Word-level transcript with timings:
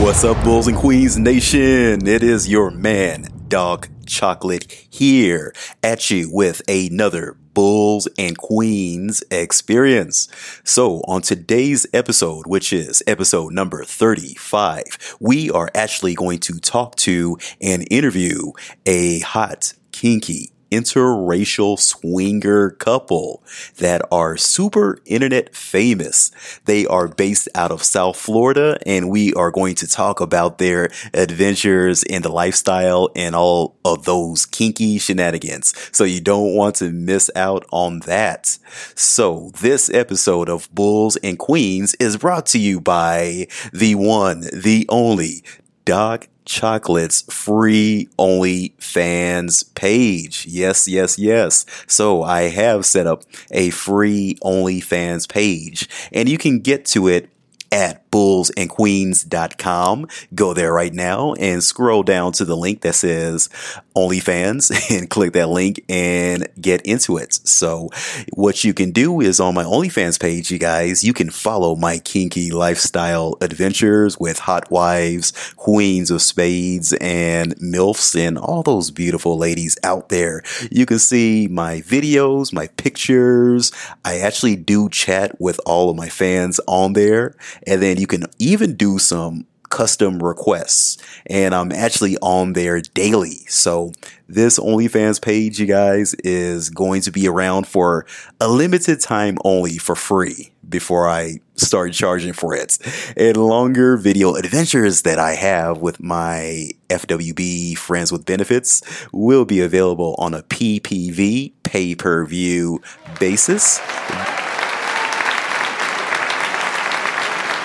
What's 0.00 0.22
up, 0.22 0.42
Bulls 0.44 0.68
and 0.68 0.76
Queens 0.76 1.18
Nation? 1.18 2.06
It 2.06 2.22
is 2.22 2.48
your 2.48 2.70
man, 2.70 3.26
Doc 3.48 3.88
Chocolate, 4.06 4.70
here 4.88 5.52
at 5.82 6.08
you 6.08 6.30
with 6.32 6.62
another 6.68 7.36
Bulls 7.52 8.06
and 8.16 8.38
Queens 8.38 9.24
experience. 9.32 10.28
So, 10.62 11.00
on 11.08 11.22
today's 11.22 11.84
episode, 11.92 12.46
which 12.46 12.72
is 12.72 13.02
episode 13.08 13.52
number 13.52 13.82
35, 13.82 15.16
we 15.18 15.50
are 15.50 15.68
actually 15.74 16.14
going 16.14 16.38
to 16.40 16.60
talk 16.60 16.94
to 16.96 17.36
and 17.60 17.84
interview 17.90 18.52
a 18.86 19.18
hot, 19.18 19.74
kinky, 19.90 20.52
interracial 20.70 21.78
swinger 21.78 22.70
couple 22.70 23.42
that 23.76 24.02
are 24.10 24.36
super 24.36 24.98
internet 25.04 25.54
famous. 25.54 26.30
They 26.64 26.86
are 26.86 27.08
based 27.08 27.48
out 27.54 27.70
of 27.70 27.82
South 27.82 28.16
Florida 28.16 28.78
and 28.86 29.10
we 29.10 29.32
are 29.34 29.50
going 29.50 29.74
to 29.76 29.88
talk 29.88 30.20
about 30.20 30.58
their 30.58 30.90
adventures 31.14 32.02
in 32.02 32.22
the 32.22 32.28
lifestyle 32.28 33.10
and 33.16 33.34
all 33.34 33.76
of 33.84 34.04
those 34.04 34.46
kinky 34.46 34.98
shenanigans. 34.98 35.74
So 35.92 36.04
you 36.04 36.20
don't 36.20 36.54
want 36.54 36.76
to 36.76 36.90
miss 36.90 37.30
out 37.34 37.64
on 37.72 38.00
that. 38.00 38.58
So 38.94 39.50
this 39.60 39.90
episode 39.90 40.48
of 40.48 40.72
Bulls 40.74 41.16
and 41.16 41.38
Queens 41.38 41.94
is 41.94 42.16
brought 42.16 42.46
to 42.46 42.58
you 42.58 42.80
by 42.80 43.46
the 43.72 43.94
one, 43.94 44.42
the 44.52 44.86
only 44.88 45.42
Doc 45.84 46.28
Chocolate's 46.48 47.22
free 47.30 48.08
only 48.18 48.74
fans 48.78 49.62
page. 49.62 50.46
Yes, 50.48 50.88
yes, 50.88 51.18
yes. 51.18 51.66
So 51.86 52.22
I 52.22 52.42
have 52.48 52.86
set 52.86 53.06
up 53.06 53.22
a 53.50 53.70
free 53.70 54.38
OnlyFans 54.42 55.28
page 55.28 55.88
and 56.10 56.28
you 56.28 56.38
can 56.38 56.60
get 56.60 56.86
to 56.86 57.06
it 57.06 57.28
at 57.70 58.10
bullsandqueens.com. 58.10 60.08
Go 60.34 60.54
there 60.54 60.72
right 60.72 60.94
now 60.94 61.34
and 61.34 61.62
scroll 61.62 62.02
down 62.02 62.32
to 62.32 62.46
the 62.46 62.56
link 62.56 62.80
that 62.80 62.94
says 62.94 63.50
OnlyFans 63.98 64.70
and 64.96 65.10
click 65.10 65.32
that 65.32 65.48
link 65.48 65.84
and 65.88 66.48
get 66.60 66.82
into 66.82 67.16
it. 67.16 67.34
So 67.34 67.90
what 68.32 68.62
you 68.64 68.72
can 68.72 68.92
do 68.92 69.20
is 69.20 69.40
on 69.40 69.54
my 69.54 69.64
OnlyFans 69.64 70.20
page, 70.20 70.50
you 70.50 70.58
guys, 70.58 71.02
you 71.02 71.12
can 71.12 71.30
follow 71.30 71.74
my 71.74 71.98
kinky 71.98 72.50
lifestyle 72.50 73.36
adventures 73.40 74.18
with 74.18 74.38
hot 74.38 74.70
wives, 74.70 75.32
queens 75.56 76.10
of 76.10 76.22
spades 76.22 76.92
and 77.00 77.56
MILFs 77.56 78.14
and 78.18 78.38
all 78.38 78.62
those 78.62 78.90
beautiful 78.90 79.36
ladies 79.36 79.76
out 79.82 80.08
there. 80.08 80.42
You 80.70 80.86
can 80.86 80.98
see 80.98 81.48
my 81.48 81.80
videos, 81.80 82.52
my 82.52 82.68
pictures. 82.76 83.72
I 84.04 84.18
actually 84.20 84.56
do 84.56 84.88
chat 84.88 85.40
with 85.40 85.60
all 85.66 85.90
of 85.90 85.96
my 85.96 86.08
fans 86.08 86.60
on 86.68 86.92
there. 86.92 87.34
And 87.66 87.82
then 87.82 87.96
you 87.98 88.06
can 88.06 88.24
even 88.38 88.76
do 88.76 88.98
some 88.98 89.46
custom 89.70 90.22
requests 90.22 90.98
and 91.26 91.54
I'm 91.54 91.72
actually 91.72 92.16
on 92.18 92.52
there 92.52 92.80
daily. 92.80 93.44
So 93.48 93.92
this 94.28 94.58
OnlyFans 94.58 95.20
page, 95.20 95.60
you 95.60 95.66
guys, 95.66 96.14
is 96.14 96.70
going 96.70 97.02
to 97.02 97.10
be 97.10 97.28
around 97.28 97.66
for 97.66 98.06
a 98.40 98.48
limited 98.48 99.00
time 99.00 99.38
only 99.44 99.78
for 99.78 99.94
free 99.94 100.52
before 100.68 101.08
I 101.08 101.40
start 101.56 101.92
charging 101.92 102.32
for 102.32 102.54
it. 102.54 102.78
And 103.16 103.36
longer 103.36 103.96
video 103.96 104.34
adventures 104.34 105.02
that 105.02 105.18
I 105.18 105.32
have 105.34 105.78
with 105.78 106.00
my 106.00 106.70
FWB 106.88 107.76
friends 107.76 108.12
with 108.12 108.26
benefits 108.26 108.82
will 109.12 109.44
be 109.44 109.60
available 109.60 110.14
on 110.18 110.34
a 110.34 110.42
PPV 110.42 111.52
pay 111.62 111.94
per 111.94 112.24
view 112.24 112.82
basis. 113.18 113.80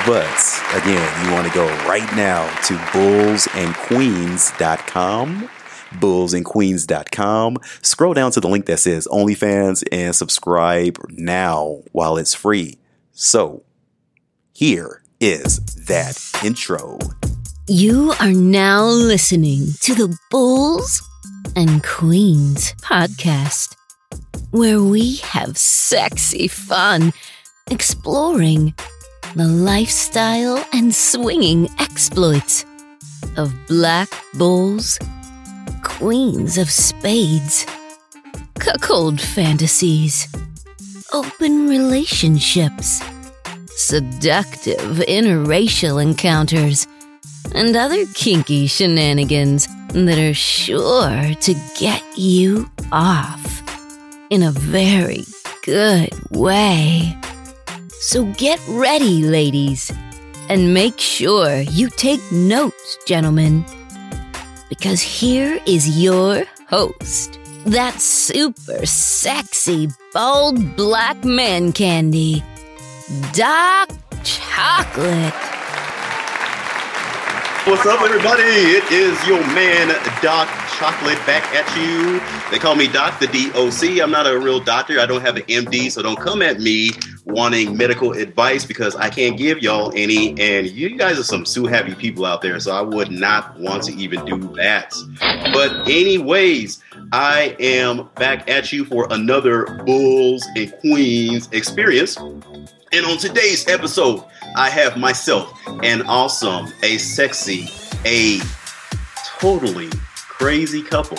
But 0.05 0.61
again, 0.73 1.25
you 1.25 1.31
want 1.31 1.47
to 1.47 1.53
go 1.53 1.65
right 1.87 2.13
now 2.15 2.45
to 2.67 2.73
bullsandqueens.com. 2.73 5.49
Bullsandqueens.com. 5.91 7.57
Scroll 7.81 8.13
down 8.13 8.31
to 8.31 8.41
the 8.41 8.49
link 8.49 8.65
that 8.65 8.79
says 8.79 9.07
OnlyFans 9.09 9.85
and 9.91 10.13
subscribe 10.13 10.97
now 11.09 11.83
while 11.93 12.17
it's 12.17 12.33
free. 12.33 12.79
So, 13.11 13.63
here 14.51 15.03
is 15.21 15.59
that 15.85 16.19
intro. 16.43 16.99
You 17.67 18.13
are 18.19 18.33
now 18.33 18.83
listening 18.83 19.67
to 19.83 19.95
the 19.95 20.17
Bulls 20.29 21.01
and 21.55 21.81
Queens 21.81 22.73
podcast, 22.81 23.77
where 24.51 24.83
we 24.83 25.15
have 25.17 25.57
sexy 25.57 26.49
fun 26.49 27.13
exploring 27.71 28.73
the 29.35 29.47
lifestyle 29.47 30.63
and 30.73 30.93
swinging 30.93 31.67
exploits 31.79 32.65
of 33.35 33.51
black 33.67 34.09
bulls, 34.35 34.99
queens 35.81 36.59
of 36.59 36.69
spades, 36.69 37.65
cuckold 38.59 39.19
fantasies, 39.19 40.27
open 41.13 41.67
relationships, 41.67 43.01
seductive 43.75 44.99
interracial 45.07 45.99
encounters, 45.99 46.87
and 47.55 47.75
other 47.75 48.05
kinky 48.13 48.67
shenanigans 48.67 49.67
that 49.93 50.19
are 50.19 50.35
sure 50.35 51.33
to 51.41 51.55
get 51.79 52.03
you 52.15 52.69
off 52.91 53.63
in 54.29 54.43
a 54.43 54.51
very 54.51 55.23
good 55.63 56.11
way. 56.29 57.17
So 58.05 58.25
get 58.33 58.59
ready, 58.67 59.23
ladies, 59.23 59.89
and 60.49 60.73
make 60.73 60.99
sure 60.99 61.61
you 61.61 61.89
take 61.89 62.19
notes, 62.33 62.97
gentlemen, 63.07 63.63
because 64.67 65.01
here 65.01 65.57
is 65.65 65.97
your 66.03 66.43
host, 66.67 67.39
that 67.65 68.01
super 68.01 68.85
sexy, 68.85 69.87
bald 70.13 70.75
black 70.75 71.23
man 71.23 71.71
candy, 71.71 72.43
Doc 73.31 73.89
Chocolate. 74.25 75.33
What's 77.65 77.85
up, 77.85 78.01
everybody? 78.01 78.43
It 78.43 78.91
is 78.91 79.25
your 79.25 79.39
man, 79.55 79.87
Doc 80.21 80.49
Chocolate, 80.77 81.25
back 81.25 81.45
at 81.55 81.65
you. 81.77 82.19
They 82.51 82.59
call 82.59 82.75
me 82.75 82.89
Doc, 82.89 83.21
the 83.21 83.27
DOC. 83.27 84.03
I'm 84.03 84.11
not 84.11 84.27
a 84.27 84.37
real 84.37 84.59
doctor. 84.59 84.99
I 84.99 85.05
don't 85.05 85.21
have 85.21 85.37
an 85.37 85.43
MD, 85.43 85.89
so 85.89 86.01
don't 86.01 86.19
come 86.19 86.41
at 86.41 86.59
me 86.59 86.89
wanting 87.25 87.77
medical 87.77 88.11
advice 88.11 88.65
because 88.65 88.95
I 88.95 89.09
can't 89.09 89.37
give 89.37 89.59
y'all 89.59 89.91
any. 89.95 90.29
And 90.39 90.69
you 90.69 90.97
guys 90.97 91.19
are 91.19 91.23
some 91.23 91.45
sue 91.45 91.65
happy 91.65 91.95
people 91.95 92.25
out 92.25 92.41
there, 92.41 92.59
so 92.59 92.75
I 92.75 92.81
would 92.81 93.11
not 93.11 93.57
want 93.59 93.83
to 93.83 93.93
even 93.95 94.25
do 94.25 94.37
that. 94.55 94.93
But, 95.53 95.87
anyways, 95.87 96.83
I 97.11 97.55
am 97.59 98.09
back 98.15 98.49
at 98.49 98.71
you 98.71 98.85
for 98.85 99.07
another 99.09 99.83
Bulls 99.85 100.45
and 100.55 100.73
Queens 100.81 101.49
experience. 101.51 102.17
And 102.17 103.05
on 103.05 103.17
today's 103.17 103.67
episode, 103.67 104.23
I 104.55 104.69
have 104.69 104.97
myself 104.97 105.59
an 105.81 106.03
awesome, 106.03 106.71
a 106.83 106.97
sexy, 106.97 107.67
a 108.05 108.39
totally 109.39 109.89
crazy 110.15 110.83
couple. 110.83 111.17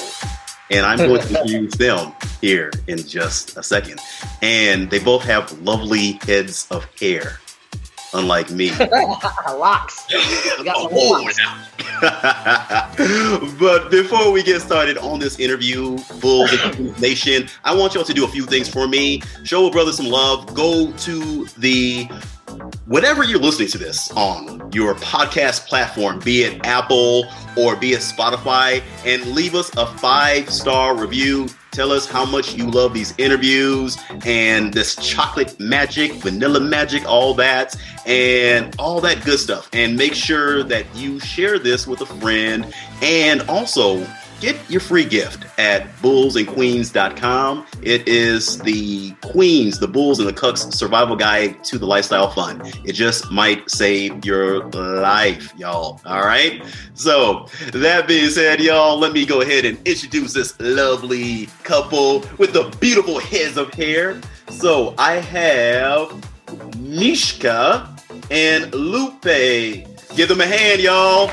And 0.71 0.87
I'm 0.87 0.99
going 0.99 1.21
to 1.21 1.43
use 1.47 1.75
them 1.75 2.13
here 2.41 2.71
in 2.87 2.99
just 2.99 3.57
a 3.57 3.63
second. 3.63 4.01
And 4.43 4.91
they 4.91 4.99
both 4.99 5.23
have 5.25 5.53
lovely 5.61 6.19
heads 6.23 6.67
of 6.71 6.85
hair, 6.99 7.41
unlike 8.15 8.51
me. 8.51 8.71
locks. 9.59 10.07
Got 10.65 10.77
Oh, 10.77 11.31
but 13.59 13.91
before 13.91 14.31
we 14.33 14.43
get 14.43 14.61
started 14.61 14.99
on 14.99 15.21
this 15.21 15.39
interview, 15.39 15.99
Queens 16.21 17.01
Nation, 17.01 17.49
I 17.65 17.75
want 17.75 17.95
y'all 17.95 18.05
to 18.05 18.15
do 18.15 18.25
a 18.25 18.29
few 18.29 18.47
things 18.47 18.69
for 18.69 18.89
me. 18.89 19.21
Show 19.45 19.67
a 19.67 19.71
brother 19.71 19.93
some 19.93 20.07
love. 20.07 20.55
Go 20.55 20.93
to 20.93 21.47
the 21.59 22.09
whatever 22.87 23.25
you're 23.25 23.41
listening 23.41 23.69
to 23.69 23.79
this 23.79 24.11
on 24.13 24.71
your 24.73 24.95
podcast 24.97 25.67
platform, 25.67 26.19
be 26.21 26.43
it 26.43 26.65
Apple 26.65 27.25
or 27.57 27.77
be 27.77 27.93
it 27.93 28.01
Spotify, 28.01 28.83
and 29.05 29.25
leave 29.27 29.55
us 29.55 29.75
a 29.77 29.87
five 29.87 30.51
star 30.51 30.97
review. 30.97 31.49
Tell 31.75 31.91
us 31.91 32.07
how 32.07 32.25
much 32.25 32.55
you 32.55 32.71
love 32.71 32.95
these 32.95 33.13
interviews 33.19 33.99
and 34.25 34.73
this 34.73 34.95
chocolate 34.95 35.59
magic, 35.59 36.13
vanilla 36.13 36.61
magic, 36.61 37.05
all 37.05 37.35
that, 37.35 37.75
and 38.07 38.73
all 38.79 39.01
that 39.01 39.25
good 39.25 39.41
stuff. 39.41 39.69
And 39.73 39.97
make 39.97 40.15
sure 40.15 40.63
that 40.63 40.87
you 40.95 41.19
share 41.19 41.59
this 41.59 41.85
with 41.89 42.01
a 42.01 42.07
friend 42.07 42.73
and 43.03 43.43
also 43.49 44.07
get 44.45 44.71
your 44.71 44.81
free 44.81 45.07
gift 45.07 45.47
at 45.59 45.89
bullsandqueens.com. 46.03 47.67
It 47.81 48.07
is 48.07 48.59
the 48.59 49.13
Queens, 49.23 49.79
the 49.79 49.89
Bulls, 49.89 50.19
and 50.19 50.29
the 50.29 50.35
Cucks 50.35 50.71
survival 50.71 51.17
guide 51.17 51.65
to 51.65 51.79
the 51.79 51.87
lifestyle 51.87 52.29
fun. 52.29 52.61
It 52.85 52.93
just 52.93 53.31
might 53.31 53.71
save 53.71 54.23
your 54.27 54.65
life, 54.67 55.55
y'all. 55.57 55.99
All 56.05 56.27
right. 56.27 56.63
So, 56.93 57.49
that 57.73 58.07
being 58.07 58.29
said, 58.29 58.61
y'all, 58.61 58.99
let 58.99 59.13
me 59.13 59.25
go 59.25 59.41
ahead 59.41 59.65
and 59.65 59.79
introduce 59.87 60.35
this 60.35 60.61
lovely 60.61 61.47
couple 61.63 62.21
with 62.37 62.53
the 62.53 62.65
beautiful 62.81 63.19
heads 63.19 63.57
of 63.57 63.73
hair. 63.73 64.21
So, 64.51 64.95
I 64.99 65.15
have 65.15 66.13
Mishka 66.77 67.89
and 68.31 68.75
Lupe. 68.75 69.87
Give 70.17 70.29
them 70.29 70.43
a 70.43 70.47
hand, 70.47 70.83
y'all. 70.83 71.31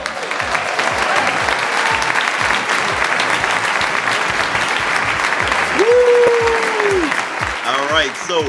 Right, 8.08 8.18
so 8.18 8.42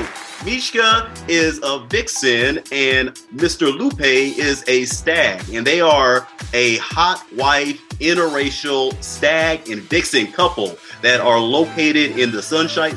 Mishka 0.45 1.11
is 1.29 1.61
a 1.63 1.81
vixen 1.81 2.59
and 2.73 3.11
Mr. 3.35 3.77
Lupe 3.77 4.01
is 4.01 4.65
a 4.67 4.85
stag, 4.87 5.47
and 5.51 5.67
they 5.67 5.81
are 5.81 6.27
a 6.55 6.79
hot 6.79 7.25
wife 7.37 7.81
interracial 7.99 9.01
stag 9.03 9.69
and 9.69 9.83
vixen 9.83 10.33
couple 10.33 10.77
that 11.03 11.21
are 11.21 11.39
located 11.39 12.19
in 12.19 12.31
the 12.31 12.43
Sunshine. 12.43 12.95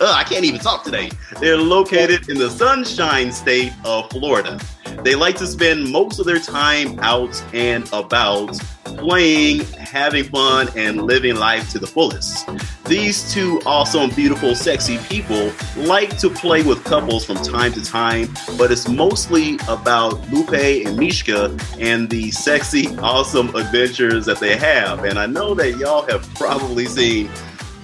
Uh, 0.00 0.12
I 0.12 0.24
can't 0.24 0.44
even 0.44 0.60
talk 0.60 0.84
today. 0.84 1.10
They're 1.40 1.56
located 1.56 2.28
in 2.28 2.38
the 2.38 2.50
Sunshine 2.50 3.32
State 3.32 3.72
of 3.84 4.10
Florida. 4.10 4.60
They 5.02 5.14
like 5.14 5.36
to 5.36 5.46
spend 5.46 5.90
most 5.90 6.18
of 6.18 6.26
their 6.26 6.38
time 6.38 6.98
out 7.00 7.42
and 7.52 7.88
about 7.92 8.58
playing, 8.84 9.60
having 9.78 10.24
fun, 10.24 10.68
and 10.76 11.02
living 11.02 11.36
life 11.36 11.70
to 11.70 11.78
the 11.78 11.86
fullest. 11.86 12.48
These 12.84 13.32
two 13.32 13.60
awesome, 13.64 14.10
beautiful, 14.10 14.54
sexy 14.54 14.98
people 15.08 15.52
like 15.76 16.18
to 16.18 16.28
play 16.28 16.62
with 16.62 16.84
couples 16.84 17.24
from 17.24 17.36
time 17.36 17.72
to 17.72 17.84
time, 17.84 18.28
but 18.58 18.70
it's 18.70 18.88
mostly 18.88 19.58
about 19.68 20.30
Lupe 20.30 20.52
and 20.52 20.96
Mishka 20.96 21.56
and 21.78 22.10
the 22.10 22.30
sexy, 22.30 22.96
awesome 22.98 23.54
adventures 23.54 24.26
that 24.26 24.40
they 24.40 24.56
have. 24.56 25.04
And 25.04 25.18
I 25.18 25.26
know 25.26 25.54
that 25.54 25.78
y'all 25.78 26.02
have 26.06 26.22
probably 26.34 26.86
seen 26.86 27.28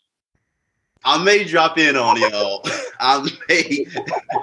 I 1.03 1.23
may 1.23 1.43
drop 1.43 1.77
in 1.77 1.95
on 1.95 2.19
y'all. 2.19 2.61
I 2.99 3.27
may, 3.47 3.85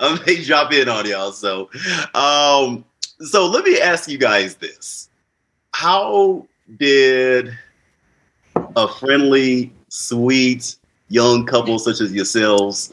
I 0.01 0.23
may 0.27 0.43
drop 0.43 0.73
in 0.73 0.89
on 0.89 1.07
y'all. 1.07 1.33
So, 1.33 1.71
um, 2.15 2.85
so 3.21 3.47
let 3.47 3.65
me 3.65 3.81
ask 3.81 4.09
you 4.09 4.19
guys 4.19 4.57
this: 4.57 5.11
How 5.73 6.47
did 6.79 7.57
a 8.55 8.89
friendly, 8.89 9.73
sweet 9.89 10.77
young 11.09 11.47
couple 11.47 11.79
such 11.79 12.01
as 12.01 12.13
yourselves 12.13 12.93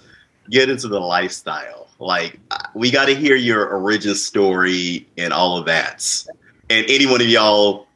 get 0.49 0.69
into 0.69 0.87
the 0.87 0.99
lifestyle? 0.99 1.87
Like, 1.99 2.39
we 2.73 2.91
got 2.91 3.05
to 3.05 3.15
hear 3.15 3.35
your 3.35 3.69
origin 3.69 4.15
story 4.15 5.07
and 5.17 5.31
all 5.31 5.57
of 5.57 5.65
that. 5.65 6.25
And 6.69 6.85
any 6.89 7.05
one 7.05 7.21
of 7.21 7.27
y'all 7.27 7.87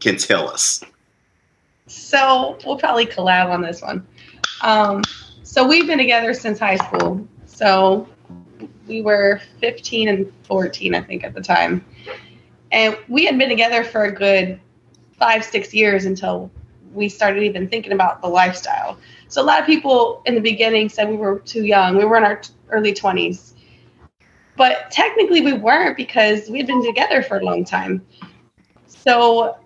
can 0.00 0.16
tell 0.16 0.48
us. 0.48 0.82
So 1.86 2.58
we'll 2.64 2.78
probably 2.78 3.06
collab 3.06 3.50
on 3.50 3.60
this 3.60 3.82
one. 3.82 4.06
Um, 4.62 5.02
so 5.42 5.66
we've 5.66 5.86
been 5.86 5.98
together 5.98 6.34
since 6.34 6.58
high 6.58 6.76
school. 6.76 7.26
So 7.46 8.08
we 8.86 9.02
were 9.02 9.40
15 9.60 10.08
and 10.08 10.32
14, 10.44 10.94
I 10.94 11.00
think, 11.02 11.24
at 11.24 11.34
the 11.34 11.40
time. 11.40 11.84
And 12.72 12.96
we 13.08 13.24
had 13.24 13.38
been 13.38 13.48
together 13.48 13.84
for 13.84 14.04
a 14.04 14.12
good 14.12 14.60
five, 15.18 15.44
six 15.44 15.72
years 15.72 16.04
until 16.04 16.50
we 16.92 17.08
started 17.08 17.42
even 17.42 17.68
thinking 17.68 17.92
about 17.92 18.22
the 18.22 18.28
lifestyle. 18.28 18.98
So 19.28 19.42
a 19.42 19.44
lot 19.44 19.60
of 19.60 19.66
people 19.66 20.22
in 20.26 20.34
the 20.34 20.40
beginning 20.40 20.88
said 20.88 21.08
we 21.08 21.16
were 21.16 21.40
too 21.40 21.64
young. 21.64 21.96
We 21.96 22.04
were 22.04 22.16
in 22.16 22.24
our 22.24 22.40
early 22.70 22.92
20s. 22.92 23.52
But 24.56 24.90
technically, 24.90 25.42
we 25.42 25.52
weren't 25.52 25.96
because 25.96 26.48
we 26.48 26.58
had 26.58 26.66
been 26.66 26.84
together 26.84 27.22
for 27.22 27.38
a 27.38 27.44
long 27.44 27.64
time. 27.64 28.06
So 28.86 29.58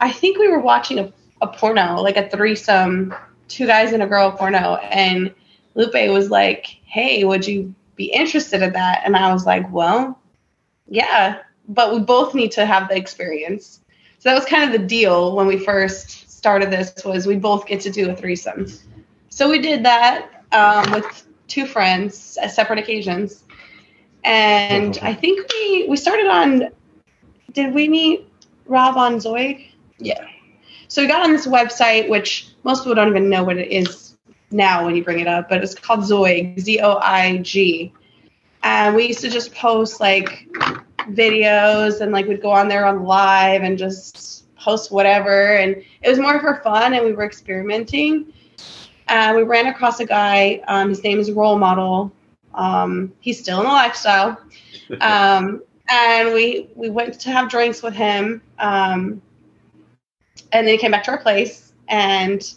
I 0.00 0.10
think 0.10 0.38
we 0.38 0.48
were 0.48 0.60
watching 0.60 0.98
a, 1.00 1.12
a 1.40 1.48
porno, 1.48 2.00
like 2.00 2.16
a 2.16 2.28
threesome 2.28 3.12
two 3.54 3.66
guys 3.66 3.92
and 3.92 4.02
a 4.02 4.06
girl 4.06 4.32
porno 4.32 4.74
and 4.90 5.32
Lupe 5.74 6.10
was 6.10 6.28
like, 6.28 6.66
"Hey, 6.84 7.24
would 7.24 7.46
you 7.46 7.74
be 7.96 8.06
interested 8.06 8.62
in 8.62 8.72
that?" 8.72 9.02
And 9.04 9.16
I 9.16 9.32
was 9.32 9.46
like, 9.46 9.72
"Well, 9.72 10.18
yeah, 10.88 11.38
but 11.68 11.92
we 11.92 12.00
both 12.00 12.34
need 12.34 12.52
to 12.52 12.66
have 12.66 12.88
the 12.88 12.96
experience." 12.96 13.80
So 14.18 14.28
that 14.28 14.34
was 14.34 14.44
kind 14.44 14.64
of 14.64 14.80
the 14.80 14.86
deal 14.86 15.36
when 15.36 15.46
we 15.46 15.58
first 15.58 16.30
started 16.30 16.70
this 16.70 17.04
was 17.04 17.26
we 17.26 17.36
both 17.36 17.66
get 17.66 17.80
to 17.82 17.90
do 17.90 18.10
a 18.10 18.16
threesome. 18.16 18.66
So 19.28 19.48
we 19.48 19.60
did 19.60 19.84
that 19.84 20.44
um, 20.52 20.92
with 20.92 21.26
two 21.48 21.66
friends 21.66 22.38
at 22.40 22.50
separate 22.50 22.78
occasions, 22.78 23.44
and 24.24 24.98
I 25.02 25.14
think 25.14 25.46
we 25.52 25.86
we 25.88 25.96
started 25.96 26.26
on. 26.26 26.68
Did 27.52 27.72
we 27.72 27.88
meet 27.88 28.28
Rob 28.66 28.96
on 28.96 29.16
Zoig? 29.16 29.70
Yeah. 29.98 30.26
So 30.88 31.02
we 31.02 31.08
got 31.08 31.22
on 31.22 31.32
this 31.32 31.46
website, 31.46 32.08
which 32.08 32.48
most 32.62 32.80
people 32.80 32.94
don't 32.94 33.08
even 33.08 33.28
know 33.28 33.44
what 33.44 33.56
it 33.56 33.70
is 33.70 34.16
now 34.50 34.84
when 34.84 34.94
you 34.94 35.04
bring 35.04 35.20
it 35.20 35.26
up, 35.26 35.48
but 35.48 35.62
it's 35.62 35.74
called 35.74 36.00
Zoig, 36.00 36.58
Z 36.60 36.80
O 36.80 36.98
I 36.98 37.38
G. 37.38 37.92
And 38.62 38.94
we 38.94 39.08
used 39.08 39.20
to 39.20 39.30
just 39.30 39.54
post 39.54 40.00
like 40.00 40.48
videos 41.10 42.00
and 42.00 42.12
like 42.12 42.26
we'd 42.26 42.40
go 42.40 42.50
on 42.50 42.68
there 42.68 42.86
on 42.86 43.04
live 43.04 43.62
and 43.62 43.76
just 43.76 44.46
post 44.56 44.90
whatever. 44.90 45.56
And 45.56 45.82
it 46.02 46.08
was 46.08 46.18
more 46.18 46.40
for 46.40 46.60
fun 46.62 46.94
and 46.94 47.04
we 47.04 47.12
were 47.12 47.24
experimenting. 47.24 48.32
And 49.08 49.36
we 49.36 49.42
ran 49.42 49.66
across 49.66 50.00
a 50.00 50.06
guy, 50.06 50.62
um, 50.66 50.88
his 50.88 51.02
name 51.04 51.18
is 51.18 51.30
Role 51.30 51.58
Model. 51.58 52.10
Um, 52.54 53.12
he's 53.20 53.40
still 53.40 53.58
in 53.60 53.66
the 53.66 53.72
lifestyle. 53.72 54.38
Um, 55.00 55.62
and 55.88 56.34
we 56.34 56.68
we 56.74 56.90
went 56.90 57.18
to 57.20 57.30
have 57.30 57.48
drinks 57.48 57.82
with 57.82 57.94
him. 57.94 58.42
Um, 58.58 59.22
and 60.54 60.66
then 60.66 60.72
he 60.74 60.78
came 60.78 60.92
back 60.92 61.04
to 61.04 61.10
our 61.10 61.18
place 61.18 61.72
and 61.88 62.54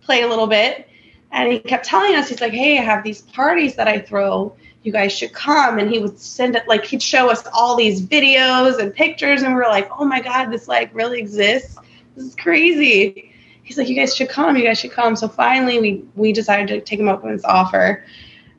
played 0.00 0.24
a 0.24 0.28
little 0.28 0.46
bit. 0.46 0.88
And 1.32 1.52
he 1.52 1.58
kept 1.58 1.84
telling 1.84 2.14
us, 2.14 2.28
he's 2.28 2.40
like, 2.40 2.52
hey, 2.52 2.78
I 2.78 2.82
have 2.82 3.04
these 3.04 3.20
parties 3.20 3.76
that 3.76 3.86
I 3.86 3.98
throw. 3.98 4.56
You 4.82 4.92
guys 4.92 5.12
should 5.12 5.32
come. 5.32 5.78
And 5.78 5.90
he 5.90 5.98
would 5.98 6.18
send 6.18 6.56
it, 6.56 6.66
like, 6.66 6.84
he'd 6.84 7.02
show 7.02 7.30
us 7.30 7.46
all 7.52 7.76
these 7.76 8.00
videos 8.00 8.78
and 8.78 8.94
pictures. 8.94 9.42
And 9.42 9.54
we 9.54 9.60
are 9.60 9.68
like, 9.68 9.90
oh 9.98 10.04
my 10.04 10.20
God, 10.20 10.46
this 10.46 10.66
like 10.66 10.94
really 10.94 11.18
exists. 11.18 11.76
This 12.16 12.24
is 12.24 12.34
crazy. 12.34 13.32
He's 13.62 13.76
like, 13.76 13.88
you 13.88 13.94
guys 13.94 14.16
should 14.16 14.30
come. 14.30 14.56
You 14.56 14.64
guys 14.64 14.78
should 14.78 14.92
come. 14.92 15.14
So 15.14 15.28
finally, 15.28 15.78
we, 15.78 16.04
we 16.16 16.32
decided 16.32 16.68
to 16.68 16.80
take 16.80 16.98
him 16.98 17.08
up 17.08 17.22
on 17.22 17.30
his 17.30 17.44
offer. 17.44 18.04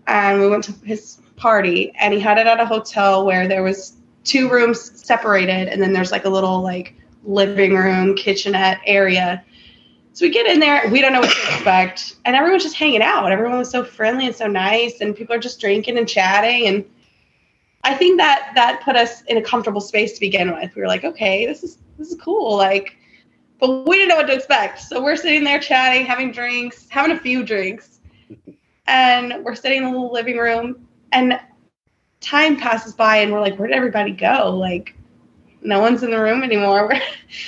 And 0.07 0.39
we 0.39 0.49
went 0.49 0.63
to 0.65 0.73
his 0.85 1.17
party. 1.35 1.91
And 1.99 2.13
he 2.13 2.19
had 2.19 2.37
it 2.37 2.45
at 2.45 2.59
a 2.59 2.65
hotel 2.65 3.25
where 3.25 3.47
there 3.47 3.63
was 3.63 3.97
two 4.23 4.49
rooms 4.49 5.03
separated, 5.03 5.67
and 5.67 5.81
then 5.81 5.93
there's 5.93 6.11
like 6.11 6.25
a 6.25 6.29
little 6.29 6.61
like 6.61 6.93
living 7.23 7.73
room, 7.73 8.15
kitchenette 8.15 8.79
area. 8.85 9.43
So 10.13 10.25
we 10.25 10.31
get 10.31 10.45
in 10.45 10.59
there, 10.59 10.89
we 10.89 11.01
don't 11.01 11.13
know 11.13 11.21
what 11.21 11.33
to 11.33 11.53
expect, 11.53 12.17
and 12.25 12.35
everyone's 12.35 12.63
just 12.63 12.75
hanging 12.75 13.01
out. 13.01 13.31
Everyone 13.31 13.57
was 13.57 13.69
so 13.69 13.83
friendly 13.83 14.27
and 14.27 14.35
so 14.35 14.45
nice, 14.45 14.99
and 14.99 15.15
people 15.15 15.33
are 15.33 15.39
just 15.39 15.61
drinking 15.61 15.97
and 15.97 16.07
chatting. 16.07 16.67
And 16.67 16.85
I 17.83 17.95
think 17.95 18.17
that 18.17 18.51
that 18.55 18.81
put 18.83 18.95
us 18.95 19.21
in 19.23 19.37
a 19.37 19.41
comfortable 19.41 19.79
space 19.79 20.13
to 20.13 20.19
begin 20.19 20.53
with. 20.53 20.75
We 20.75 20.81
were 20.81 20.87
like, 20.87 21.05
okay, 21.05 21.45
this 21.45 21.63
is 21.63 21.77
this 21.97 22.11
is 22.11 22.19
cool, 22.19 22.57
like, 22.57 22.97
but 23.59 23.87
we 23.87 23.95
didn't 23.95 24.09
know 24.09 24.17
what 24.17 24.27
to 24.27 24.33
expect. 24.33 24.81
So 24.81 25.01
we're 25.01 25.15
sitting 25.15 25.43
there 25.43 25.59
chatting, 25.59 26.05
having 26.05 26.31
drinks, 26.31 26.87
having 26.89 27.15
a 27.15 27.19
few 27.19 27.43
drinks, 27.43 27.99
and 28.87 29.45
we're 29.45 29.55
sitting 29.55 29.77
in 29.77 29.83
the 29.85 29.91
little 29.91 30.11
living 30.11 30.37
room, 30.37 30.87
and 31.13 31.39
time 32.19 32.57
passes 32.57 32.93
by, 32.93 33.17
and 33.17 33.31
we're 33.31 33.39
like, 33.39 33.57
where 33.57 33.67
did 33.67 33.77
everybody 33.77 34.11
go? 34.11 34.55
Like, 34.55 34.95
no 35.61 35.79
one's 35.79 36.03
in 36.03 36.11
the 36.11 36.19
room 36.19 36.43
anymore. 36.43 36.93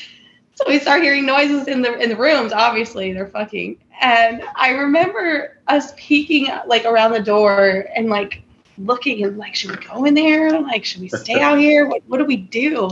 so 0.55 0.63
we 0.67 0.79
start 0.79 1.01
hearing 1.01 1.25
noises 1.25 1.67
in 1.67 1.81
the 1.81 1.97
in 1.99 2.09
the 2.09 2.15
rooms. 2.15 2.51
Obviously, 2.51 3.13
they're 3.13 3.27
fucking. 3.27 3.77
And 4.01 4.43
I 4.55 4.71
remember 4.71 5.57
us 5.67 5.93
peeking 5.95 6.49
uh, 6.49 6.63
like 6.67 6.85
around 6.85 7.11
the 7.11 7.21
door 7.21 7.85
and 7.95 8.09
like 8.09 8.43
looking 8.77 9.23
and 9.23 9.37
like, 9.37 9.55
should 9.55 9.71
we 9.71 9.85
go 9.85 10.05
in 10.05 10.13
there? 10.13 10.59
Like, 10.61 10.85
should 10.85 11.01
we 11.01 11.09
stay 11.09 11.39
out 11.39 11.59
here? 11.59 11.87
What 11.87 12.03
what 12.07 12.17
do 12.17 12.25
we 12.25 12.37
do? 12.37 12.89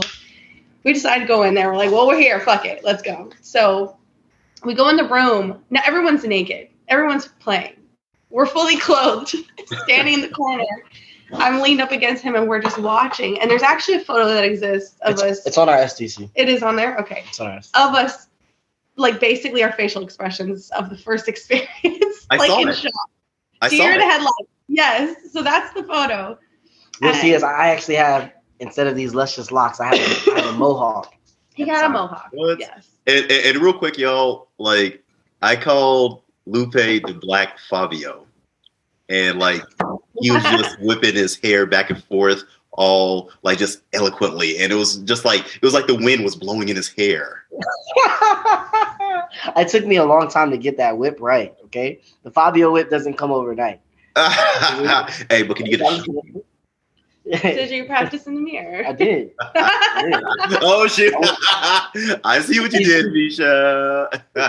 We 0.84 0.92
decided 0.92 1.22
to 1.22 1.28
go 1.28 1.44
in 1.44 1.54
there. 1.54 1.70
We're 1.70 1.76
like, 1.76 1.92
well, 1.92 2.08
we're 2.08 2.18
here. 2.18 2.40
Fuck 2.40 2.66
it, 2.66 2.82
let's 2.82 3.02
go. 3.02 3.30
So 3.40 3.96
we 4.64 4.74
go 4.74 4.88
in 4.88 4.96
the 4.96 5.08
room. 5.08 5.62
Now 5.70 5.82
everyone's 5.84 6.24
naked. 6.24 6.68
Everyone's 6.88 7.28
playing. 7.28 7.76
We're 8.30 8.46
fully 8.46 8.76
clothed, 8.80 9.34
standing 9.84 10.14
in 10.14 10.20
the 10.22 10.28
corner. 10.28 10.64
I'm 11.34 11.60
leaned 11.60 11.80
up 11.80 11.92
against 11.92 12.22
him 12.22 12.34
and 12.34 12.48
we're 12.48 12.60
just 12.60 12.78
watching. 12.78 13.40
And 13.40 13.50
there's 13.50 13.62
actually 13.62 13.94
a 13.96 14.00
photo 14.00 14.26
that 14.28 14.44
exists 14.44 14.98
of 15.00 15.12
It's, 15.12 15.22
us. 15.22 15.46
it's 15.46 15.58
on 15.58 15.68
our 15.68 15.76
SDC. 15.78 16.30
it 16.34 16.48
is 16.48 16.62
on 16.62 16.76
there? 16.76 16.96
Okay. 16.98 17.24
It's 17.28 17.40
on 17.40 17.48
our 17.50 17.58
SDC. 17.58 17.70
Of 17.74 17.94
us, 17.94 18.26
like 18.96 19.20
basically 19.20 19.62
our 19.62 19.72
facial 19.72 20.02
expressions 20.02 20.70
of 20.70 20.90
the 20.90 20.96
first 20.96 21.28
experience. 21.28 22.26
I 22.30 22.36
like 22.36 22.48
saw 22.50 22.60
in 22.60 22.68
it. 22.68 22.76
shock. 22.76 22.92
I 23.60 23.68
saw 23.68 23.76
Deer 23.76 23.92
in 23.92 24.00
it. 24.00 24.04
headlights. 24.04 24.34
Yes. 24.68 25.16
So 25.32 25.42
that's 25.42 25.72
the 25.74 25.82
photo. 25.84 26.38
You'll 27.00 27.14
see 27.14 27.32
is 27.32 27.42
I 27.42 27.68
actually 27.68 27.96
have 27.96 28.32
instead 28.60 28.86
of 28.86 28.94
these 28.94 29.14
luscious 29.14 29.50
locks, 29.50 29.80
I 29.80 29.86
have 29.86 29.94
a, 30.28 30.32
I 30.32 30.40
have 30.40 30.54
a 30.54 30.58
mohawk. 30.58 31.12
He 31.54 31.64
got 31.64 31.84
a 31.84 31.88
mohawk. 31.88 32.28
What? 32.32 32.60
Yes. 32.60 32.88
And, 33.06 33.24
and, 33.30 33.46
and 33.46 33.58
real 33.58 33.72
quick, 33.72 33.98
y'all, 33.98 34.48
like 34.58 35.02
I 35.42 35.56
called 35.56 36.22
Lupe 36.46 36.72
the 36.72 37.18
Black 37.20 37.58
Fabio, 37.68 38.26
and 39.08 39.38
like 39.38 39.62
he 40.22 40.30
was 40.30 40.42
just 40.44 40.80
whipping 40.80 41.14
his 41.14 41.36
hair 41.36 41.66
back 41.66 41.90
and 41.90 42.02
forth, 42.04 42.44
all 42.72 43.30
like 43.42 43.58
just 43.58 43.82
eloquently, 43.92 44.58
and 44.58 44.72
it 44.72 44.76
was 44.76 44.98
just 44.98 45.24
like 45.24 45.44
it 45.56 45.62
was 45.62 45.74
like 45.74 45.86
the 45.86 45.96
wind 45.96 46.24
was 46.24 46.36
blowing 46.36 46.68
in 46.68 46.76
his 46.76 46.88
hair. 46.88 47.44
it 49.56 49.68
took 49.68 49.86
me 49.86 49.96
a 49.96 50.04
long 50.04 50.28
time 50.28 50.50
to 50.50 50.56
get 50.56 50.76
that 50.78 50.96
whip 50.96 51.18
right. 51.20 51.54
Okay, 51.64 52.00
the 52.22 52.30
Fabio 52.30 52.72
whip 52.72 52.90
doesn't 52.90 53.14
come 53.14 53.30
overnight. 53.30 53.80
hey, 54.16 55.42
but 55.42 55.56
can 55.56 55.66
you 55.66 55.78
get? 55.78 55.80
A, 55.80 56.02
Did 57.42 57.70
you 57.70 57.84
practice 57.86 58.26
in 58.26 58.34
the 58.34 58.40
mirror? 58.40 58.86
I 58.86 58.92
did. 58.92 59.32
I 59.40 60.58
oh 60.62 60.86
shit! 60.86 61.14
I 62.24 62.40
see 62.42 62.60
what 62.60 62.72
you 62.72 62.84
did, 62.84 63.12
Misha. 63.12 64.08
all 64.12 64.48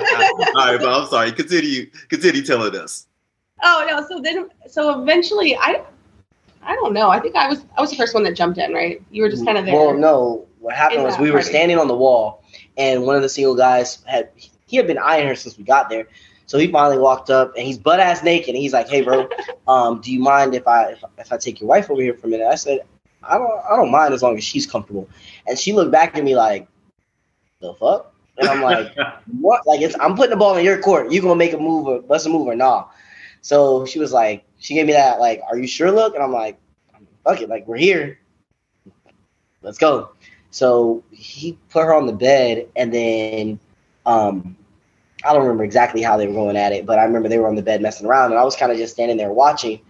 right, 0.56 0.80
but 0.80 0.88
I'm 0.88 1.08
sorry. 1.08 1.32
Continue. 1.32 1.88
Continue 2.10 2.42
telling 2.42 2.76
us. 2.76 3.08
Oh 3.64 3.86
no! 3.90 4.06
So 4.08 4.22
then, 4.22 4.50
so 4.68 5.02
eventually, 5.02 5.56
I, 5.56 5.84
I 6.62 6.76
don't 6.76 6.94
know. 6.94 7.10
I 7.10 7.20
think 7.20 7.36
I 7.36 7.48
was 7.48 7.66
I 7.78 7.82
was 7.82 7.90
the 7.90 7.96
first 7.96 8.14
one 8.14 8.24
that 8.24 8.36
jumped 8.36 8.58
in, 8.58 8.74
right? 8.74 9.02
You 9.10 9.24
were 9.24 9.30
just 9.30 9.46
kind 9.46 9.58
of 9.58 9.66
there. 9.66 9.76
Well, 9.76 9.94
no. 9.98 10.46
What 10.60 10.76
happened 10.76 11.04
was 11.04 11.16
that 11.16 11.22
we 11.22 11.32
were 11.32 11.42
standing 11.42 11.78
on 11.78 11.88
the 11.88 11.96
wall, 11.96 12.44
and 12.78 13.04
one 13.04 13.16
of 13.16 13.22
the 13.22 13.30
single 13.30 13.56
guys 13.56 14.04
had 14.06 14.30
he 14.66 14.78
had 14.78 14.88
been 14.88 14.98
eyeing 14.98 15.28
her 15.28 15.36
since 15.36 15.58
we 15.58 15.64
got 15.64 15.90
there. 15.90 16.08
So 16.46 16.58
he 16.58 16.68
finally 16.68 17.00
walked 17.00 17.30
up, 17.30 17.56
and 17.56 17.66
he's 17.66 17.78
butt 17.78 18.00
ass 18.00 18.24
naked, 18.24 18.50
and 18.50 18.58
he's 18.58 18.74
like, 18.74 18.90
"Hey, 18.90 19.02
bro, 19.02 19.28
um, 19.68 20.02
do 20.02 20.12
you 20.12 20.20
mind 20.20 20.56
if 20.56 20.68
I 20.68 20.92
if, 20.92 21.04
if 21.18 21.32
I 21.32 21.38
take 21.38 21.62
your 21.62 21.70
wife 21.70 21.90
over 21.90 22.02
here 22.02 22.14
for 22.14 22.28
a 22.28 22.30
minute?" 22.30 22.48
I 22.48 22.56
said, 22.56 22.82
"I 23.24 23.38
don't 23.38 23.66
I 23.66 23.76
don't 23.76 23.92
mind 23.92 24.14
as 24.14 24.22
long 24.22 24.38
as 24.38 24.44
she's 24.44 24.66
comfortable." 24.66 25.10
And 25.48 25.58
she 25.58 25.74
looked 25.74 25.92
back 25.92 26.18
at 26.18 26.24
me 26.24 26.36
like, 26.36 26.68
"The 27.62 27.74
fuck?" 27.74 28.14
And 28.38 28.50
I'm 28.50 28.62
like, 28.62 28.96
"What? 29.40 29.66
Like 29.66 29.82
it's 29.82 29.96
I'm 30.00 30.16
putting 30.16 30.32
the 30.32 30.38
ball 30.38 30.58
in 30.58 30.66
your 30.66 30.82
court. 30.82 31.12
You 31.12 31.22
gonna 31.22 31.36
make 31.36 31.54
a 31.54 31.58
move 31.58 31.88
or 31.88 32.02
bust 32.02 32.26
a 32.26 32.30
move 32.30 32.48
or 32.48 32.56
nah?" 32.56 32.86
So 33.44 33.86
she 33.86 34.00
was 34.00 34.14
like, 34.14 34.46
she 34.58 34.74
gave 34.74 34.88
me 34.88 34.94
that 34.94 35.20
like, 35.20 35.42
"Are 35.48 35.58
you 35.58 35.68
sure?" 35.68 35.92
Look, 35.92 36.16
and 36.16 36.24
I'm 36.24 36.32
like, 36.32 36.58
"Fuck 37.26 37.42
it, 37.42 37.50
like 37.50 37.68
we're 37.68 37.78
here, 37.78 38.18
let's 39.62 39.78
go." 39.78 40.12
So 40.50 41.04
he 41.12 41.58
put 41.70 41.84
her 41.84 41.94
on 41.94 42.08
the 42.08 42.14
bed, 42.14 42.70
and 42.78 42.94
then 42.94 43.60
um, 44.06 44.56
I 45.26 45.34
don't 45.34 45.42
remember 45.42 45.66
exactly 45.66 46.02
how 46.02 46.16
they 46.16 46.26
were 46.26 46.34
going 46.34 46.56
at 46.56 46.72
it, 46.72 46.86
but 46.86 47.00
I 47.00 47.04
remember 47.04 47.28
they 47.28 47.38
were 47.38 47.50
on 47.50 47.56
the 47.56 47.62
bed 47.62 47.82
messing 47.82 48.08
around, 48.08 48.32
and 48.32 48.40
I 48.40 48.46
was 48.46 48.56
kind 48.56 48.72
of 48.72 48.78
just 48.78 48.94
standing 48.94 49.18
there 49.18 49.34
watching. 49.34 49.82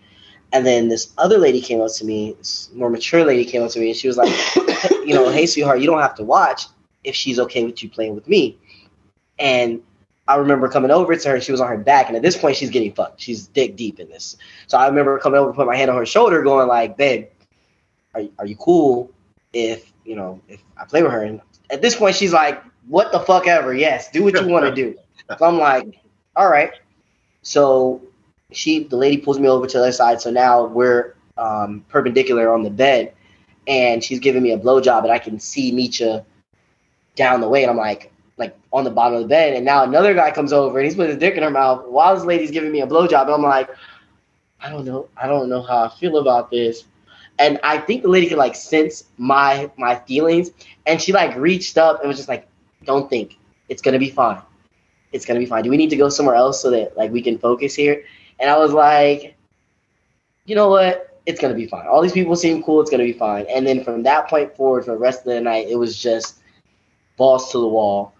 And 0.51 0.65
then 0.65 0.87
this 0.87 1.13
other 1.19 1.37
lady 1.37 1.61
came 1.61 1.79
up 1.81 1.91
to 1.93 2.05
me, 2.05 2.33
this 2.39 2.71
more 2.73 2.89
mature 2.89 3.23
lady 3.23 3.45
came 3.45 3.61
up 3.61 3.69
to 3.71 3.79
me, 3.79 3.89
and 3.89 3.95
she 3.95 4.07
was 4.07 4.17
like, 4.17 4.33
"You 5.05 5.13
know, 5.13 5.29
hey 5.29 5.45
sweetheart, 5.45 5.79
you 5.79 5.85
don't 5.85 6.01
have 6.01 6.15
to 6.15 6.23
watch 6.23 6.65
if 7.03 7.13
she's 7.13 7.37
okay 7.37 7.65
with 7.65 7.83
you 7.83 7.89
playing 7.89 8.15
with 8.15 8.27
me." 8.27 8.57
And 9.37 9.83
I 10.27 10.35
remember 10.37 10.69
coming 10.69 10.91
over 10.91 11.15
to 11.15 11.29
her, 11.29 11.41
she 11.41 11.51
was 11.51 11.59
on 11.59 11.67
her 11.67 11.77
back, 11.77 12.07
and 12.07 12.15
at 12.15 12.21
this 12.21 12.37
point, 12.37 12.55
she's 12.55 12.69
getting 12.69 12.93
fucked. 12.93 13.19
She's 13.19 13.47
dick 13.47 13.75
deep 13.75 13.99
in 13.99 14.09
this. 14.09 14.37
So 14.67 14.77
I 14.77 14.87
remember 14.87 15.19
coming 15.19 15.39
over, 15.39 15.51
put 15.51 15.67
my 15.67 15.75
hand 15.75 15.91
on 15.91 15.97
her 15.97 16.05
shoulder, 16.05 16.41
going 16.43 16.67
like, 16.67 16.95
"Babe, 16.95 17.27
are 18.15 18.23
are 18.39 18.45
you 18.45 18.55
cool 18.55 19.11
if 19.51 19.91
you 20.05 20.15
know 20.15 20.41
if 20.47 20.61
I 20.77 20.85
play 20.85 21.03
with 21.03 21.11
her?" 21.11 21.23
And 21.23 21.41
at 21.69 21.81
this 21.81 21.95
point, 21.95 22.15
she's 22.15 22.31
like, 22.31 22.63
"What 22.87 23.11
the 23.11 23.19
fuck 23.19 23.47
ever? 23.47 23.73
Yes, 23.73 24.11
do 24.11 24.23
what 24.23 24.39
you 24.39 24.47
want 24.47 24.65
to 24.65 24.73
do." 24.73 24.97
So 25.39 25.45
I'm 25.45 25.57
like, 25.57 26.01
"All 26.35 26.49
right." 26.49 26.71
So 27.43 28.01
she, 28.51 28.83
the 28.83 28.97
lady, 28.97 29.17
pulls 29.17 29.39
me 29.39 29.47
over 29.47 29.65
to 29.65 29.77
the 29.77 29.83
other 29.83 29.91
side. 29.91 30.21
So 30.21 30.31
now 30.31 30.65
we're 30.65 31.15
um, 31.37 31.85
perpendicular 31.89 32.53
on 32.53 32.63
the 32.63 32.69
bed, 32.69 33.13
and 33.67 34.03
she's 34.03 34.19
giving 34.19 34.43
me 34.43 34.51
a 34.51 34.57
blowjob, 34.57 35.03
and 35.03 35.11
I 35.11 35.19
can 35.19 35.39
see 35.39 35.71
Misha 35.71 36.25
down 37.15 37.41
the 37.41 37.49
way, 37.49 37.63
and 37.63 37.71
I'm 37.71 37.77
like, 37.77 38.12
like 38.37 38.55
on 38.71 38.83
the 38.83 38.89
bottom 38.89 39.15
of 39.15 39.21
the 39.21 39.27
bed, 39.27 39.53
and 39.53 39.65
now 39.65 39.83
another 39.83 40.13
guy 40.13 40.31
comes 40.31 40.53
over, 40.53 40.79
and 40.79 40.85
he's 40.85 40.95
putting 40.95 41.11
his 41.11 41.19
dick 41.19 41.35
in 41.35 41.43
her 41.43 41.51
mouth 41.51 41.85
while 41.87 42.15
this 42.15 42.25
lady's 42.25 42.51
giving 42.51 42.71
me 42.71 42.81
a 42.81 42.87
blowjob, 42.87 43.23
and 43.23 43.33
I'm 43.33 43.41
like, 43.43 43.69
I 44.59 44.69
don't 44.69 44.85
know, 44.85 45.09
I 45.21 45.27
don't 45.27 45.49
know 45.49 45.61
how 45.61 45.85
I 45.85 45.89
feel 45.89 46.17
about 46.17 46.49
this. 46.49 46.85
And 47.39 47.59
I 47.63 47.79
think 47.79 48.03
the 48.03 48.09
lady 48.09 48.27
could 48.27 48.37
like 48.37 48.55
sense 48.55 49.05
my 49.17 49.69
my 49.77 49.95
feelings, 49.95 50.51
and 50.85 51.01
she 51.01 51.11
like 51.11 51.35
reached 51.35 51.77
up 51.77 51.99
and 51.99 52.07
was 52.07 52.17
just 52.17 52.29
like, 52.29 52.47
"Don't 52.85 53.09
think, 53.09 53.37
it's 53.69 53.81
gonna 53.81 53.99
be 53.99 54.09
fine. 54.09 54.39
It's 55.11 55.25
gonna 55.25 55.39
be 55.39 55.45
fine. 55.45 55.63
Do 55.63 55.69
we 55.69 55.77
need 55.77 55.89
to 55.89 55.95
go 55.95 56.09
somewhere 56.09 56.35
else 56.35 56.61
so 56.61 56.69
that 56.71 56.95
like 56.95 57.11
we 57.11 57.21
can 57.21 57.37
focus 57.37 57.75
here?" 57.75 58.03
And 58.39 58.49
I 58.49 58.57
was 58.57 58.71
like, 58.71 59.35
"You 60.45 60.55
know 60.55 60.69
what? 60.69 61.17
It's 61.25 61.39
gonna 61.39 61.55
be 61.55 61.65
fine. 61.65 61.87
All 61.87 62.01
these 62.01 62.13
people 62.13 62.35
seem 62.35 62.61
cool. 62.63 62.81
It's 62.81 62.91
gonna 62.91 63.03
be 63.03 63.13
fine." 63.13 63.45
And 63.49 63.65
then 63.65 63.83
from 63.83 64.03
that 64.03 64.27
point 64.29 64.55
forward, 64.55 64.85
for 64.85 64.91
the 64.91 64.97
rest 64.97 65.19
of 65.19 65.25
the 65.33 65.41
night, 65.41 65.67
it 65.69 65.75
was 65.75 65.97
just 65.97 66.39
balls 67.17 67.51
to 67.51 67.59
the 67.59 67.67
wall. 67.67 68.13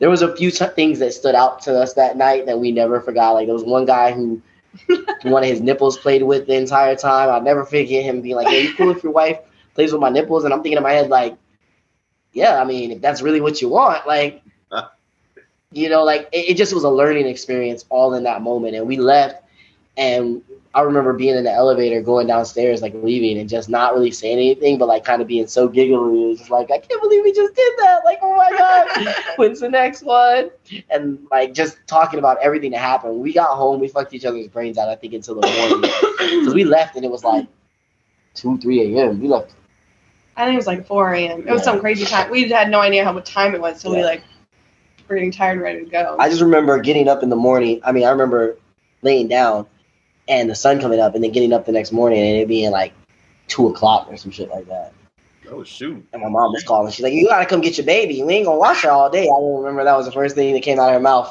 There 0.00 0.10
was 0.10 0.22
a 0.22 0.34
few 0.34 0.50
t- 0.50 0.66
things 0.74 0.98
that 0.98 1.14
stood 1.14 1.34
out 1.34 1.62
to 1.62 1.78
us 1.78 1.94
that 1.94 2.16
night 2.16 2.46
that 2.46 2.58
we 2.58 2.72
never 2.72 3.00
forgot. 3.00 3.32
Like 3.32 3.46
there 3.46 3.54
was 3.54 3.64
one 3.64 3.84
guy 3.84 4.12
who 4.12 4.42
one 5.22 5.42
of 5.42 5.48
his 5.48 5.60
nipples 5.60 5.98
played 5.98 6.22
with 6.22 6.46
the 6.46 6.54
entire 6.54 6.96
time. 6.96 7.28
I'll 7.28 7.42
never 7.42 7.64
forget 7.64 8.04
him 8.04 8.20
being 8.22 8.36
like, 8.36 8.48
"Hey, 8.48 8.62
you 8.62 8.74
cool 8.74 8.90
if 8.90 9.02
your 9.02 9.12
wife 9.12 9.38
plays 9.74 9.92
with 9.92 10.00
my 10.00 10.10
nipples?" 10.10 10.44
And 10.44 10.52
I'm 10.52 10.62
thinking 10.62 10.78
in 10.78 10.82
my 10.82 10.92
head 10.92 11.10
like, 11.10 11.36
"Yeah, 12.32 12.60
I 12.60 12.64
mean, 12.64 12.92
if 12.92 13.00
that's 13.00 13.22
really 13.22 13.40
what 13.40 13.60
you 13.60 13.68
want, 13.68 14.06
like, 14.06 14.42
you 15.72 15.88
know, 15.88 16.04
like 16.04 16.28
it, 16.32 16.50
it 16.50 16.56
just 16.56 16.72
was 16.72 16.84
a 16.84 16.90
learning 16.90 17.26
experience 17.26 17.84
all 17.90 18.14
in 18.14 18.24
that 18.24 18.42
moment." 18.42 18.76
And 18.76 18.86
we 18.86 18.96
left, 18.96 19.42
and 19.96 20.42
I 20.74 20.82
remember 20.82 21.12
being 21.12 21.34
in 21.36 21.44
the 21.44 21.52
elevator, 21.52 22.00
going 22.00 22.28
downstairs, 22.28 22.80
like 22.80 22.94
leaving, 22.94 23.38
and 23.38 23.48
just 23.48 23.68
not 23.68 23.92
really 23.94 24.12
saying 24.12 24.38
anything, 24.38 24.78
but 24.78 24.86
like 24.88 25.04
kind 25.04 25.20
of 25.20 25.26
being 25.26 25.46
so 25.46 25.68
giggly. 25.68 25.94
It 25.94 26.28
was 26.28 26.38
just 26.38 26.50
like, 26.50 26.70
I 26.70 26.78
can't 26.78 27.02
believe 27.02 27.22
we 27.24 27.32
just 27.32 27.54
did 27.54 27.72
that. 27.78 28.00
Like, 28.04 28.18
oh 28.22 28.36
my 28.36 28.50
god, 28.56 29.14
when's 29.36 29.60
the 29.60 29.68
next 29.68 30.02
one? 30.04 30.50
And 30.90 31.18
like 31.30 31.54
just 31.54 31.78
talking 31.86 32.18
about 32.18 32.38
everything 32.40 32.70
that 32.72 32.80
happened. 32.80 33.14
When 33.14 33.22
we 33.22 33.32
got 33.32 33.48
home, 33.56 33.80
we 33.80 33.88
fucked 33.88 34.14
each 34.14 34.24
other's 34.24 34.48
brains 34.48 34.78
out. 34.78 34.88
I 34.88 34.94
think 34.94 35.12
until 35.14 35.40
the 35.40 35.48
morning 35.48 35.80
because 36.40 36.54
we 36.54 36.64
left 36.64 36.96
and 36.96 37.04
it 37.04 37.10
was 37.10 37.24
like 37.24 37.46
two, 38.34 38.56
three 38.58 38.96
a.m. 38.96 39.20
We 39.20 39.28
left. 39.28 39.54
I 40.36 40.44
think 40.44 40.54
it 40.54 40.56
was 40.58 40.66
like 40.66 40.86
4 40.86 41.28
a.m. 41.28 41.46
It 41.46 41.52
was 41.52 41.64
some 41.64 41.80
crazy 41.80 42.04
time. 42.06 42.30
We 42.30 42.48
had 42.48 42.70
no 42.70 42.80
idea 42.80 43.04
how 43.04 43.12
much 43.12 43.30
time 43.30 43.54
it 43.54 43.60
was, 43.60 43.80
so 43.80 43.90
we 43.90 43.98
Yeah. 43.98 44.04
like 44.04 44.22
were 45.08 45.16
getting 45.16 45.32
tired 45.32 45.54
and 45.54 45.62
ready 45.62 45.84
to 45.84 45.90
go. 45.90 46.16
I 46.18 46.28
just 46.28 46.40
remember 46.40 46.78
getting 46.78 47.08
up 47.08 47.22
in 47.22 47.28
the 47.28 47.36
morning. 47.36 47.80
I 47.84 47.92
mean, 47.92 48.04
I 48.04 48.10
remember 48.10 48.56
laying 49.02 49.28
down 49.28 49.66
and 50.30 50.48
the 50.48 50.54
sun 50.54 50.80
coming 50.80 51.00
up, 51.00 51.14
and 51.14 51.22
then 51.22 51.32
getting 51.32 51.52
up 51.52 51.66
the 51.66 51.72
next 51.72 51.92
morning 51.92 52.20
and 52.20 52.38
it 52.38 52.48
being 52.48 52.70
like 52.70 52.94
two 53.48 53.68
o'clock 53.68 54.06
or 54.08 54.16
some 54.16 54.30
shit 54.30 54.48
like 54.48 54.66
that. 54.68 54.94
Oh 55.50 55.64
shoot! 55.64 56.06
And 56.12 56.22
my 56.22 56.28
mom 56.28 56.52
was 56.52 56.62
calling. 56.62 56.92
She's 56.92 57.02
like, 57.02 57.12
"You 57.12 57.26
gotta 57.26 57.46
come 57.46 57.60
get 57.60 57.76
your 57.76 57.86
baby. 57.86 58.22
We 58.22 58.34
ain't 58.34 58.46
gonna 58.46 58.58
watch 58.58 58.82
her 58.82 58.90
all 58.90 59.10
day." 59.10 59.24
I 59.24 59.26
don't 59.26 59.58
remember 59.58 59.84
that 59.84 59.96
was 59.96 60.06
the 60.06 60.12
first 60.12 60.36
thing 60.36 60.54
that 60.54 60.62
came 60.62 60.78
out 60.78 60.88
of 60.88 60.94
her 60.94 61.00
mouth. 61.00 61.28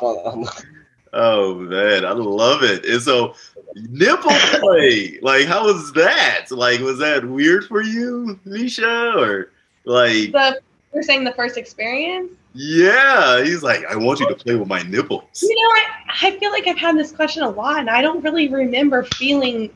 Oh 1.12 1.56
man, 1.56 2.06
I 2.06 2.12
love 2.12 2.62
it. 2.62 2.86
And 2.86 3.01
so, 3.01 3.34
Nipple 3.75 4.29
play. 4.60 5.18
Like, 5.24 5.48
how 5.48 5.65
was 5.65 5.91
that? 5.94 6.51
Like, 6.51 6.82
was 6.82 7.00
that 7.00 7.25
weird 7.27 7.65
for 7.65 7.82
you, 7.82 8.39
Misha? 8.46 9.13
Or 9.18 9.51
like 9.86 10.34
The 10.34 10.62
you're 10.93 11.03
saying 11.03 11.24
the 11.24 11.34
first 11.34 11.58
experience? 11.58 12.31
Yeah. 12.53 13.43
He's 13.43 13.63
like, 13.63 13.86
I 13.86 13.96
want 13.96 14.19
you 14.19 14.27
to 14.27 14.36
play 14.36 14.55
with 14.55 14.67
my 14.67 14.81
nipples. 14.84 15.41
You 15.41 15.55
know, 15.55 15.69
I, 15.69 16.27
I 16.27 16.39
feel 16.39 16.51
like 16.51 16.67
I've 16.67 16.77
had 16.77 16.98
this 16.98 17.12
question 17.12 17.43
a 17.43 17.50
lot, 17.50 17.79
and 17.79 17.89
I 17.89 18.01
don't 18.01 18.24
really 18.24 18.48
remember 18.48 19.03
feeling. 19.03 19.72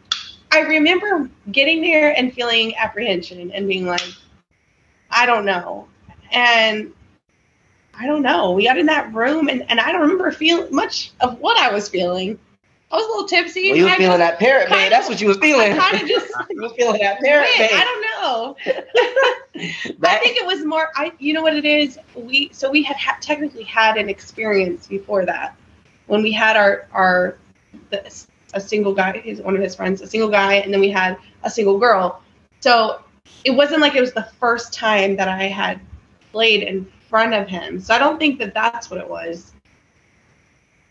I 0.51 0.59
remember 0.61 1.29
getting 1.51 1.81
there 1.81 2.15
and 2.17 2.33
feeling 2.33 2.75
apprehension 2.75 3.51
and 3.51 3.67
being 3.67 3.85
like, 3.85 4.05
I 5.09 5.25
don't 5.25 5.45
know. 5.45 5.87
And 6.31 6.93
I 7.93 8.07
don't 8.07 8.23
know. 8.23 8.51
We 8.51 8.65
got 8.65 8.77
in 8.77 8.87
that 8.87 9.13
room, 9.13 9.49
and, 9.49 9.69
and 9.69 9.79
I 9.79 9.91
don't 9.91 10.01
remember 10.01 10.31
feeling 10.31 10.73
much 10.73 11.11
of 11.21 11.39
what 11.39 11.57
I 11.57 11.71
was 11.71 11.89
feeling. 11.89 12.39
I 12.93 12.97
was 12.97 13.05
a 13.05 13.09
little 13.09 13.27
tipsy. 13.27 13.69
Well, 13.69 13.77
you 13.77 13.83
were 13.85 13.89
feeling 13.89 14.19
just- 14.19 14.19
that 14.19 14.37
parrot, 14.39 14.69
man. 14.69 14.91
That's 14.91 15.09
what 15.09 15.19
you 15.19 15.27
was 15.27 15.37
feeling. 15.37 15.73
I 15.73 15.89
kinda 15.89 16.07
just 16.07 16.31
you 16.51 16.61
was 16.61 16.73
feeling 16.73 17.01
that 17.01 17.19
parrot, 17.21 17.49
went. 17.57 17.71
I 17.73 17.83
don't 17.83 18.01
know. 18.21 18.55
I 20.03 20.19
think 20.19 20.37
it 20.37 20.45
was 20.45 20.63
more. 20.63 20.89
I, 20.95 21.11
you 21.17 21.33
know 21.33 21.41
what 21.41 21.55
it 21.55 21.65
is. 21.65 21.97
We 22.15 22.49
so 22.53 22.69
we 22.69 22.83
had 22.83 22.95
ha- 22.97 23.17
technically 23.19 23.63
had 23.63 23.97
an 23.97 24.09
experience 24.09 24.85
before 24.85 25.25
that 25.25 25.55
when 26.05 26.21
we 26.21 26.31
had 26.31 26.55
our 26.55 26.87
our 26.91 27.39
the, 27.89 28.25
a 28.53 28.61
single 28.61 28.93
guy, 28.93 29.17
his 29.17 29.41
one 29.41 29.55
of 29.55 29.61
his 29.63 29.73
friends, 29.73 30.01
a 30.01 30.07
single 30.07 30.29
guy, 30.29 30.55
and 30.55 30.71
then 30.71 30.79
we 30.79 30.91
had 30.91 31.17
a 31.41 31.49
single 31.49 31.79
girl. 31.79 32.21
So 32.59 33.01
it 33.43 33.51
wasn't 33.51 33.81
like 33.81 33.95
it 33.95 34.01
was 34.01 34.13
the 34.13 34.29
first 34.39 34.71
time 34.71 35.15
that 35.15 35.27
I 35.27 35.45
had 35.45 35.79
played 36.31 36.61
in 36.61 36.85
front 37.09 37.33
of 37.33 37.47
him. 37.47 37.79
So 37.79 37.95
I 37.95 37.97
don't 37.97 38.19
think 38.19 38.37
that 38.37 38.53
that's 38.53 38.91
what 38.91 38.99
it 38.99 39.09
was. 39.09 39.52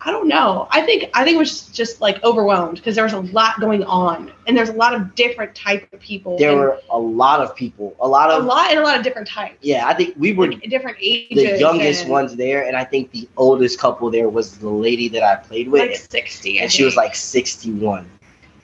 I 0.04 0.10
don't 0.10 0.26
know. 0.26 0.66
I 0.70 0.80
think 0.82 1.10
I 1.14 1.22
think 1.24 1.36
it 1.36 1.38
was 1.38 1.68
just 1.68 2.00
like 2.00 2.22
overwhelmed 2.24 2.76
because 2.76 2.96
there 2.96 3.04
was 3.04 3.12
a 3.12 3.20
lot 3.20 3.60
going 3.60 3.84
on, 3.84 4.32
and 4.48 4.56
there's 4.56 4.68
a 4.68 4.72
lot 4.72 4.94
of 4.94 5.14
different 5.14 5.54
type 5.54 5.86
of 5.92 6.00
people. 6.00 6.36
there 6.38 6.56
were 6.56 6.80
a 6.90 6.98
lot 6.98 7.40
of 7.40 7.54
people, 7.54 7.94
a 8.00 8.08
lot 8.08 8.28
of 8.30 8.36
a 8.36 8.40
of 8.40 8.44
lot 8.46 8.70
and 8.70 8.80
a 8.80 8.82
lot 8.82 8.96
of 8.98 9.04
different 9.04 9.28
types. 9.28 9.58
yeah. 9.60 9.86
I 9.86 9.94
think 9.94 10.14
we 10.18 10.32
were 10.32 10.48
Like, 10.50 10.62
different 10.68 10.96
ages. 11.00 11.52
the 11.52 11.58
youngest 11.58 12.02
and, 12.02 12.10
ones 12.10 12.34
there, 12.34 12.66
and 12.66 12.76
I 12.76 12.82
think 12.84 13.12
the 13.12 13.28
oldest 13.36 13.78
couple 13.78 14.10
there 14.10 14.28
was 14.28 14.58
the 14.58 14.68
lady 14.68 15.08
that 15.10 15.22
I 15.22 15.36
played 15.36 15.68
with, 15.68 15.82
like 15.82 15.96
sixty. 15.96 16.58
And 16.58 16.70
she 16.72 16.82
was 16.84 16.96
like 16.96 17.14
sixty-one, 17.14 18.08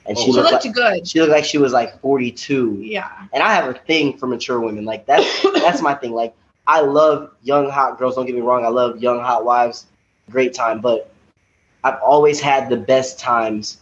and 0.07 0.17
Oh, 0.17 0.19
she 0.19 0.25
she 0.25 0.31
looked 0.33 0.51
looked 0.51 0.65
like 0.65 0.73
good. 0.73 1.07
she 1.07 1.19
looked 1.21 1.31
like 1.31 1.45
she 1.45 1.57
was 1.57 1.71
like 1.71 1.99
forty-two. 2.01 2.79
Yeah. 2.81 3.09
And 3.31 3.41
I 3.41 3.53
have 3.53 3.69
a 3.73 3.79
thing 3.79 4.17
for 4.17 4.27
mature 4.27 4.59
women. 4.59 4.83
Like 4.83 5.05
that's 5.05 5.41
that's 5.63 5.81
my 5.81 5.93
thing. 5.95 6.11
Like 6.11 6.33
I 6.67 6.81
love 6.81 7.31
young 7.43 7.69
hot 7.69 7.97
girls. 7.97 8.15
Don't 8.15 8.25
get 8.25 8.35
me 8.35 8.41
wrong. 8.41 8.65
I 8.65 8.69
love 8.69 8.99
young 8.99 9.19
hot 9.21 9.45
wives. 9.45 9.85
Great 10.29 10.53
time, 10.53 10.81
but 10.81 11.11
I've 11.83 11.99
always 12.01 12.39
had 12.41 12.69
the 12.69 12.77
best 12.77 13.19
times 13.19 13.77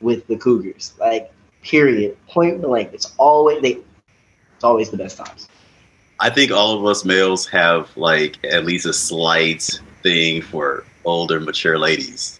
with 0.00 0.26
the 0.26 0.36
Cougars. 0.36 0.94
Like 0.98 1.32
period, 1.62 2.16
point 2.28 2.62
blank. 2.62 2.90
It's 2.92 3.12
always 3.18 3.60
they. 3.62 3.78
It's 4.56 4.64
always 4.64 4.90
the 4.90 4.96
best 4.96 5.16
times. 5.16 5.48
I 6.20 6.28
think 6.28 6.52
all 6.52 6.78
of 6.78 6.84
us 6.84 7.04
males 7.04 7.46
have 7.48 7.96
like 7.96 8.38
at 8.44 8.64
least 8.66 8.84
a 8.86 8.92
slight 8.92 9.80
thing 10.02 10.42
for 10.42 10.84
older, 11.06 11.40
mature 11.40 11.78
ladies. 11.78 12.38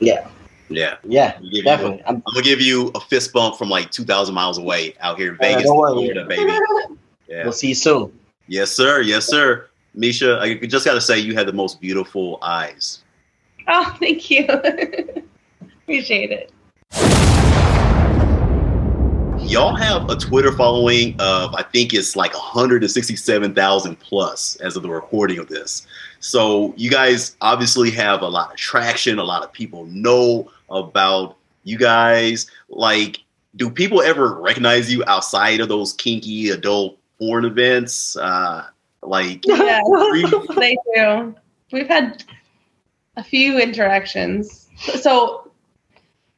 Yeah, 0.00 0.26
Yeah. 0.68 0.96
yeah, 1.04 1.34
I'm 1.36 1.44
you 1.44 1.60
a- 1.60 1.64
definitely. 1.64 2.02
I'm, 2.06 2.16
I'm 2.16 2.22
gonna 2.34 2.42
give 2.42 2.60
you 2.60 2.88
a 2.96 3.00
fist 3.00 3.32
bump 3.32 3.56
from 3.56 3.68
like 3.68 3.92
2,000 3.92 4.34
miles 4.34 4.58
away 4.58 4.94
out 5.00 5.16
here 5.16 5.28
in 5.28 5.34
uh, 5.34 5.38
Yeah, 5.42 5.48
Vegas, 5.54 5.64
don't 5.68 5.76
worry. 5.76 5.92
Florida, 6.10 6.24
baby. 6.26 6.52
Yeah. 7.28 7.44
We'll 7.44 7.52
see 7.52 7.68
you 7.68 7.74
soon. 7.76 8.12
Yes, 8.48 8.72
sir. 8.72 9.00
Yes, 9.00 9.24
sir. 9.26 9.68
Misha, 9.94 10.38
I 10.40 10.54
just 10.56 10.84
got 10.84 10.94
to 10.94 11.00
say, 11.00 11.18
you 11.18 11.34
had 11.34 11.46
the 11.46 11.52
most 11.52 11.80
beautiful 11.80 12.38
eyes. 12.42 13.01
Oh, 13.68 13.96
thank 14.00 14.30
you. 14.30 14.46
Appreciate 15.82 16.30
it. 16.30 16.52
Y'all 19.38 19.74
have 19.76 20.08
a 20.08 20.16
Twitter 20.16 20.52
following 20.52 21.14
of, 21.20 21.54
I 21.54 21.62
think 21.62 21.92
it's 21.92 22.16
like 22.16 22.32
167,000 22.32 24.00
plus 24.00 24.56
as 24.56 24.76
of 24.76 24.82
the 24.82 24.88
recording 24.88 25.38
of 25.38 25.48
this. 25.48 25.86
So 26.20 26.72
you 26.76 26.90
guys 26.90 27.36
obviously 27.40 27.90
have 27.90 28.22
a 28.22 28.28
lot 28.28 28.52
of 28.52 28.56
traction. 28.56 29.18
A 29.18 29.24
lot 29.24 29.42
of 29.42 29.52
people 29.52 29.84
know 29.86 30.50
about 30.70 31.36
you 31.64 31.76
guys. 31.76 32.50
Like, 32.68 33.18
do 33.56 33.68
people 33.68 34.00
ever 34.00 34.40
recognize 34.40 34.90
you 34.90 35.04
outside 35.06 35.60
of 35.60 35.68
those 35.68 35.92
kinky 35.92 36.50
adult 36.50 36.98
porn 37.18 37.44
events? 37.44 38.16
Uh, 38.16 38.66
like, 39.02 39.44
Yeah, 39.46 39.80
they 40.56 40.76
do. 40.94 41.34
We've 41.72 41.88
had 41.88 42.24
a 43.16 43.24
few 43.24 43.58
interactions. 43.58 44.68
So, 44.76 45.50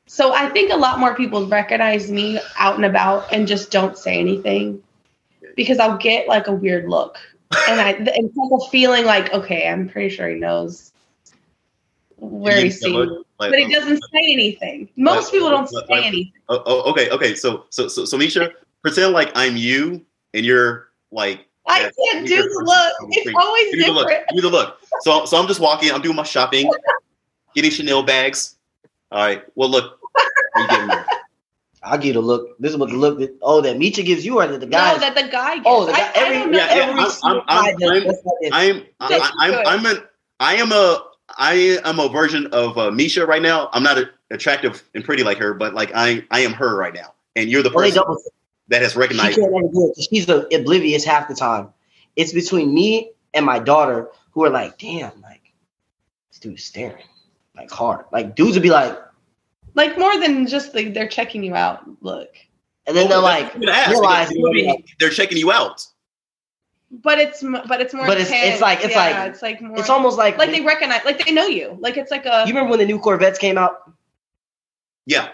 so 0.07 0.33
I 0.33 0.49
think 0.51 0.73
a 0.73 0.77
lot 0.77 1.01
more 1.01 1.15
people 1.15 1.47
recognize 1.47 2.11
me 2.11 2.41
out 2.59 2.77
and 2.77 2.85
about 2.85 3.33
and 3.33 3.47
just 3.47 3.71
don't 3.71 3.97
say 3.97 4.19
anything 4.19 4.83
because 5.57 5.79
I'll 5.79 5.97
get 5.97 6.29
like 6.29 6.47
a 6.47 6.53
weird 6.53 6.89
look, 6.89 7.19
and 7.69 7.81
I 7.81 7.91
and 8.17 8.33
people 8.35 8.67
feeling 8.71 9.05
like, 9.05 9.33
okay, 9.33 9.69
I'm 9.69 9.89
pretty 9.89 10.15
sure 10.15 10.29
he 10.29 10.37
knows 10.37 10.93
where 12.17 12.61
he's 12.63 12.81
seen, 12.81 12.95
like, 13.39 13.51
but 13.51 13.59
he 13.59 13.65
um, 13.65 13.71
doesn't 13.71 14.03
say 14.13 14.33
anything. 14.33 14.89
Most 14.97 15.33
people 15.33 15.51
don't 15.51 15.71
like- 15.73 15.87
say 15.87 16.07
anything. 16.07 16.33
Oh, 16.49 16.63
oh, 16.67 16.91
okay, 16.91 17.11
okay. 17.11 17.35
So, 17.35 17.65
so, 17.71 17.89
so, 17.89 18.05
so, 18.05 18.17
Misha, 18.17 18.53
pretend 18.83 19.13
like 19.13 19.31
I'm 19.35 19.57
you, 19.57 20.05
and 20.33 20.45
you're 20.45 20.89
like. 21.11 21.47
I 21.67 21.81
yeah, 21.81 21.91
can't 22.13 22.27
do 22.27 22.37
the 22.43 22.63
look. 22.65 23.11
It's 23.11 23.21
street. 23.21 23.37
always 23.37 23.71
Give 23.71 23.79
me 23.81 23.85
the 23.87 23.93
look. 23.93 24.09
different. 24.09 24.29
Give 24.29 24.37
me 24.37 24.41
the 24.43 24.51
look. 24.51 24.79
So, 25.01 25.25
so 25.25 25.37
I'm 25.39 25.47
just 25.47 25.61
walking. 25.61 25.91
I'm 25.91 26.03
doing 26.03 26.17
my 26.17 26.23
shopping, 26.23 26.71
getting 27.55 27.71
Chanel 27.71 28.03
bags. 28.03 28.57
All 29.11 29.25
right. 29.25 29.43
Well, 29.55 29.71
look. 29.71 29.99
You 30.57 30.69
getting 30.69 30.89
there. 30.89 31.07
I'll 31.83 31.99
give 31.99 32.07
you 32.07 32.13
the 32.15 32.21
look. 32.21 32.57
This 32.59 32.73
is 32.73 32.79
what 32.79 32.89
the 32.91 32.97
look 32.97 33.19
that 33.19 33.37
oh 33.43 33.61
that 33.61 33.77
Micha 33.77 34.05
gives 34.05 34.25
you 34.25 34.41
or 34.41 34.47
that 34.47 34.59
the 34.61 34.67
guy 34.67 34.93
no, 34.95 34.99
that 35.01 35.15
the 35.15 35.29
guy. 35.29 35.57
Gets. 35.57 35.67
oh, 35.67 35.85
the 35.85 35.93
I, 35.93 35.97
guy, 35.99 36.07
I 36.07 36.13
every 36.17 36.39
don't 36.39 36.51
know. 36.53 36.59
Yeah, 36.59 36.75
yeah, 36.77 36.83
every 36.83 37.01
I'm- 37.01 37.11
I'm- 37.23 37.43
I'm- 37.49 37.67
I'm- 37.67 37.79
that's 38.09 38.25
like 38.25 38.35
this. 38.41 38.51
I'm. 38.53 38.83
I, 39.01 39.09
That's 39.09 39.33
I, 39.39 39.47
I'm. 39.49 39.67
I'm 39.67 39.87
an. 39.87 40.03
I 40.41 40.55
am 40.57 40.73
a. 40.73 41.05
I 41.37 41.55
am 41.85 41.99
a 41.99 42.09
version 42.09 42.47
of 42.49 42.77
uh, 42.79 42.91
Misha 42.91 43.27
right 43.27 43.43
now. 43.43 43.69
I'm 43.73 43.83
not 43.83 43.99
a, 43.99 44.11
attractive 44.31 44.83
and 44.95 45.05
pretty 45.05 45.25
like 45.25 45.39
her, 45.39 45.55
but 45.55 45.75
like 45.75 45.91
I, 45.95 46.25
I 46.31 46.41
am 46.41 46.53
her 46.53 46.77
right 46.77 46.95
now, 46.95 47.13
and 47.37 47.49
you're 47.51 47.63
the 47.63 47.71
Well, 47.71 47.83
they 47.85 47.91
person 47.91 48.03
double 48.03 48.23
that 48.69 48.83
has 48.83 48.97
recognized. 48.97 49.35
She 49.35 49.41
recognized. 49.41 49.63
can't 49.65 49.65
ever 49.65 49.73
do 49.75 49.91
it 49.91 49.95
'cause 49.97 50.09
she's 50.11 50.29
oblivious 50.61 51.05
half 51.05 51.29
the 51.29 51.35
time. 51.35 51.69
It's 52.17 52.33
between 52.33 52.73
me 52.75 53.11
and 53.35 53.45
my 53.45 53.59
daughter 53.59 54.09
who 54.33 54.45
are 54.45 54.51
like, 54.51 54.79
damn, 54.79 55.21
like 55.23 55.43
this 56.31 56.39
dude's 56.41 56.65
staring 56.65 57.05
like 57.57 57.71
hard. 57.71 58.05
Like 58.13 58.35
dudes 58.35 58.55
would 58.55 58.63
be 58.63 58.71
like, 58.71 58.99
like 59.75 59.99
more 59.99 60.19
than 60.19 60.47
just 60.47 60.73
the, 60.73 60.89
they're 60.89 61.09
checking 61.09 61.43
you 61.45 61.55
out. 61.55 61.83
Look, 62.03 62.31
and 62.87 62.97
then 62.97 63.09
they're 63.09 63.19
like, 63.19 63.55
I'm 63.55 63.61
gonna 63.61 63.73
ask, 63.73 63.91
realize 63.91 64.31
they're 64.99 65.11
checking 65.11 65.39
you 65.39 65.51
out. 65.53 65.87
but 66.91 67.19
it's 67.19 67.43
but 67.43 67.81
it's 67.81 67.93
more. 67.93 68.07
But 68.07 68.19
it's- 68.21 68.31
it's 68.53 68.61
like- 68.63 68.85
it's 68.85 68.95
Yeah, 68.95 68.99
like- 69.23 69.31
it's 69.33 69.43
like 69.43 69.61
more. 69.61 69.79
it's 69.79 69.89
almost 69.91 70.17
like, 70.17 70.39
like 70.39 70.51
they 70.53 70.61
recognize, 70.61 71.05
like 71.05 71.25
they 71.25 71.33
know 71.33 71.47
you. 71.47 71.77
Like 71.81 71.97
it's 71.97 72.11
like 72.13 72.25
a. 72.25 72.45
you 72.47 72.55
remember 72.55 72.71
when 72.71 72.79
the 72.79 72.87
new 72.87 72.99
Corvettes 73.01 73.39
came 73.39 73.59
out, 73.59 73.91
Yeah. 75.07 75.31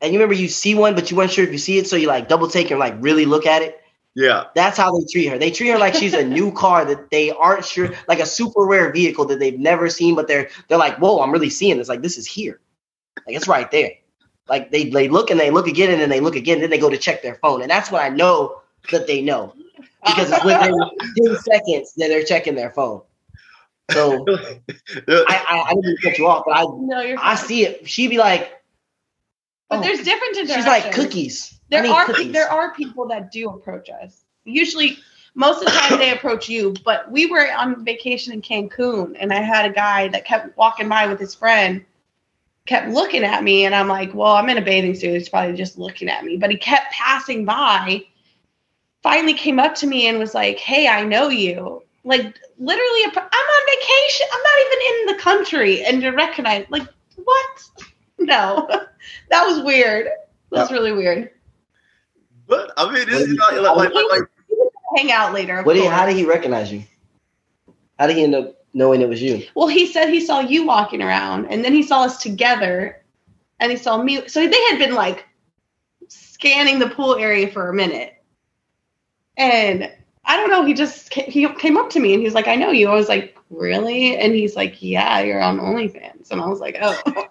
And 0.00 0.12
you 0.12 0.18
remember 0.18 0.34
you 0.34 0.48
see 0.48 0.74
one, 0.74 0.94
but 0.94 1.10
you 1.10 1.16
weren't 1.16 1.30
sure 1.30 1.44
if 1.44 1.52
you 1.52 1.58
see 1.58 1.78
it, 1.78 1.86
so 1.86 1.96
you 1.96 2.08
like 2.08 2.28
double 2.28 2.48
take 2.48 2.70
and 2.70 2.80
like 2.80 2.94
really 3.00 3.26
look 3.26 3.46
at 3.46 3.62
it. 3.62 3.80
Yeah. 4.14 4.44
That's 4.54 4.76
how 4.76 4.96
they 4.98 5.04
treat 5.10 5.26
her. 5.26 5.38
They 5.38 5.50
treat 5.50 5.68
her 5.68 5.78
like 5.78 5.94
she's 5.94 6.14
a 6.14 6.24
new 6.24 6.52
car 6.52 6.84
that 6.84 7.10
they 7.10 7.30
aren't 7.30 7.64
sure, 7.64 7.92
like 8.08 8.18
a 8.18 8.26
super 8.26 8.66
rare 8.66 8.92
vehicle 8.92 9.24
that 9.26 9.38
they've 9.38 9.58
never 9.58 9.88
seen, 9.88 10.14
but 10.14 10.26
they're 10.26 10.50
they're 10.68 10.78
like, 10.78 10.98
whoa, 10.98 11.20
I'm 11.20 11.30
really 11.30 11.50
seeing 11.50 11.78
this. 11.78 11.88
Like 11.88 12.02
this 12.02 12.18
is 12.18 12.26
here, 12.26 12.60
like 13.26 13.36
it's 13.36 13.48
right 13.48 13.70
there. 13.70 13.92
Like 14.48 14.70
they 14.70 14.88
they 14.88 15.08
look 15.08 15.30
and 15.30 15.38
they 15.38 15.50
look 15.50 15.66
again 15.66 15.90
and 15.90 16.00
then 16.00 16.08
they 16.08 16.20
look 16.20 16.36
again, 16.36 16.60
then 16.60 16.70
they 16.70 16.78
go 16.78 16.90
to 16.90 16.96
check 16.96 17.22
their 17.22 17.36
phone, 17.36 17.62
and 17.62 17.70
that's 17.70 17.90
what 17.90 18.02
I 18.02 18.08
know 18.08 18.60
that 18.90 19.06
they 19.06 19.22
know 19.22 19.54
because 20.04 20.30
it's 20.30 20.44
within 20.44 20.74
ten 21.16 21.36
seconds 21.36 21.94
that 21.96 22.08
they're 22.08 22.24
checking 22.24 22.54
their 22.54 22.70
phone. 22.70 23.02
So 23.90 24.24
I 24.28 24.64
I, 25.28 25.64
I 25.66 25.74
didn't 25.74 25.84
mean 25.84 25.96
cut 26.02 26.18
you 26.18 26.26
off, 26.26 26.44
but 26.46 26.56
I 26.56 26.62
no. 26.62 27.16
I 27.20 27.34
see 27.34 27.64
it. 27.64 27.88
She'd 27.88 28.08
be 28.08 28.18
like, 28.18 28.57
But 29.68 29.80
oh, 29.80 29.82
there's 29.82 30.02
different 30.02 30.36
interactions. 30.36 30.64
she's 30.64 30.66
like 30.66 30.92
cookies. 30.92 31.58
There 31.70 31.86
are 31.86 32.06
cookies. 32.06 32.32
there 32.32 32.50
are 32.50 32.74
people 32.74 33.06
that 33.08 33.30
do 33.30 33.50
approach 33.50 33.90
us. 33.90 34.24
Usually, 34.44 34.98
most 35.34 35.58
of 35.62 35.66
the 35.66 35.78
time 35.78 35.98
they 35.98 36.12
approach 36.12 36.48
you. 36.48 36.74
But 36.84 37.10
we 37.10 37.26
were 37.26 37.50
on 37.52 37.84
vacation 37.84 38.32
in 38.32 38.42
Cancun, 38.42 39.16
and 39.18 39.32
I 39.32 39.40
had 39.40 39.70
a 39.70 39.72
guy 39.72 40.08
that 40.08 40.24
kept 40.24 40.56
walking 40.56 40.88
by 40.88 41.06
with 41.06 41.20
his 41.20 41.34
friend, 41.34 41.84
kept 42.66 42.88
looking 42.88 43.24
at 43.24 43.44
me, 43.44 43.66
and 43.66 43.74
I'm 43.74 43.88
like, 43.88 44.14
"Well, 44.14 44.32
I'm 44.32 44.48
in 44.48 44.58
a 44.58 44.62
bathing 44.62 44.94
suit. 44.94 45.12
He's 45.12 45.28
probably 45.28 45.56
just 45.56 45.78
looking 45.78 46.08
at 46.08 46.24
me." 46.24 46.36
But 46.38 46.50
he 46.50 46.56
kept 46.56 46.92
passing 46.92 47.44
by. 47.44 48.04
Finally, 49.02 49.34
came 49.34 49.58
up 49.58 49.74
to 49.76 49.86
me 49.86 50.08
and 50.08 50.18
was 50.18 50.34
like, 50.34 50.58
"Hey, 50.58 50.88
I 50.88 51.04
know 51.04 51.28
you." 51.28 51.82
Like 52.04 52.38
literally, 52.58 53.04
I'm 53.04 53.18
on 53.18 53.66
vacation. 53.66 54.26
I'm 54.32 54.42
not 54.42 54.66
even 54.66 54.78
in 54.88 55.16
the 55.16 55.22
country, 55.22 55.84
and 55.84 56.16
recognize, 56.16 56.64
like, 56.70 56.88
what? 57.16 57.64
No, 58.18 58.66
that 59.30 59.46
was 59.46 59.62
weird. 59.62 60.06
That 60.50 60.60
was 60.62 60.72
really 60.72 60.92
weird. 60.92 61.30
But 62.46 62.72
I 62.76 62.84
mean, 62.84 62.94
What 62.94 63.08
it's 63.08 63.24
do 63.24 63.30
you- 63.30 63.36
not 63.36 63.54
like, 63.76 63.92
like, 63.92 63.94
like, 63.94 64.20
like 64.20 64.28
hang 64.96 65.12
out 65.12 65.32
later. 65.32 65.62
What 65.62 65.74
did 65.74 65.82
he, 65.82 65.88
how 65.88 66.06
did 66.06 66.16
he 66.16 66.24
recognize 66.24 66.72
you? 66.72 66.82
How 67.98 68.06
did 68.06 68.16
he 68.16 68.24
end 68.24 68.34
up 68.34 68.64
knowing 68.74 69.00
it 69.02 69.08
was 69.08 69.20
you? 69.20 69.44
Well, 69.54 69.66
he 69.68 69.86
said 69.86 70.08
he 70.08 70.20
saw 70.20 70.40
you 70.40 70.64
walking 70.66 71.02
around, 71.02 71.46
and 71.46 71.64
then 71.64 71.72
he 71.74 71.82
saw 71.82 72.04
us 72.04 72.22
together, 72.22 73.02
and 73.60 73.70
he 73.70 73.76
saw 73.76 74.02
me. 74.02 74.26
So 74.28 74.40
they 74.46 74.62
had 74.70 74.78
been 74.78 74.94
like 74.94 75.26
scanning 76.08 76.78
the 76.78 76.88
pool 76.88 77.16
area 77.16 77.48
for 77.48 77.68
a 77.68 77.74
minute. 77.74 78.14
And 79.36 79.90
I 80.24 80.36
don't 80.36 80.50
know, 80.50 80.64
he 80.64 80.74
just 80.74 81.12
he 81.12 81.46
came 81.54 81.76
up 81.76 81.90
to 81.90 82.00
me 82.00 82.12
and 82.12 82.20
he 82.20 82.24
was 82.26 82.34
like, 82.34 82.48
I 82.48 82.54
know 82.56 82.70
you. 82.70 82.88
I 82.88 82.94
was 82.94 83.08
like, 83.08 83.34
Really? 83.50 84.16
And 84.16 84.34
he's 84.34 84.56
like, 84.56 84.82
Yeah, 84.82 85.20
you're 85.20 85.40
on 85.40 85.58
OnlyFans. 85.58 86.30
And 86.30 86.40
I 86.40 86.46
was 86.46 86.60
like, 86.60 86.76
Oh. 86.80 87.28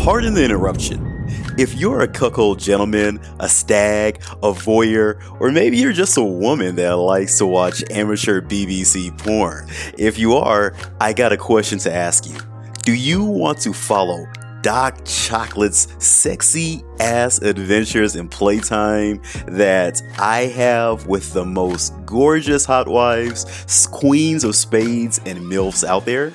Pardon 0.00 0.32
the 0.32 0.42
interruption. 0.42 1.26
If 1.58 1.74
you're 1.74 2.00
a 2.00 2.08
cuckold 2.08 2.58
gentleman, 2.58 3.20
a 3.38 3.50
stag, 3.50 4.22
a 4.42 4.50
voyeur, 4.50 5.20
or 5.38 5.52
maybe 5.52 5.76
you're 5.76 5.92
just 5.92 6.16
a 6.16 6.24
woman 6.24 6.76
that 6.76 6.96
likes 6.96 7.36
to 7.36 7.46
watch 7.46 7.84
amateur 7.90 8.40
BBC 8.40 9.16
porn, 9.18 9.68
if 9.98 10.18
you 10.18 10.36
are, 10.36 10.74
I 11.02 11.12
got 11.12 11.32
a 11.32 11.36
question 11.36 11.78
to 11.80 11.94
ask 11.94 12.26
you. 12.26 12.38
Do 12.82 12.94
you 12.94 13.22
want 13.22 13.58
to 13.58 13.74
follow 13.74 14.24
Doc 14.62 15.04
Chocolate's 15.04 15.86
sexy 16.02 16.82
ass 16.98 17.42
adventures 17.42 18.16
and 18.16 18.30
playtime 18.30 19.20
that 19.48 20.00
I 20.18 20.46
have 20.46 21.08
with 21.08 21.34
the 21.34 21.44
most 21.44 21.92
gorgeous 22.06 22.64
hot 22.64 22.88
wives, 22.88 23.86
queens 23.92 24.44
of 24.44 24.56
spades, 24.56 25.20
and 25.26 25.38
MILFs 25.40 25.84
out 25.84 26.06
there? 26.06 26.32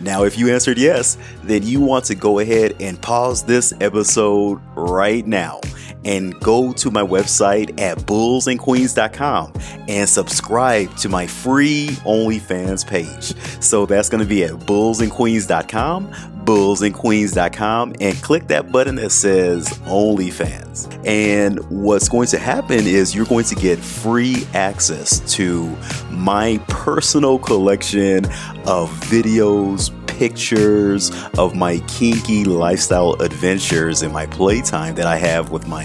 Now, 0.00 0.24
if 0.24 0.38
you 0.38 0.52
answered 0.52 0.78
yes, 0.78 1.16
then 1.42 1.62
you 1.62 1.80
want 1.80 2.04
to 2.06 2.14
go 2.14 2.38
ahead 2.38 2.76
and 2.80 3.00
pause 3.00 3.42
this 3.44 3.72
episode 3.80 4.60
right 4.74 5.26
now 5.26 5.60
and 6.04 6.38
go 6.40 6.72
to 6.74 6.90
my 6.90 7.02
website 7.02 7.80
at 7.80 7.98
bullsandqueens.com 7.98 9.52
and 9.88 10.08
subscribe 10.08 10.94
to 10.98 11.08
my 11.08 11.26
free 11.26 11.88
OnlyFans 12.04 12.86
page. 12.86 13.34
So 13.62 13.86
that's 13.86 14.08
going 14.08 14.22
to 14.22 14.28
be 14.28 14.44
at 14.44 14.52
bullsandqueens.com, 14.52 16.33
bullsandqueens.com, 16.44 17.94
and 18.00 18.16
click 18.22 18.46
that 18.48 18.70
button 18.70 18.96
that 18.96 19.10
says 19.10 19.68
OnlyFans. 19.80 21.02
And 21.06 21.58
what's 21.70 22.08
going 22.08 22.28
to 22.28 22.38
happen 22.38 22.86
is 22.86 23.14
you're 23.14 23.26
going 23.26 23.44
to 23.46 23.54
get 23.54 23.78
free 23.78 24.46
access 24.54 25.20
to 25.34 25.74
my 26.10 26.58
personal 26.68 27.38
collection 27.38 28.24
of 28.66 28.90
videos, 29.08 29.92
pictures 30.06 31.10
of 31.38 31.54
my 31.54 31.78
kinky 31.88 32.44
lifestyle 32.44 33.14
adventures 33.20 34.02
and 34.02 34.12
my 34.12 34.26
playtime 34.26 34.94
that 34.94 35.06
I 35.06 35.16
have 35.16 35.50
with 35.50 35.66
my 35.66 35.84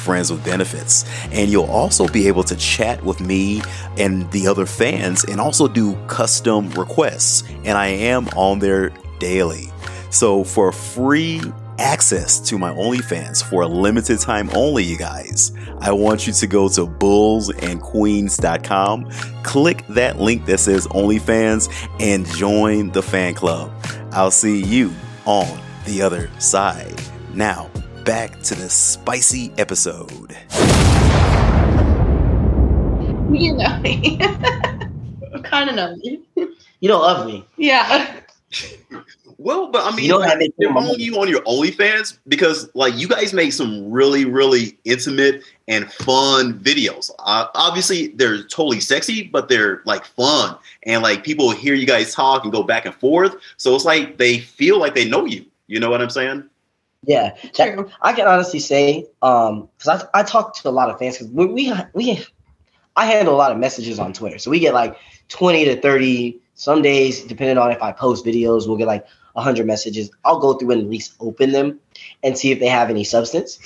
friends 0.00 0.32
with 0.32 0.44
benefits. 0.44 1.04
And 1.30 1.50
you'll 1.50 1.70
also 1.70 2.08
be 2.08 2.26
able 2.26 2.42
to 2.44 2.56
chat 2.56 3.02
with 3.04 3.20
me 3.20 3.62
and 3.96 4.30
the 4.32 4.46
other 4.46 4.66
fans 4.66 5.24
and 5.24 5.40
also 5.40 5.68
do 5.68 5.94
custom 6.06 6.70
requests. 6.70 7.44
And 7.64 7.76
I 7.76 7.88
am 7.88 8.28
on 8.30 8.58
there 8.58 8.90
daily. 9.18 9.70
So 10.10 10.44
for 10.44 10.70
free 10.72 11.40
access 11.78 12.38
to 12.40 12.58
my 12.58 12.72
OnlyFans 12.72 13.42
for 13.42 13.62
a 13.62 13.66
limited 13.66 14.20
time 14.20 14.50
only, 14.54 14.84
you 14.84 14.98
guys, 14.98 15.52
I 15.78 15.92
want 15.92 16.26
you 16.26 16.34
to 16.34 16.46
go 16.46 16.68
to 16.68 16.86
bullsandqueens.com, 16.86 19.10
click 19.42 19.86
that 19.88 20.18
link 20.18 20.44
that 20.46 20.58
says 20.58 20.86
OnlyFans, 20.88 21.70
and 22.00 22.26
join 22.26 22.90
the 22.90 23.02
fan 23.02 23.32
club. 23.34 23.72
I'll 24.12 24.30
see 24.30 24.62
you 24.62 24.92
on 25.24 25.58
the 25.86 26.02
other 26.02 26.28
side. 26.38 27.00
Now, 27.32 27.70
back 28.04 28.42
to 28.42 28.54
the 28.54 28.68
spicy 28.68 29.54
episode. 29.56 30.36
You 33.32 33.54
know 33.54 33.78
me. 33.78 34.18
you 34.20 35.40
kind 35.44 35.70
of 35.70 35.76
know 35.76 35.94
me. 35.96 36.20
You 36.80 36.88
don't 36.88 37.00
love 37.00 37.28
me. 37.28 37.46
Yeah. 37.56 38.20
Well, 39.42 39.68
but 39.68 39.90
I 39.90 39.96
mean, 39.96 40.04
You 40.04 40.10
know 40.10 40.20
how 40.20 40.36
they- 40.36 40.52
they're 40.58 40.70
following 40.74 41.00
you 41.00 41.18
on 41.18 41.26
your 41.26 41.40
OnlyFans 41.42 42.18
because, 42.28 42.68
like, 42.74 42.94
you 42.98 43.08
guys 43.08 43.32
make 43.32 43.54
some 43.54 43.90
really, 43.90 44.26
really 44.26 44.76
intimate 44.84 45.42
and 45.66 45.90
fun 45.90 46.60
videos. 46.62 47.10
Uh, 47.20 47.46
obviously, 47.54 48.08
they're 48.08 48.42
totally 48.42 48.80
sexy, 48.80 49.22
but 49.22 49.48
they're 49.48 49.80
like 49.86 50.04
fun, 50.04 50.56
and 50.82 51.02
like 51.02 51.24
people 51.24 51.50
hear 51.52 51.72
you 51.72 51.86
guys 51.86 52.14
talk 52.14 52.44
and 52.44 52.52
go 52.52 52.62
back 52.62 52.84
and 52.84 52.94
forth. 52.96 53.34
So 53.56 53.74
it's 53.74 53.86
like 53.86 54.18
they 54.18 54.40
feel 54.40 54.78
like 54.78 54.94
they 54.94 55.08
know 55.08 55.24
you. 55.24 55.46
You 55.68 55.80
know 55.80 55.88
what 55.88 56.02
I'm 56.02 56.10
saying? 56.10 56.44
Yeah, 57.06 57.32
that- 57.56 57.88
I 58.02 58.12
can 58.12 58.26
honestly 58.28 58.58
say, 58.58 59.06
um, 59.22 59.68
because 59.78 60.04
I, 60.14 60.20
I 60.20 60.22
talk 60.22 60.54
to 60.56 60.68
a 60.68 60.70
lot 60.70 60.90
of 60.90 60.98
fans 60.98 61.16
because 61.16 61.32
we, 61.32 61.46
we 61.46 61.72
we 61.94 62.26
I 62.94 63.06
handle 63.06 63.34
a 63.34 63.38
lot 63.38 63.52
of 63.52 63.56
messages 63.58 63.98
on 63.98 64.12
Twitter, 64.12 64.36
so 64.36 64.50
we 64.50 64.58
get 64.58 64.74
like 64.74 64.96
twenty 65.30 65.64
to 65.64 65.80
thirty. 65.80 66.40
Some 66.56 66.82
days, 66.82 67.22
depending 67.22 67.56
on 67.56 67.70
if 67.70 67.82
I 67.82 67.90
post 67.90 68.22
videos, 68.22 68.68
we'll 68.68 68.76
get 68.76 68.86
like 68.86 69.06
hundred 69.40 69.66
messages. 69.66 70.10
I'll 70.24 70.40
go 70.40 70.54
through 70.54 70.72
and 70.72 70.82
at 70.82 70.88
least 70.88 71.14
open 71.20 71.52
them 71.52 71.80
and 72.22 72.36
see 72.36 72.52
if 72.52 72.60
they 72.60 72.68
have 72.68 72.90
any 72.90 73.04
substance. 73.04 73.58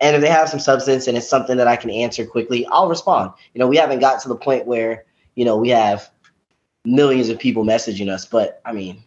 And 0.00 0.16
if 0.16 0.22
they 0.22 0.28
have 0.28 0.48
some 0.48 0.58
substance 0.60 1.06
and 1.06 1.16
it's 1.16 1.28
something 1.28 1.56
that 1.58 1.68
I 1.68 1.76
can 1.76 1.90
answer 1.90 2.26
quickly, 2.26 2.66
I'll 2.66 2.88
respond. 2.88 3.32
You 3.54 3.60
know, 3.60 3.68
we 3.68 3.76
haven't 3.76 4.00
got 4.00 4.20
to 4.22 4.28
the 4.28 4.36
point 4.36 4.66
where 4.66 5.04
you 5.34 5.44
know 5.44 5.56
we 5.56 5.70
have 5.70 6.10
millions 6.84 7.28
of 7.28 7.38
people 7.38 7.64
messaging 7.64 8.08
us, 8.08 8.26
but 8.26 8.60
I 8.64 8.72
mean, 8.72 9.02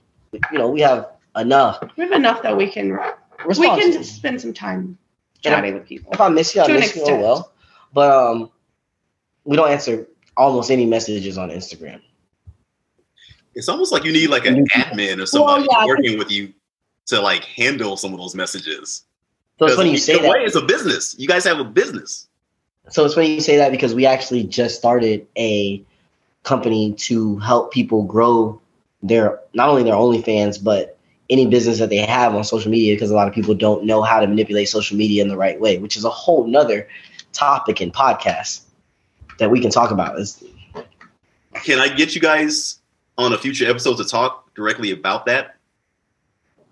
you 0.52 0.58
know, 0.58 0.70
we 0.70 0.82
have 0.82 1.10
enough 1.36 1.84
We 1.98 2.04
have 2.04 2.14
enough 2.14 2.42
that 2.44 2.56
we 2.56 2.70
can 2.70 2.92
we 2.92 2.98
responses. 3.46 3.96
can 3.96 4.04
spend 4.04 4.42
some 4.42 4.54
time 4.54 4.98
chatting 5.42 5.74
with 5.74 5.86
people. 5.86 6.14
If 6.14 6.22
I 6.22 6.30
miss 6.30 6.56
you, 6.56 6.62
I 6.62 6.68
miss 6.68 6.96
you. 6.96 7.04
Oh 7.06 7.20
well. 7.20 7.54
But 7.94 8.12
um, 8.12 8.52
we 9.44 9.56
don't 9.56 9.70
answer 9.70 10.08
almost 10.38 10.72
any 10.72 10.86
messages 10.86 11.38
on 11.38 11.50
Instagram. 11.50 12.02
It's 13.56 13.70
almost 13.70 13.92
like 13.92 14.04
you 14.04 14.12
need 14.12 14.30
like 14.30 14.46
an 14.46 14.66
admin 14.68 15.22
or 15.22 15.26
somebody 15.26 15.66
yeah. 15.72 15.86
working 15.86 16.18
with 16.18 16.30
you 16.30 16.54
to 17.08 17.22
like 17.22 17.44
handle 17.46 17.98
some 17.98 18.14
of 18.14 18.20
those 18.20 18.36
messages. 18.36 19.04
So 19.60 19.66
it's 19.66 19.76
funny 19.76 19.92
you 19.92 19.98
say 19.98 20.18
way, 20.18 20.24
that. 20.24 20.42
it's 20.42 20.56
a 20.56 20.62
business. 20.62 21.16
You 21.18 21.28
guys 21.28 21.46
have 21.46 21.60
a 21.60 21.64
business. 21.64 22.28
So 22.90 23.06
it's 23.06 23.16
funny 23.16 23.34
you 23.34 23.42
say 23.42 23.58
that 23.58 23.72
because 23.72 23.96
we 23.96 24.06
actually 24.06 24.44
just 24.44 24.76
started 24.76 25.26
a 25.38 25.84
company 26.44 26.94
to 26.94 27.38
help 27.40 27.72
people 27.72 28.04
grow 28.04 28.62
their 29.02 29.40
not 29.54 29.70
only 29.70 29.84
their 29.84 29.94
OnlyFans 29.94 30.64
but 30.64 30.98
any 31.30 31.48
business 31.48 31.80
that 31.80 31.90
they 31.90 31.98
have 31.98 32.36
on 32.36 32.44
social 32.44 32.70
media 32.70 32.96
because 32.96 33.10
a 33.10 33.16
lot 33.16 33.28
of 33.28 33.34
people 33.34 33.56
don't 33.56 33.84
know 33.86 34.04
how 34.04 34.20
to 34.20 34.28
manipulate 34.28 34.70
social 34.70 34.96
media 34.96 35.24
in 35.24 35.30
the 35.30 35.38
right 35.38 35.60
way, 35.60 35.78
which 35.80 35.98
is 35.98 36.06
a 36.06 36.10
whole 36.10 36.46
nother 36.46 36.88
topic 37.34 37.82
and 37.82 37.94
podcast 37.94 38.62
that 39.40 39.50
we 39.50 39.60
can 39.60 39.72
talk 39.72 39.92
about. 39.92 40.18
Can 41.64 41.80
I 41.80 41.88
get 41.88 42.14
you 42.14 42.22
guys 42.22 42.80
on 43.18 43.34
a 43.34 43.38
future 43.38 43.70
episode 43.70 43.98
to 43.98 44.06
talk 44.06 44.54
directly 44.56 44.92
about 44.92 45.26
that? 45.26 45.56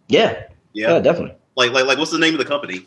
yeah, 0.10 0.44
Yeah. 0.74 0.94
yeah, 0.94 1.00
definitely. 1.00 1.36
Like, 1.56 1.72
like, 1.72 1.86
like, 1.86 1.98
what's 1.98 2.12
the 2.12 2.18
name 2.20 2.34
of 2.34 2.40
the 2.40 2.46
company? 2.46 2.86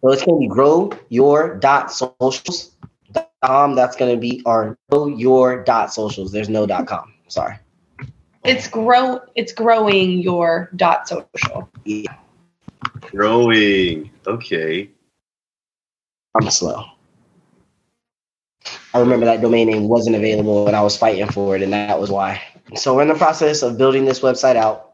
So 0.00 0.10
it's 0.12 0.24
going 0.24 0.40
to 0.42 0.48
be 0.48 0.48
grow 0.48 0.90
your 1.08 1.56
dot 1.56 1.90
socials. 1.92 2.72
dot 3.12 3.30
com. 3.44 3.74
That's 3.74 3.96
going 3.96 4.12
to 4.14 4.20
be 4.20 4.42
our 4.46 4.76
grow 4.90 5.06
your 5.08 5.62
dot 5.64 5.92
socials. 5.92 6.30
There's 6.32 6.48
no 6.48 6.66
dot 6.66 6.86
com. 6.86 7.14
Sorry. 7.28 7.56
It's 8.44 8.68
grow 8.68 9.20
it's 9.34 9.52
growing 9.52 10.18
your 10.20 10.70
dot 10.76 11.08
social. 11.08 11.68
Yeah, 11.84 12.14
Growing. 13.10 14.10
Okay. 14.26 14.90
I'm 16.34 16.48
slow. 16.50 16.84
I 18.94 19.00
remember 19.00 19.26
that 19.26 19.40
domain 19.40 19.68
name 19.68 19.88
wasn't 19.88 20.16
available 20.16 20.66
and 20.66 20.76
I 20.76 20.82
was 20.82 20.96
fighting 20.96 21.28
for 21.28 21.56
it, 21.56 21.62
and 21.62 21.72
that 21.72 22.00
was 22.00 22.10
why. 22.10 22.42
So 22.74 22.94
we're 22.94 23.02
in 23.02 23.08
the 23.08 23.14
process 23.14 23.62
of 23.62 23.78
building 23.78 24.04
this 24.04 24.20
website 24.20 24.56
out. 24.56 24.92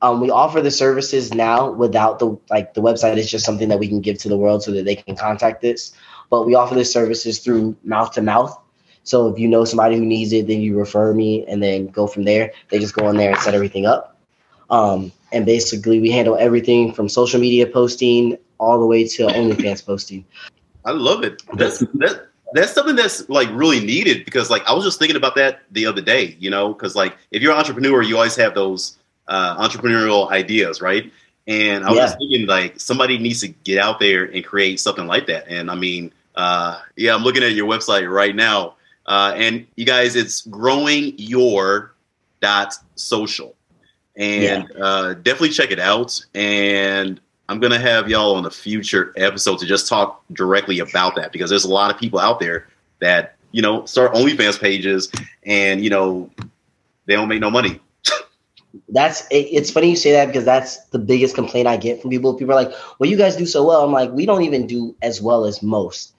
Um, 0.00 0.20
we 0.20 0.30
offer 0.30 0.60
the 0.60 0.70
services 0.70 1.34
now 1.34 1.72
without 1.72 2.20
the 2.20 2.38
like 2.50 2.74
the 2.74 2.80
website 2.80 3.16
is 3.16 3.30
just 3.30 3.44
something 3.44 3.68
that 3.68 3.78
we 3.78 3.88
can 3.88 4.00
give 4.00 4.18
to 4.18 4.28
the 4.28 4.36
world 4.36 4.62
so 4.62 4.70
that 4.72 4.84
they 4.84 4.94
can 4.94 5.16
contact 5.16 5.64
us. 5.64 5.92
But 6.30 6.46
we 6.46 6.54
offer 6.54 6.74
the 6.74 6.84
services 6.84 7.40
through 7.40 7.76
mouth 7.82 8.12
to 8.12 8.22
mouth. 8.22 8.56
So 9.02 9.28
if 9.28 9.38
you 9.38 9.48
know 9.48 9.64
somebody 9.64 9.96
who 9.96 10.04
needs 10.04 10.32
it, 10.32 10.46
then 10.46 10.60
you 10.60 10.78
refer 10.78 11.14
me 11.14 11.44
and 11.46 11.62
then 11.62 11.86
go 11.86 12.06
from 12.06 12.24
there. 12.24 12.52
They 12.68 12.78
just 12.78 12.94
go 12.94 13.08
in 13.08 13.16
there 13.16 13.30
and 13.30 13.40
set 13.40 13.54
everything 13.54 13.86
up. 13.86 14.20
Um, 14.70 15.12
and 15.32 15.46
basically 15.46 15.98
we 16.00 16.10
handle 16.10 16.36
everything 16.36 16.92
from 16.92 17.08
social 17.08 17.40
media 17.40 17.66
posting 17.66 18.38
all 18.58 18.78
the 18.78 18.86
way 18.86 19.06
to 19.08 19.26
OnlyFans 19.26 19.84
posting. 19.84 20.26
I 20.84 20.92
love 20.92 21.24
it. 21.24 21.42
That's 21.54 21.78
that. 21.78 22.28
That's 22.52 22.72
something 22.72 22.96
that's 22.96 23.28
like 23.28 23.48
really 23.52 23.80
needed 23.84 24.24
because 24.24 24.50
like 24.50 24.66
I 24.66 24.72
was 24.72 24.84
just 24.84 24.98
thinking 24.98 25.16
about 25.16 25.34
that 25.36 25.60
the 25.70 25.86
other 25.86 26.00
day. 26.00 26.36
You 26.38 26.50
know, 26.50 26.72
because 26.72 26.94
like 26.96 27.16
if 27.30 27.42
you're 27.42 27.52
an 27.52 27.58
entrepreneur, 27.58 28.02
you 28.02 28.16
always 28.16 28.36
have 28.36 28.54
those 28.54 28.96
uh, 29.28 29.56
entrepreneurial 29.62 30.30
ideas, 30.30 30.80
right? 30.80 31.12
And 31.46 31.84
I 31.84 31.92
was 31.92 32.04
Yeah. 32.04 32.14
thinking 32.14 32.46
like 32.46 32.78
somebody 32.80 33.18
needs 33.18 33.40
to 33.40 33.48
get 33.48 33.78
out 33.78 34.00
there 34.00 34.24
and 34.24 34.44
create 34.44 34.80
something 34.80 35.06
like 35.06 35.26
that. 35.26 35.46
And 35.48 35.70
I 35.70 35.74
mean, 35.74 36.12
uh, 36.34 36.80
yeah, 36.96 37.14
I'm 37.14 37.22
looking 37.22 37.42
at 37.42 37.52
your 37.52 37.66
website 37.66 38.10
right 38.10 38.34
now, 38.34 38.76
uh, 39.06 39.32
and 39.36 39.66
you 39.76 39.84
guys, 39.84 40.14
it's 40.16 40.42
growing 40.42 41.14
your 41.18 41.94
dot 42.40 42.74
social, 42.94 43.56
and 44.16 44.70
uh, 44.80 45.14
definitely 45.14 45.50
check 45.50 45.70
it 45.70 45.78
out. 45.80 46.24
And 46.34 47.20
I'm 47.48 47.60
gonna 47.60 47.78
have 47.78 48.10
y'all 48.10 48.34
on 48.34 48.44
a 48.44 48.50
future 48.50 49.12
episode 49.16 49.58
to 49.60 49.66
just 49.66 49.88
talk 49.88 50.22
directly 50.32 50.80
about 50.80 51.16
that 51.16 51.32
because 51.32 51.48
there's 51.48 51.64
a 51.64 51.70
lot 51.70 51.90
of 51.90 51.98
people 51.98 52.18
out 52.18 52.40
there 52.40 52.68
that 53.00 53.36
you 53.52 53.62
know 53.62 53.86
start 53.86 54.12
OnlyFans 54.12 54.60
pages 54.60 55.10
and 55.44 55.82
you 55.82 55.88
know 55.88 56.30
they 57.06 57.14
don't 57.14 57.28
make 57.28 57.40
no 57.40 57.50
money. 57.50 57.80
That's 58.90 59.26
it, 59.28 59.48
it's 59.50 59.70
funny 59.70 59.88
you 59.90 59.96
say 59.96 60.12
that 60.12 60.26
because 60.26 60.44
that's 60.44 60.84
the 60.86 60.98
biggest 60.98 61.34
complaint 61.34 61.66
I 61.66 61.78
get 61.78 62.02
from 62.02 62.10
people. 62.10 62.34
People 62.34 62.52
are 62.52 62.62
like, 62.64 62.74
"Well, 62.98 63.08
you 63.08 63.16
guys 63.16 63.34
do 63.34 63.46
so 63.46 63.64
well." 63.64 63.82
I'm 63.82 63.92
like, 63.92 64.10
"We 64.12 64.26
don't 64.26 64.42
even 64.42 64.66
do 64.66 64.94
as 65.00 65.22
well 65.22 65.46
as 65.46 65.62
most." 65.62 66.12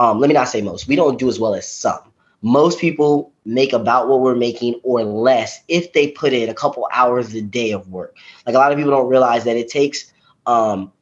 Um, 0.00 0.18
let 0.18 0.26
me 0.26 0.34
not 0.34 0.48
say 0.48 0.60
most. 0.60 0.88
We 0.88 0.96
don't 0.96 1.20
do 1.20 1.28
as 1.28 1.38
well 1.38 1.54
as 1.54 1.70
some. 1.70 2.00
Most 2.42 2.80
people 2.80 3.32
make 3.44 3.72
about 3.72 4.08
what 4.08 4.20
we're 4.20 4.34
making 4.34 4.80
or 4.82 5.04
less 5.04 5.62
if 5.68 5.92
they 5.92 6.08
put 6.08 6.32
in 6.32 6.48
a 6.48 6.54
couple 6.54 6.88
hours 6.92 7.32
a 7.34 7.40
day 7.40 7.70
of 7.70 7.88
work. 7.88 8.16
Like 8.44 8.56
a 8.56 8.58
lot 8.58 8.72
of 8.72 8.76
people 8.76 8.90
don't 8.90 9.08
realize 9.08 9.44
that 9.44 9.56
it 9.56 9.68
takes 9.68 10.12
um, 10.46 10.92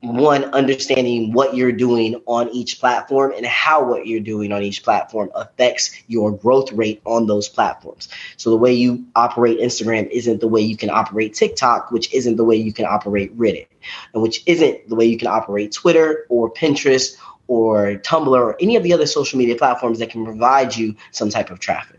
one 0.00 0.44
understanding 0.44 1.32
what 1.32 1.56
you're 1.56 1.72
doing 1.72 2.22
on 2.26 2.48
each 2.50 2.78
platform 2.78 3.32
and 3.36 3.44
how 3.44 3.82
what 3.82 4.06
you're 4.06 4.20
doing 4.20 4.52
on 4.52 4.62
each 4.62 4.84
platform 4.84 5.28
affects 5.34 5.90
your 6.06 6.30
growth 6.30 6.70
rate 6.72 7.00
on 7.04 7.26
those 7.26 7.48
platforms. 7.48 8.08
So 8.36 8.50
the 8.50 8.56
way 8.56 8.72
you 8.72 9.04
operate 9.16 9.58
Instagram 9.58 10.08
isn't 10.08 10.40
the 10.40 10.46
way 10.46 10.60
you 10.60 10.76
can 10.76 10.88
operate 10.88 11.34
TikTok, 11.34 11.90
which 11.90 12.14
isn't 12.14 12.36
the 12.36 12.44
way 12.44 12.54
you 12.54 12.72
can 12.72 12.84
operate 12.84 13.36
Reddit, 13.36 13.66
and 14.14 14.22
which 14.22 14.44
isn't 14.46 14.88
the 14.88 14.94
way 14.94 15.06
you 15.06 15.18
can 15.18 15.26
operate 15.26 15.72
Twitter 15.72 16.26
or 16.28 16.52
Pinterest 16.52 17.16
or 17.48 17.94
Tumblr 17.94 18.28
or 18.28 18.56
any 18.60 18.76
of 18.76 18.84
the 18.84 18.92
other 18.92 19.06
social 19.06 19.36
media 19.38 19.56
platforms 19.56 19.98
that 19.98 20.10
can 20.10 20.24
provide 20.24 20.76
you 20.76 20.94
some 21.10 21.28
type 21.28 21.50
of 21.50 21.58
traffic. 21.58 21.98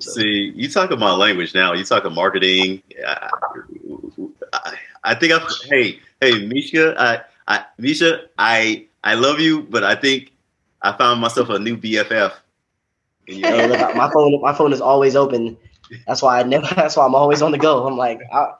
So. 0.00 0.12
See, 0.12 0.52
you 0.54 0.68
talk 0.68 0.90
about 0.90 1.18
language 1.18 1.54
now. 1.54 1.72
You 1.72 1.84
talk 1.84 2.04
about 2.04 2.14
marketing. 2.14 2.82
I, 3.06 3.30
I, 4.52 4.76
I 5.04 5.14
think 5.14 5.32
I. 5.32 5.46
Hey, 5.64 6.00
hey, 6.20 6.46
Misha. 6.46 6.94
I, 6.98 7.20
I, 7.46 7.64
Misha. 7.78 8.22
I, 8.38 8.86
I 9.04 9.14
love 9.14 9.40
you, 9.40 9.62
but 9.62 9.84
I 9.84 9.94
think 9.94 10.32
I 10.82 10.92
found 10.96 11.20
myself 11.20 11.48
a 11.50 11.58
new 11.58 11.76
BFF. 11.76 12.32
Yeah. 13.30 13.92
my 13.94 14.10
phone, 14.10 14.40
my 14.40 14.54
phone 14.54 14.72
is 14.72 14.80
always 14.80 15.14
open. 15.14 15.54
That's 16.06 16.22
why 16.22 16.40
I 16.40 16.44
never. 16.44 16.66
That's 16.74 16.96
why 16.96 17.04
I'm 17.04 17.14
always 17.14 17.42
on 17.42 17.52
the 17.52 17.58
go. 17.58 17.86
I'm 17.86 17.98
like, 17.98 18.22
I, 18.32 18.54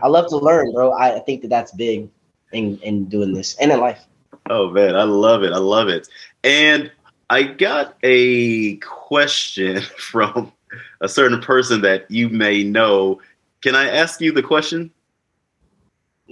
I 0.00 0.06
love 0.06 0.28
to 0.28 0.36
learn, 0.36 0.72
bro. 0.72 0.92
I 0.92 1.18
think 1.18 1.42
that 1.42 1.48
that's 1.48 1.72
big 1.72 2.08
in 2.52 2.78
in 2.78 3.06
doing 3.06 3.32
this 3.32 3.56
and 3.56 3.72
in 3.72 3.80
life. 3.80 4.06
Oh 4.50 4.70
man, 4.70 4.96
I 4.96 5.04
love 5.04 5.42
it. 5.42 5.52
I 5.52 5.58
love 5.58 5.88
it. 5.88 6.08
And 6.44 6.90
I 7.30 7.42
got 7.42 7.96
a 8.02 8.76
question 8.76 9.80
from 9.98 10.52
a 11.00 11.08
certain 11.08 11.40
person 11.40 11.80
that 11.82 12.10
you 12.10 12.28
may 12.28 12.62
know. 12.62 13.20
Can 13.60 13.74
I 13.74 13.88
ask 13.88 14.20
you 14.20 14.32
the 14.32 14.42
question? 14.42 14.90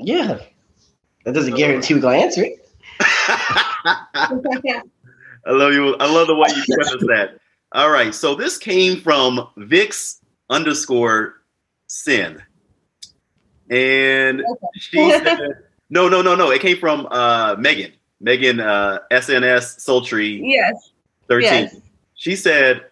Yeah. 0.06 0.38
That 1.24 1.34
doesn't 1.34 1.54
guarantee 1.54 1.94
we're 1.94 2.00
gonna 2.00 2.18
answer 2.18 2.44
it. 2.44 2.68
I 3.00 4.82
love 5.46 5.72
you. 5.72 5.94
I 5.96 6.12
love 6.12 6.26
the 6.26 6.34
way 6.34 6.48
you 6.54 6.74
preface 6.74 7.04
that. 7.08 7.38
All 7.72 7.90
right. 7.90 8.14
So 8.14 8.34
this 8.34 8.58
came 8.58 9.00
from 9.00 9.48
Vix 9.56 10.20
underscore 10.48 11.42
Cin. 11.86 12.42
And 13.70 14.42
she 14.74 15.10
said, 15.12 15.38
no, 15.90 16.08
no, 16.08 16.22
no, 16.22 16.34
no. 16.34 16.50
It 16.50 16.60
came 16.60 16.78
from 16.78 17.06
uh, 17.10 17.56
Megan. 17.58 17.92
Megan 18.20 18.60
uh, 18.60 18.98
SNS 19.10 19.80
Sultry. 19.80 20.40
Yes. 20.42 20.90
13. 21.28 21.48
Yes. 21.48 21.76
She 22.14 22.36
said, 22.36 22.84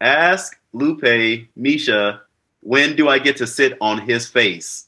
Ask 0.00 0.58
Lupe, 0.72 1.48
Misha, 1.54 2.22
when 2.60 2.96
do 2.96 3.08
I 3.08 3.18
get 3.18 3.36
to 3.38 3.46
sit 3.46 3.76
on 3.80 4.00
his 4.00 4.26
face? 4.26 4.87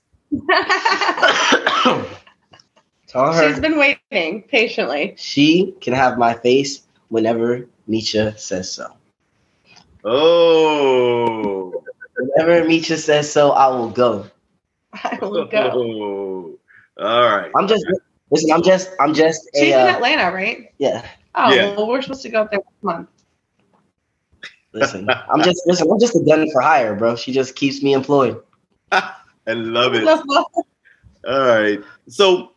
Tell 3.06 3.32
her. 3.32 3.48
She's 3.48 3.60
been 3.60 3.78
waiting 3.78 4.42
patiently. 4.42 5.14
She 5.16 5.74
can 5.80 5.92
have 5.94 6.16
my 6.16 6.34
face 6.34 6.82
whenever 7.08 7.66
Misha 7.88 8.38
says 8.38 8.70
so. 8.72 8.92
Oh. 10.04 11.82
Whenever 12.16 12.66
Misha 12.68 12.96
says 12.96 13.30
so, 13.30 13.50
I 13.50 13.66
will 13.68 13.90
go. 13.90 14.26
I 14.92 15.18
will 15.20 15.46
go. 15.46 16.58
Oh. 16.98 17.04
All 17.04 17.36
right. 17.36 17.50
I'm 17.56 17.66
just 17.66 17.84
listen. 18.30 18.52
I'm 18.52 18.62
just. 18.62 18.90
I'm 19.00 19.14
just. 19.14 19.48
She's 19.54 19.72
a, 19.72 19.80
in 19.80 19.86
uh, 19.88 19.96
Atlanta, 19.96 20.32
right? 20.32 20.72
Yeah. 20.78 21.04
Oh, 21.34 21.52
Yeah. 21.52 21.76
well, 21.76 21.88
we're 21.88 22.02
supposed 22.02 22.22
to 22.22 22.28
go 22.28 22.42
up 22.42 22.50
there 22.50 22.60
next 22.60 22.82
month. 22.82 23.08
Listen. 24.72 25.08
I'm 25.08 25.42
just. 25.42 25.66
Listen. 25.66 25.90
I'm 25.90 25.98
just 25.98 26.14
a 26.14 26.20
gun 26.20 26.48
for 26.52 26.60
hire, 26.60 26.94
bro. 26.94 27.16
She 27.16 27.32
just 27.32 27.56
keeps 27.56 27.82
me 27.82 27.92
employed. 27.92 28.40
I 29.50 29.54
love 29.54 29.94
it. 29.94 30.06
All 30.06 31.46
right. 31.46 31.80
So 32.08 32.52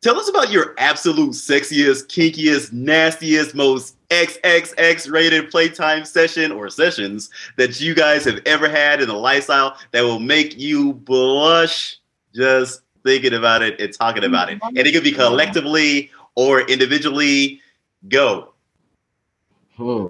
tell 0.00 0.18
us 0.18 0.28
about 0.28 0.50
your 0.50 0.74
absolute 0.78 1.30
sexiest, 1.30 2.06
kinkiest, 2.06 2.72
nastiest, 2.72 3.54
most 3.54 3.96
XXX 4.10 5.10
rated 5.10 5.50
playtime 5.50 6.04
session 6.04 6.52
or 6.52 6.68
sessions 6.68 7.30
that 7.56 7.80
you 7.80 7.94
guys 7.94 8.24
have 8.24 8.40
ever 8.46 8.68
had 8.68 9.00
in 9.00 9.08
a 9.08 9.16
lifestyle 9.16 9.76
that 9.92 10.02
will 10.02 10.20
make 10.20 10.58
you 10.58 10.92
blush 10.92 11.98
just 12.34 12.82
thinking 13.02 13.34
about 13.34 13.62
it 13.62 13.80
and 13.80 13.92
talking 13.92 14.24
about 14.24 14.50
it. 14.50 14.58
And 14.62 14.78
it 14.78 14.92
could 14.92 15.04
be 15.04 15.12
collectively 15.12 16.10
or 16.34 16.60
individually. 16.62 17.60
Go. 18.08 18.52
Hmm. 19.76 20.06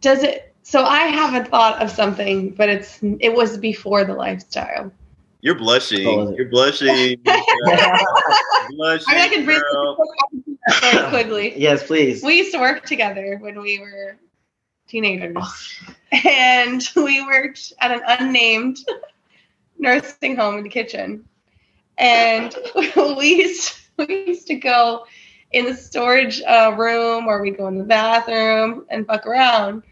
Does 0.00 0.22
it? 0.22 0.54
So 0.62 0.84
I 0.84 1.04
haven't 1.04 1.48
thought 1.48 1.80
of 1.82 1.90
something, 1.90 2.50
but 2.50 2.68
it's 2.68 2.98
it 3.02 3.34
was 3.34 3.56
before 3.56 4.04
the 4.04 4.12
lifestyle. 4.12 4.92
You're 5.40 5.54
blushing. 5.54 6.06
Oh. 6.06 6.34
You're 6.36 6.48
blushing. 6.48 7.20
blushing. 7.24 7.24
I 7.24 8.68
mean, 8.70 8.98
I 9.08 9.28
can 9.28 9.44
bring 9.44 9.60
girl. 9.60 9.96
very 10.80 11.08
quickly. 11.10 11.54
yes, 11.56 11.86
please. 11.86 12.22
We 12.22 12.38
used 12.38 12.52
to 12.52 12.58
work 12.58 12.84
together 12.84 13.38
when 13.40 13.60
we 13.60 13.78
were 13.78 14.16
teenagers, 14.88 15.80
and 16.24 16.82
we 16.96 17.24
worked 17.24 17.72
at 17.80 17.92
an 17.92 18.00
unnamed 18.06 18.78
nursing 19.78 20.34
home 20.34 20.58
in 20.58 20.64
the 20.64 20.70
kitchen. 20.70 21.24
And 21.98 22.54
we 22.96 23.36
used 23.44 23.78
we 23.96 24.24
used 24.26 24.46
to 24.48 24.56
go 24.56 25.06
in 25.52 25.66
the 25.66 25.74
storage 25.74 26.42
uh, 26.42 26.74
room, 26.76 27.26
or 27.26 27.40
we 27.40 27.50
would 27.50 27.58
go 27.58 27.68
in 27.68 27.78
the 27.78 27.84
bathroom 27.84 28.86
and 28.90 29.06
fuck 29.06 29.26
around. 29.26 29.82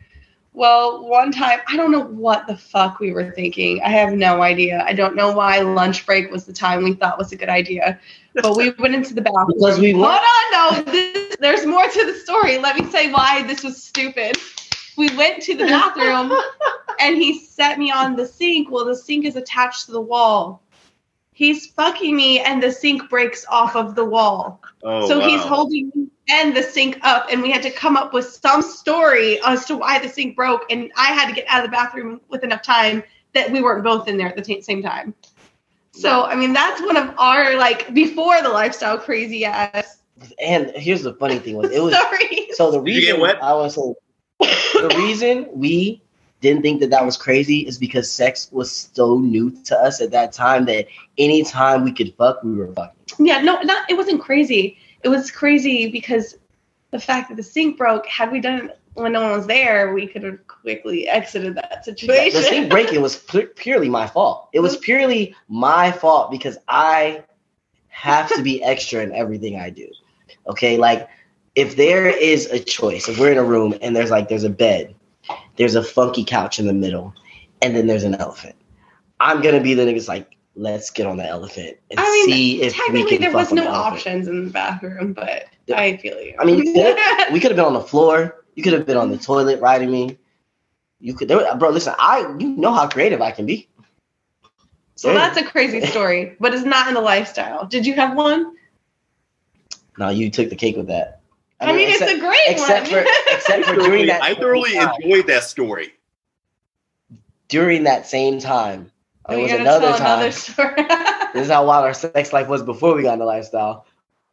Well, 0.56 1.06
one 1.06 1.32
time, 1.32 1.60
I 1.68 1.76
don't 1.76 1.92
know 1.92 2.04
what 2.04 2.46
the 2.46 2.56
fuck 2.56 2.98
we 2.98 3.12
were 3.12 3.30
thinking. 3.32 3.82
I 3.82 3.90
have 3.90 4.14
no 4.14 4.40
idea. 4.40 4.82
I 4.86 4.94
don't 4.94 5.14
know 5.14 5.30
why 5.30 5.58
lunch 5.60 6.06
break 6.06 6.30
was 6.30 6.46
the 6.46 6.52
time 6.54 6.82
we 6.82 6.94
thought 6.94 7.18
was 7.18 7.30
a 7.30 7.36
good 7.36 7.50
idea. 7.50 8.00
But 8.32 8.56
we 8.56 8.70
went 8.78 8.94
into 8.94 9.12
the 9.12 9.20
bathroom. 9.20 9.52
Because 9.58 9.78
we 9.78 9.92
Hold 9.92 10.06
went- 10.06 10.22
on, 10.22 10.84
no. 10.86 10.92
This, 10.92 11.36
there's 11.40 11.66
more 11.66 11.86
to 11.86 12.06
the 12.06 12.14
story. 12.14 12.56
Let 12.56 12.78
me 12.78 12.90
say 12.90 13.12
why 13.12 13.42
this 13.46 13.62
was 13.62 13.82
stupid. 13.82 14.38
We 14.96 15.14
went 15.14 15.42
to 15.42 15.54
the 15.54 15.64
bathroom 15.64 16.32
and 17.00 17.16
he 17.16 17.38
set 17.38 17.78
me 17.78 17.90
on 17.90 18.16
the 18.16 18.26
sink. 18.26 18.70
Well, 18.70 18.86
the 18.86 18.96
sink 18.96 19.26
is 19.26 19.36
attached 19.36 19.84
to 19.86 19.92
the 19.92 20.00
wall. 20.00 20.62
He's 21.36 21.66
fucking 21.66 22.16
me 22.16 22.40
and 22.40 22.62
the 22.62 22.72
sink 22.72 23.10
breaks 23.10 23.44
off 23.50 23.76
of 23.76 23.94
the 23.94 24.06
wall. 24.06 24.62
Oh, 24.82 25.06
so 25.06 25.20
he's 25.20 25.42
holding 25.42 25.92
me 25.94 26.08
and 26.30 26.56
the 26.56 26.62
sink 26.62 26.98
up, 27.02 27.26
and 27.30 27.42
we 27.42 27.50
had 27.50 27.62
to 27.64 27.70
come 27.70 27.94
up 27.94 28.14
with 28.14 28.24
some 28.24 28.62
story 28.62 29.38
as 29.44 29.66
to 29.66 29.76
why 29.76 29.98
the 29.98 30.08
sink 30.08 30.34
broke. 30.34 30.62
And 30.70 30.90
I 30.96 31.08
had 31.08 31.28
to 31.28 31.34
get 31.34 31.44
out 31.46 31.62
of 31.62 31.70
the 31.70 31.76
bathroom 31.76 32.22
with 32.30 32.42
enough 32.42 32.62
time 32.62 33.02
that 33.34 33.52
we 33.52 33.60
weren't 33.60 33.84
both 33.84 34.08
in 34.08 34.16
there 34.16 34.28
at 34.28 34.36
the 34.36 34.40
t- 34.40 34.62
same 34.62 34.82
time. 34.82 35.14
So, 35.92 36.24
I 36.24 36.34
mean, 36.36 36.54
that's 36.54 36.80
one 36.80 36.96
of 36.96 37.14
our 37.18 37.54
like 37.56 37.92
before 37.92 38.40
the 38.40 38.48
lifestyle 38.48 38.96
crazy 38.96 39.44
ass 39.44 39.98
And 40.42 40.70
here's 40.74 41.02
the 41.02 41.12
funny 41.16 41.38
thing 41.38 41.58
was 41.58 41.70
it 41.70 41.82
was 41.82 41.94
stories. 41.98 42.56
so 42.56 42.70
the 42.70 42.80
Did 42.80 42.94
you 42.94 43.00
get 43.02 43.06
reason 43.08 43.20
wet? 43.20 43.42
I 43.42 43.52
was 43.52 43.74
so 43.74 43.94
the 44.40 44.94
reason 44.96 45.48
we 45.52 46.02
didn't 46.40 46.62
think 46.62 46.80
that 46.80 46.90
that 46.90 47.04
was 47.04 47.16
crazy 47.16 47.60
is 47.60 47.78
because 47.78 48.10
sex 48.10 48.48
was 48.52 48.90
so 48.92 49.18
new 49.18 49.50
to 49.64 49.76
us 49.76 50.00
at 50.00 50.10
that 50.10 50.32
time 50.32 50.66
that 50.66 50.86
anytime 51.18 51.84
we 51.84 51.92
could 51.92 52.14
fuck, 52.16 52.42
we 52.42 52.54
were 52.54 52.72
fucking. 52.72 52.96
Yeah, 53.18 53.40
no, 53.40 53.60
not 53.62 53.90
it 53.90 53.96
wasn't 53.96 54.20
crazy. 54.20 54.78
It 55.02 55.08
was 55.08 55.30
crazy 55.30 55.90
because 55.90 56.36
the 56.90 56.98
fact 56.98 57.28
that 57.28 57.36
the 57.36 57.42
sink 57.42 57.78
broke. 57.78 58.06
Had 58.06 58.32
we 58.32 58.40
done 58.40 58.66
it 58.66 58.78
when 58.94 59.12
no 59.12 59.22
one 59.22 59.32
was 59.32 59.46
there, 59.46 59.92
we 59.92 60.06
could 60.06 60.22
have 60.22 60.46
quickly 60.46 61.06
exited 61.08 61.54
that 61.56 61.84
situation. 61.84 62.40
The 62.40 62.46
sink 62.46 62.70
breaking 62.70 63.02
was 63.02 63.16
pu- 63.16 63.48
purely 63.48 63.88
my 63.88 64.06
fault. 64.06 64.48
It 64.52 64.60
was 64.60 64.76
purely 64.76 65.34
my 65.48 65.92
fault 65.92 66.30
because 66.30 66.58
I 66.68 67.24
have 67.88 68.28
to 68.34 68.42
be 68.42 68.62
extra 68.62 69.02
in 69.02 69.12
everything 69.12 69.58
I 69.58 69.70
do. 69.70 69.88
Okay, 70.48 70.76
like 70.76 71.08
if 71.54 71.76
there 71.76 72.08
is 72.08 72.46
a 72.46 72.58
choice, 72.58 73.08
if 73.08 73.18
we're 73.18 73.32
in 73.32 73.38
a 73.38 73.44
room 73.44 73.74
and 73.80 73.94
there's 73.94 74.10
like 74.10 74.28
there's 74.28 74.44
a 74.44 74.50
bed, 74.50 74.94
there's 75.56 75.74
a 75.74 75.82
funky 75.82 76.24
couch 76.24 76.58
in 76.58 76.66
the 76.66 76.72
middle, 76.72 77.14
and 77.62 77.74
then 77.76 77.86
there's 77.86 78.04
an 78.04 78.14
elephant. 78.14 78.54
I'm 79.20 79.40
gonna 79.40 79.60
be 79.62 79.74
the 79.74 79.82
niggas 79.82 80.08
like, 80.08 80.36
let's 80.54 80.90
get 80.90 81.06
on 81.06 81.16
the 81.18 81.24
elephant 81.26 81.76
and 81.90 82.00
I 82.00 82.02
mean, 82.04 82.24
see 82.26 82.62
if 82.62 82.72
we 82.72 82.78
Technically, 82.86 83.10
can 83.18 83.20
there 83.20 83.32
was 83.32 83.52
no 83.52 83.62
the 83.64 83.70
options 83.70 84.26
in 84.26 84.46
the 84.46 84.50
bathroom, 84.50 85.12
but 85.12 85.44
Yeah. 85.66 85.78
I 85.78 85.96
feel 85.98 86.20
you. 86.20 86.34
I 86.38 86.44
mean, 86.44 86.56
we 86.56 86.72
could 87.40 87.50
have 87.50 87.56
been 87.56 87.64
on 87.64 87.74
the 87.74 87.80
floor. 87.82 88.44
You 88.54 88.62
could 88.62 88.72
have 88.72 88.86
been 88.86 88.96
on 88.96 89.10
the 89.10 89.18
toilet 89.18 89.60
riding 89.60 89.90
me. 89.90 90.18
You 90.98 91.12
could, 91.14 91.28
there, 91.28 91.54
bro. 91.56 91.70
Listen, 91.70 91.94
I 91.98 92.20
you 92.38 92.48
know 92.56 92.72
how 92.72 92.88
creative 92.88 93.20
I 93.20 93.30
can 93.30 93.44
be. 93.44 93.68
so 94.94 95.12
that's 95.12 95.36
a 95.36 95.44
crazy 95.44 95.80
story, 95.86 96.36
but 96.40 96.54
it's 96.54 96.64
not 96.64 96.88
in 96.88 96.94
the 96.94 97.02
lifestyle. 97.02 97.66
Did 97.66 97.84
you 97.86 97.94
have 97.94 98.16
one? 98.16 98.54
no, 99.98 100.08
you 100.10 100.30
took 100.30 100.48
the 100.50 100.56
cake 100.56 100.76
with 100.76 100.88
that. 100.88 101.15
I, 101.60 101.72
mean, 101.74 101.88
except, 101.90 102.10
it's 102.10 102.18
a 102.18 102.20
great 102.20 102.38
except 102.46 102.92
one. 102.92 103.04
for 103.04 103.10
except 103.34 103.64
for 103.64 103.74
during 103.76 104.06
that 104.08 104.22
I 104.22 104.34
thoroughly 104.34 104.74
time, 104.74 104.94
enjoyed 105.00 105.26
that 105.28 105.44
story. 105.44 105.92
during 107.48 107.84
that 107.84 108.06
same 108.06 108.38
time, 108.38 108.90
Oh, 109.28 109.34
There 109.34 109.42
was 109.42 109.52
another 109.52 109.88
time. 109.92 110.00
another 110.00 110.32
story. 110.32 110.74
This 111.34 111.46
is 111.46 111.50
how 111.52 111.66
wild 111.66 111.84
our 111.84 111.92
sex 111.92 112.32
life 112.32 112.48
was 112.48 112.62
before 112.62 112.94
we 112.94 113.02
got 113.02 113.14
into 113.14 113.26
lifestyle. 113.26 113.84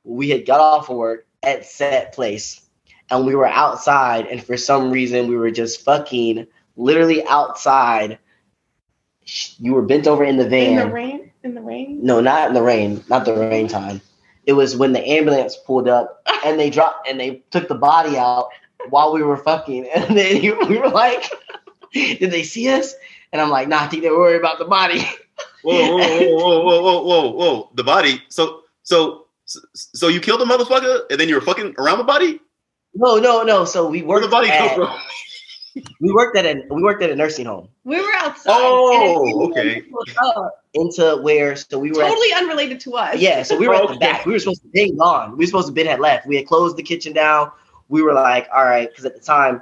We 0.06 0.30
had 0.30 0.46
got 0.46 0.62
off 0.62 0.90
of 0.90 0.96
work 0.96 1.26
at 1.42 1.66
set 1.66 2.14
place, 2.14 2.62
and 3.10 3.26
we 3.26 3.36
were 3.36 3.48
outside, 3.48 4.28
and 4.28 4.42
for 4.42 4.56
some 4.56 4.90
reason 4.90 5.28
we 5.28 5.36
were 5.36 5.52
just 5.52 5.82
fucking 5.84 6.48
literally 6.78 7.26
outside. 7.28 8.20
You 9.58 9.74
were 9.74 9.82
bent 9.82 10.08
over 10.08 10.24
in 10.24 10.38
the 10.38 10.48
van. 10.48 10.80
in 10.80 10.88
the 10.88 10.94
rain. 10.94 11.32
In 11.44 11.56
the 11.56 11.62
rain. 11.62 12.00
No, 12.06 12.22
not 12.22 12.48
in 12.50 12.54
the 12.54 12.62
rain, 12.62 13.04
not 13.10 13.26
the 13.26 13.34
rain 13.36 13.68
time. 13.68 14.00
It 14.46 14.54
was 14.54 14.76
when 14.76 14.94
the 14.94 15.06
ambulance 15.08 15.56
pulled 15.56 15.88
up 15.88 16.22
and 16.46 16.60
they 16.60 16.70
dropped 16.70 17.08
and 17.08 17.20
they 17.20 17.44
took 17.52 17.68
the 17.68 17.76
body 17.76 18.18
out 18.18 18.50
while 18.90 19.14
we 19.14 19.24
were 19.24 19.38
fucking. 19.38 19.88
And 19.96 20.18
then 20.18 20.42
you- 20.42 20.60
we 20.68 20.78
were 20.78 20.90
like, 20.90 21.30
"Did 21.94 22.32
they 22.32 22.44
see 22.44 22.70
us?" 22.70 22.94
And 23.32 23.42
I'm 23.42 23.50
like, 23.50 23.68
"Nah, 23.68 23.84
I 23.84 23.88
think 23.88 24.04
they 24.04 24.10
were 24.10 24.20
worried 24.20 24.40
about 24.40 24.60
the 24.60 24.66
body." 24.66 25.04
Whoa, 25.64 25.98
whoa, 25.98 25.98
whoa, 25.98 26.36
whoa, 26.36 26.62
whoa, 26.62 26.82
whoa, 26.82 27.02
whoa, 27.04 27.32
whoa! 27.32 27.70
The 27.76 27.84
body. 27.86 28.22
So, 28.28 28.64
so, 28.84 29.28
so 29.46 30.10
you 30.10 30.20
killed 30.20 30.42
the 30.42 30.46
motherfucker, 30.46 31.04
and 31.10 31.18
then 31.20 31.30
you 31.30 31.36
were 31.36 31.42
fucking 31.42 31.76
around 31.78 32.00
the 32.00 32.04
body. 32.04 32.42
No, 32.94 33.16
no, 33.18 33.44
no. 33.44 33.64
So 33.64 33.88
we 33.88 34.02
Where 34.04 34.20
the 34.20 34.28
body 34.28 34.50
come 34.50 34.76
from? 34.76 35.00
We 36.00 36.12
worked 36.14 36.38
at 36.38 36.46
a 36.46 36.64
we 36.70 36.82
worked 36.84 37.02
at 37.02 37.10
a 37.10 37.16
nursing 37.16 37.46
home 37.46 37.68
We 37.84 38.00
were 38.00 38.14
outside. 38.18 38.54
Oh, 38.56 39.50
okay. 39.50 39.84
into 40.74 41.20
where 41.22 41.56
so 41.56 41.80
we 41.80 41.92
were 41.92 42.04
at- 42.04 42.10
Totally 42.10 42.34
unrelated 42.34 42.80
to 42.82 42.94
us. 42.96 43.20
yeah, 43.20 43.44
so 43.44 43.58
we 43.58 43.68
were 43.68 43.76
at 43.76 43.88
the 43.90 43.96
back. 43.98 44.26
We 44.26 44.34
were 44.34 44.40
supposed 44.40 44.62
to 44.64 44.68
be 44.70 44.92
gone. 44.92 45.32
We 45.32 45.44
were 45.44 45.46
supposed 45.48 45.68
to 45.68 45.74
been 45.74 45.88
had 45.88 46.00
left. 46.00 46.28
We 46.28 46.36
had 46.38 46.48
closed 46.48 46.78
the 46.78 46.84
kitchen 46.84 47.14
down. 47.14 47.52
We 47.90 48.02
were 48.02 48.14
like, 48.14 48.48
all 48.54 48.64
right, 48.64 48.90
because 48.90 49.06
at 49.06 49.14
the 49.16 49.22
time, 49.22 49.62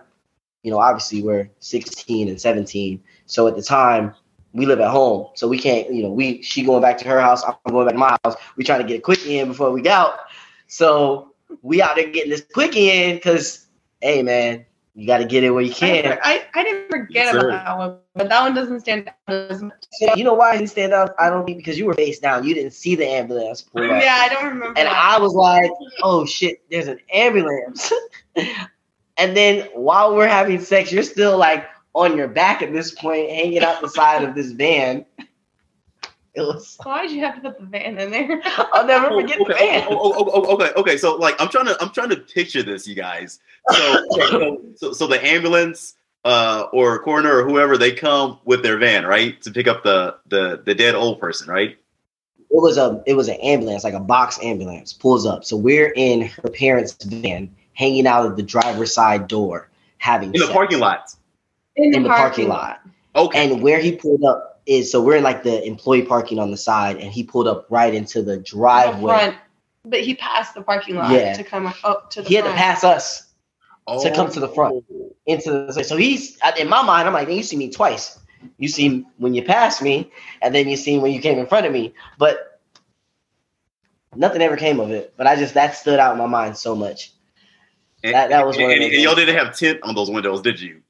you 0.63 0.71
know, 0.71 0.79
obviously 0.79 1.23
we're 1.23 1.49
16 1.59 2.27
and 2.29 2.39
17. 2.39 3.01
So 3.25 3.47
at 3.47 3.55
the 3.55 3.63
time, 3.63 4.13
we 4.53 4.65
live 4.65 4.79
at 4.79 4.91
home. 4.91 5.27
So 5.35 5.47
we 5.47 5.57
can't, 5.57 5.91
you 5.93 6.03
know, 6.03 6.11
we 6.11 6.41
she 6.43 6.63
going 6.63 6.81
back 6.81 6.97
to 6.99 7.07
her 7.07 7.19
house, 7.21 7.43
I'm 7.43 7.55
going 7.71 7.87
back 7.87 7.93
to 7.95 7.99
my 7.99 8.17
house. 8.23 8.35
We 8.57 8.63
trying 8.63 8.81
to 8.81 8.87
get 8.87 8.99
a 8.99 9.01
quickie 9.01 9.39
in 9.39 9.47
before 9.47 9.71
we 9.71 9.81
go 9.81 9.91
out. 9.91 10.19
So 10.67 11.33
we 11.61 11.81
out 11.81 11.95
there 11.95 12.09
getting 12.09 12.29
this 12.31 12.45
quickie 12.53 12.89
in 12.89 13.15
because, 13.15 13.67
hey 14.01 14.23
man, 14.23 14.65
you 14.93 15.07
got 15.07 15.19
to 15.19 15.25
get 15.25 15.43
it 15.43 15.51
where 15.51 15.63
you 15.63 15.71
I, 15.71 15.75
can. 15.75 16.19
I, 16.21 16.45
I 16.53 16.63
didn't 16.63 16.89
forget 16.89 17.25
Yes, 17.25 17.33
about 17.33 17.49
that 17.49 17.77
one, 17.77 17.97
but 18.13 18.27
that 18.27 18.41
one 18.41 18.53
doesn't 18.53 18.81
stand 18.81 19.09
out 19.09 19.33
as 19.33 19.61
much. 19.61 19.73
You 20.15 20.23
know 20.23 20.33
why 20.33 20.51
I 20.51 20.57
didn't 20.57 20.69
stand 20.69 20.93
out? 20.93 21.15
I 21.17 21.29
don't 21.29 21.45
think 21.45 21.59
because 21.59 21.77
you 21.77 21.85
were 21.85 21.93
face 21.93 22.19
down. 22.19 22.43
You 22.43 22.53
didn't 22.53 22.73
see 22.73 22.95
the 22.95 23.07
ambulance 23.07 23.61
pull 23.61 23.83
up. 23.83 24.01
Yeah, 24.01 24.17
I 24.19 24.29
don't 24.29 24.43
remember. 24.43 24.67
And 24.79 24.87
that. 24.87 24.93
I 24.93 25.17
was 25.19 25.33
like, 25.33 25.71
oh 26.03 26.25
shit, 26.25 26.61
there's 26.69 26.87
an 26.87 26.99
ambulance. 27.13 27.91
and 28.35 29.37
then 29.37 29.69
while 29.73 30.13
we're 30.15 30.27
having 30.27 30.59
sex, 30.59 30.91
you're 30.91 31.03
still 31.03 31.37
like 31.37 31.65
on 31.93 32.17
your 32.17 32.27
back 32.27 32.61
at 32.61 32.73
this 32.73 32.91
point, 32.91 33.29
hanging 33.29 33.63
out 33.63 33.81
the 33.81 33.89
side 33.89 34.23
of 34.23 34.35
this 34.35 34.51
van. 34.51 35.05
It 36.33 36.41
was, 36.41 36.77
Why 36.83 37.01
did 37.07 37.11
you 37.11 37.21
have 37.25 37.35
to 37.35 37.41
put 37.41 37.59
the 37.59 37.65
van 37.65 37.97
in 37.97 38.09
there? 38.09 38.41
I'll 38.45 38.85
never 38.85 39.07
Oh, 39.11 39.19
forget 39.21 39.37
the 39.39 39.53
van. 39.53 39.87
oh, 39.89 39.97
oh, 39.99 40.13
oh, 40.17 40.31
oh, 40.33 40.53
okay, 40.55 40.71
okay. 40.77 40.97
So, 40.97 41.15
like, 41.15 41.35
I'm 41.41 41.49
trying 41.49 41.65
to, 41.65 41.77
I'm 41.81 41.89
trying 41.91 42.09
to 42.09 42.15
picture 42.17 42.63
this, 42.63 42.87
you 42.87 42.95
guys. 42.95 43.39
So, 43.69 44.05
so, 44.11 44.61
so, 44.77 44.93
so 44.93 45.07
the 45.07 45.21
ambulance, 45.25 45.95
uh, 46.23 46.67
or 46.71 46.99
coroner 47.03 47.35
or 47.39 47.43
whoever, 47.43 47.77
they 47.77 47.91
come 47.91 48.39
with 48.45 48.63
their 48.63 48.77
van, 48.77 49.05
right, 49.05 49.41
to 49.41 49.51
pick 49.51 49.67
up 49.67 49.83
the 49.83 50.15
the 50.27 50.61
the 50.65 50.73
dead 50.75 50.93
old 50.95 51.19
person, 51.19 51.49
right? 51.49 51.71
It 52.39 52.61
was 52.61 52.77
a 52.77 53.01
it 53.07 53.15
was 53.15 53.27
an 53.27 53.35
ambulance, 53.41 53.83
like 53.83 53.93
a 53.95 53.99
box 53.99 54.39
ambulance, 54.43 54.93
pulls 54.93 55.25
up. 55.25 55.43
So 55.43 55.57
we're 55.57 55.91
in 55.95 56.21
her 56.27 56.49
parents' 56.49 56.93
van, 57.03 57.53
hanging 57.73 58.05
out 58.07 58.25
of 58.25 58.35
the 58.37 58.43
driver's 58.43 58.93
side 58.93 59.27
door, 59.27 59.69
having 59.97 60.29
In 60.33 60.39
the 60.39 60.45
sex. 60.45 60.53
parking 60.53 60.79
lot. 60.79 61.13
In, 61.75 61.95
In 61.95 62.03
the 62.03 62.09
parking 62.09 62.47
lot. 62.49 62.81
Okay. 63.15 63.51
And 63.51 63.61
where 63.61 63.79
he 63.79 63.93
pulled 63.95 64.23
up 64.23 64.50
is 64.65 64.91
so 64.91 65.01
we're 65.01 65.17
in 65.17 65.23
like 65.23 65.43
the 65.43 65.63
employee 65.65 66.03
parking 66.03 66.39
on 66.39 66.51
the 66.51 66.57
side, 66.57 66.97
and 66.97 67.11
he 67.11 67.23
pulled 67.23 67.47
up 67.47 67.65
right 67.69 67.93
into 67.93 68.21
the 68.21 68.33
The 68.33 68.37
driveway. 68.37 69.11
front, 69.13 69.35
but 69.85 70.01
he 70.01 70.15
passed 70.15 70.53
the 70.53 70.61
parking 70.61 70.95
lot 70.95 71.11
Yeah. 71.11 71.33
to 71.33 71.43
come 71.43 71.73
up 71.83 72.11
to 72.11 72.21
the 72.21 72.29
He 72.29 72.35
had 72.35 72.45
to 72.45 72.53
pass 72.53 72.83
us 72.83 73.27
Oh. 73.87 74.03
to 74.03 74.13
come 74.13 74.29
to 74.31 74.39
the 74.39 74.47
oh. 74.49 74.53
front. 74.53 74.85
into 75.25 75.51
the 75.51 75.83
so 75.83 75.97
he's 75.97 76.37
in 76.57 76.67
my 76.69 76.81
mind. 76.83 77.07
I'm 77.07 77.13
like, 77.13 77.29
you 77.29 77.43
see 77.43 77.57
me 77.57 77.69
twice. 77.69 78.19
You 78.57 78.67
see 78.69 79.05
when 79.17 79.33
you 79.33 79.43
passed 79.43 79.81
me, 79.81 80.11
and 80.41 80.53
then 80.53 80.67
you 80.67 80.75
see 80.75 80.97
when 80.97 81.11
you 81.11 81.21
came 81.21 81.37
in 81.37 81.45
front 81.47 81.65
of 81.65 81.71
me. 81.71 81.93
But 82.17 82.59
nothing 84.15 84.41
ever 84.41 84.57
came 84.57 84.79
of 84.79 84.91
it. 84.91 85.13
But 85.17 85.27
I 85.27 85.35
just 85.35 85.53
that 85.55 85.75
stood 85.75 85.99
out 85.99 86.13
in 86.13 86.17
my 86.17 86.25
mind 86.27 86.57
so 86.57 86.75
much. 86.75 87.11
And, 88.03 88.13
that- 88.15 88.29
that 88.29 88.45
was 88.45 88.55
and, 88.57 88.63
one 88.65 88.71
and, 88.73 88.81
those 88.81 88.93
and 88.93 89.01
y'all 89.01 89.15
didn't 89.15 89.35
have 89.35 89.55
tint 89.55 89.79
on 89.83 89.93
those 89.95 90.09
windows, 90.09 90.41
did 90.41 90.59
you? 90.59 90.80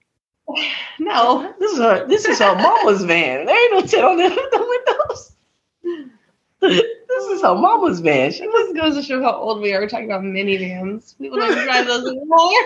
No, 1.00 1.54
This 1.60 1.72
is 1.74 1.80
her. 1.80 2.08
This 2.08 2.26
is 2.26 2.40
her 2.40 2.56
mama's 2.56 3.04
van. 3.04 3.46
There 3.46 3.64
ain't 3.64 3.74
no 3.74 3.82
tint 3.82 4.04
on 4.04 4.18
the, 4.18 4.30
the 4.30 4.84
windows. 5.04 5.32
this 6.62 7.26
is 7.32 7.42
her 7.42 7.56
mama's 7.56 8.00
van. 8.00 8.32
She 8.32 8.44
it 8.44 8.52
just 8.52 8.76
goes 8.76 8.96
to 8.96 9.04
show 9.04 9.22
how 9.22 9.34
old 9.36 9.62
we 9.62 9.74
are. 9.74 9.82
We're 9.82 9.90
talking 9.90 10.06
about 10.06 10.22
minivans. 10.24 11.18
People 11.18 11.40
don't 11.40 11.64
drive 11.64 11.88
those 11.88 12.08
anymore. 12.08 12.52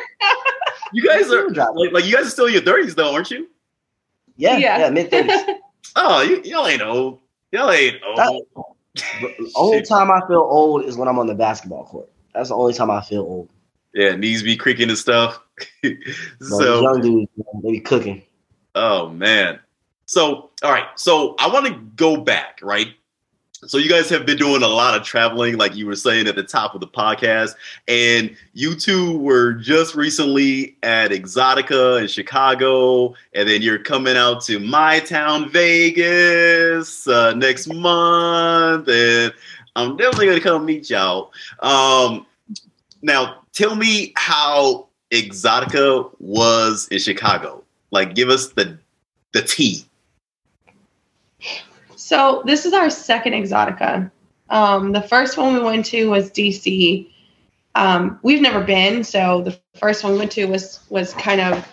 You 0.93 1.03
guys 1.03 1.29
are 1.31 1.49
like, 1.49 1.91
like 1.91 2.05
you 2.05 2.13
guys 2.13 2.27
are 2.27 2.29
still 2.29 2.45
in 2.45 2.53
your 2.53 2.61
thirties 2.61 2.93
though, 2.95 3.13
aren't 3.13 3.31
you? 3.31 3.49
yeah, 4.37 4.57
Yeah. 4.57 4.77
yeah, 4.79 4.89
mid 4.89 5.09
thirties. 5.09 5.31
Oh, 5.97 6.21
you, 6.21 6.41
y'all 6.43 6.67
ain't 6.67 6.81
old. 6.81 7.19
Y'all 7.51 7.71
ain't 7.71 7.95
old. 8.05 8.45
only 9.55 9.81
time 9.89 10.11
I 10.11 10.19
feel 10.27 10.41
old 10.41 10.83
is 10.83 10.97
when 10.97 11.07
I'm 11.07 11.17
on 11.19 11.27
the 11.27 11.33
basketball 11.33 11.85
court. 11.85 12.09
That's 12.33 12.49
the 12.49 12.55
only 12.55 12.73
time 12.73 12.91
I 12.91 13.01
feel 13.01 13.21
old. 13.21 13.49
Yeah, 13.95 14.13
knees 14.15 14.43
be 14.43 14.57
creaking 14.57 14.89
and 14.89 14.97
stuff. 14.97 15.41
So, 16.41 16.81
young 16.81 17.01
dudes, 17.01 17.31
they 17.63 17.71
be 17.71 17.79
cooking. 17.79 18.21
oh 18.75 19.09
man. 19.09 19.59
So, 20.05 20.49
all 20.63 20.71
right. 20.71 20.87
So, 20.97 21.35
I 21.39 21.47
want 21.47 21.65
to 21.67 21.73
go 21.95 22.17
back, 22.17 22.59
right? 22.61 22.89
So, 23.65 23.77
you 23.77 23.89
guys 23.89 24.09
have 24.09 24.25
been 24.25 24.37
doing 24.37 24.63
a 24.63 24.67
lot 24.67 24.99
of 24.99 25.03
traveling, 25.07 25.55
like 25.57 25.73
you 25.75 25.85
were 25.87 25.95
saying 25.95 26.27
at 26.27 26.35
the 26.35 26.43
top 26.43 26.75
of 26.75 26.81
the 26.81 26.87
podcast, 26.87 27.55
and 27.87 28.35
you 28.53 28.75
two 28.75 29.17
were 29.19 29.53
just 29.53 29.95
recently 29.95 30.75
at 30.83 31.11
Exxxotica 31.11 32.01
in 32.01 32.07
Chicago, 32.07 33.15
and 33.33 33.47
then 33.47 33.61
you're 33.61 33.79
coming 33.79 34.17
out 34.17 34.43
to 34.43 34.59
my 34.59 34.99
town, 34.99 35.49
Vegas, 35.49 37.07
uh, 37.07 37.33
next 37.33 37.73
month, 37.73 38.89
and 38.89 39.33
I'm 39.77 39.95
definitely 39.95 40.27
gonna 40.27 40.41
come 40.41 40.65
meet 40.65 40.89
y'all. 40.89 41.31
Um, 41.61 42.25
now, 43.05 43.43
tell 43.53 43.75
me 43.75 44.13
how 44.17 44.87
Exxxotica 45.11 46.11
was 46.19 46.87
in 46.89 46.99
Chicago. 46.99 47.63
Like, 47.91 48.15
give 48.15 48.29
us 48.29 48.49
the 48.49 48.77
the 49.33 49.41
tea. 49.41 49.85
So 51.95 52.41
this 52.45 52.65
is 52.65 52.73
our 52.73 52.89
second 52.89 53.33
Exxxotica. 53.33 54.09
Um, 54.49 54.91
the 54.91 55.01
first 55.01 55.37
one 55.37 55.53
we 55.53 55.59
went 55.59 55.85
to 55.87 56.09
was 56.09 56.31
DC. 56.31 57.07
Um, 57.75 58.19
we've 58.23 58.41
never 58.41 58.61
been, 58.61 59.03
so 59.03 59.41
the 59.41 59.59
first 59.75 60.03
one 60.03 60.13
we 60.13 60.19
went 60.19 60.31
to 60.33 60.45
was 60.45 60.79
was 60.89 61.13
kind 61.13 61.41
of 61.41 61.67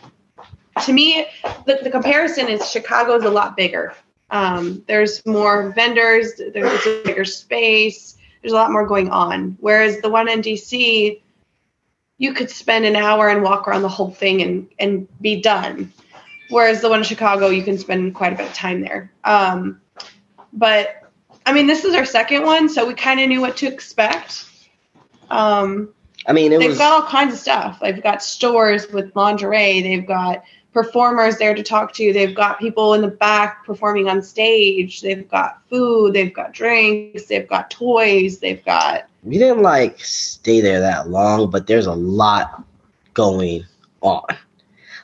to 0.84 0.92
me 0.92 1.26
the, 1.66 1.78
the 1.82 1.90
comparison 1.90 2.48
is 2.48 2.68
Chicago's 2.70 3.24
a 3.24 3.30
lot 3.30 3.56
bigger. 3.56 3.94
Um, 4.30 4.82
there's 4.86 5.24
more 5.24 5.70
vendors, 5.70 6.40
there's 6.52 6.86
a 6.86 7.02
bigger 7.04 7.24
space, 7.24 8.16
there's 8.42 8.52
a 8.52 8.56
lot 8.56 8.72
more 8.72 8.86
going 8.86 9.10
on. 9.10 9.56
Whereas 9.60 10.00
the 10.00 10.10
one 10.10 10.28
in 10.28 10.42
DC, 10.42 11.20
you 12.22 12.32
could 12.32 12.48
spend 12.48 12.84
an 12.84 12.94
hour 12.94 13.28
and 13.28 13.42
walk 13.42 13.66
around 13.66 13.82
the 13.82 13.88
whole 13.88 14.12
thing 14.12 14.42
and 14.42 14.68
and 14.78 15.08
be 15.20 15.42
done. 15.42 15.92
Whereas 16.50 16.80
the 16.80 16.88
one 16.88 17.00
in 17.00 17.04
Chicago, 17.04 17.48
you 17.48 17.64
can 17.64 17.76
spend 17.76 18.14
quite 18.14 18.32
a 18.32 18.36
bit 18.36 18.46
of 18.46 18.54
time 18.54 18.80
there. 18.80 19.10
Um, 19.24 19.80
but 20.52 21.10
I 21.44 21.52
mean, 21.52 21.66
this 21.66 21.84
is 21.84 21.96
our 21.96 22.04
second 22.04 22.44
one, 22.44 22.68
so 22.68 22.86
we 22.86 22.94
kind 22.94 23.20
of 23.20 23.28
knew 23.28 23.40
what 23.40 23.56
to 23.56 23.66
expect. 23.66 24.44
Um, 25.30 25.88
I 26.24 26.32
mean, 26.32 26.52
it 26.52 26.58
was 26.58 26.62
they've 26.62 26.70
was 26.70 26.78
got 26.78 27.02
all 27.02 27.08
kinds 27.08 27.34
of 27.34 27.40
stuff. 27.40 27.80
They've 27.80 28.00
got 28.00 28.22
stores 28.22 28.86
with 28.92 29.16
lingerie. 29.16 29.82
They've 29.82 30.06
got 30.06 30.44
performers 30.72 31.38
there 31.38 31.56
to 31.56 31.62
talk 31.64 31.92
to. 31.94 32.12
They've 32.12 32.36
got 32.36 32.60
people 32.60 32.94
in 32.94 33.00
the 33.00 33.08
back 33.08 33.66
performing 33.66 34.08
on 34.08 34.22
stage. 34.22 35.00
They've 35.00 35.28
got 35.28 35.60
food. 35.68 36.12
They've 36.12 36.32
got 36.32 36.52
drinks. 36.52 37.26
They've 37.26 37.48
got 37.48 37.68
toys. 37.68 38.38
They've 38.38 38.64
got 38.64 39.08
we 39.22 39.38
didn't 39.38 39.62
like 39.62 40.00
stay 40.04 40.60
there 40.60 40.80
that 40.80 41.08
long, 41.08 41.50
but 41.50 41.66
there's 41.66 41.86
a 41.86 41.94
lot 41.94 42.64
going 43.14 43.64
on. 44.00 44.24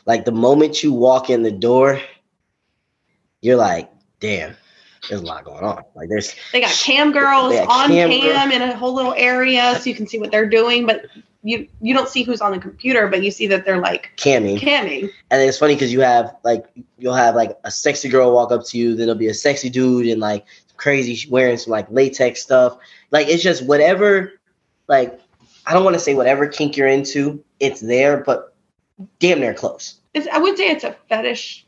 Like 0.06 0.24
the 0.24 0.32
moment 0.32 0.82
you 0.82 0.92
walk 0.92 1.30
in 1.30 1.42
the 1.42 1.52
door, 1.52 2.00
you're 3.40 3.56
like, 3.56 3.90
damn, 4.20 4.56
there's 5.08 5.20
a 5.20 5.24
lot 5.24 5.44
going 5.44 5.64
on. 5.64 5.82
Like 5.94 6.08
there's 6.08 6.34
they 6.52 6.60
got 6.60 6.70
cam 6.70 7.12
girls 7.12 7.52
got 7.52 7.68
on 7.68 7.88
cam 7.88 8.10
cam 8.10 8.50
in 8.50 8.62
a 8.62 8.76
whole 8.76 8.94
little 8.94 9.14
area, 9.14 9.78
so 9.78 9.88
you 9.88 9.94
can 9.94 10.06
see 10.06 10.18
what 10.18 10.30
they're 10.30 10.48
doing. 10.48 10.86
But 10.86 11.06
you 11.42 11.68
you 11.80 11.94
don't 11.94 12.08
see 12.08 12.24
who's 12.24 12.40
on 12.40 12.52
the 12.52 12.58
computer, 12.58 13.06
but 13.06 13.22
you 13.22 13.30
see 13.30 13.46
that 13.46 13.64
they're 13.64 13.80
like 13.80 14.10
camming. 14.16 14.58
camming. 14.58 15.10
And 15.30 15.42
it's 15.42 15.58
funny 15.58 15.74
because 15.74 15.92
you 15.92 16.00
have 16.00 16.34
like 16.42 16.66
you'll 16.98 17.14
have 17.14 17.36
like 17.36 17.56
a 17.64 17.70
sexy 17.70 18.08
girl 18.08 18.34
walk 18.34 18.50
up 18.50 18.64
to 18.66 18.78
you, 18.78 18.96
then 18.96 19.06
there'll 19.06 19.14
be 19.18 19.28
a 19.28 19.34
sexy 19.34 19.70
dude 19.70 20.06
and 20.06 20.20
like 20.20 20.44
crazy 20.78 21.28
wearing 21.28 21.58
some 21.58 21.72
like 21.72 21.90
latex 21.90 22.40
stuff. 22.40 22.78
Like 23.10 23.28
it's 23.28 23.42
just 23.42 23.64
whatever 23.64 24.32
like 24.86 25.20
I 25.66 25.74
don't 25.74 25.84
want 25.84 25.94
to 25.94 26.00
say 26.00 26.14
whatever 26.14 26.46
kink 26.46 26.78
you're 26.78 26.88
into, 26.88 27.44
it's 27.60 27.80
there, 27.80 28.22
but 28.24 28.54
damn 29.18 29.40
near 29.40 29.52
close. 29.52 30.00
It's, 30.14 30.26
I 30.26 30.38
would 30.38 30.56
say 30.56 30.70
it's 30.70 30.84
a 30.84 30.96
fetish 31.10 31.66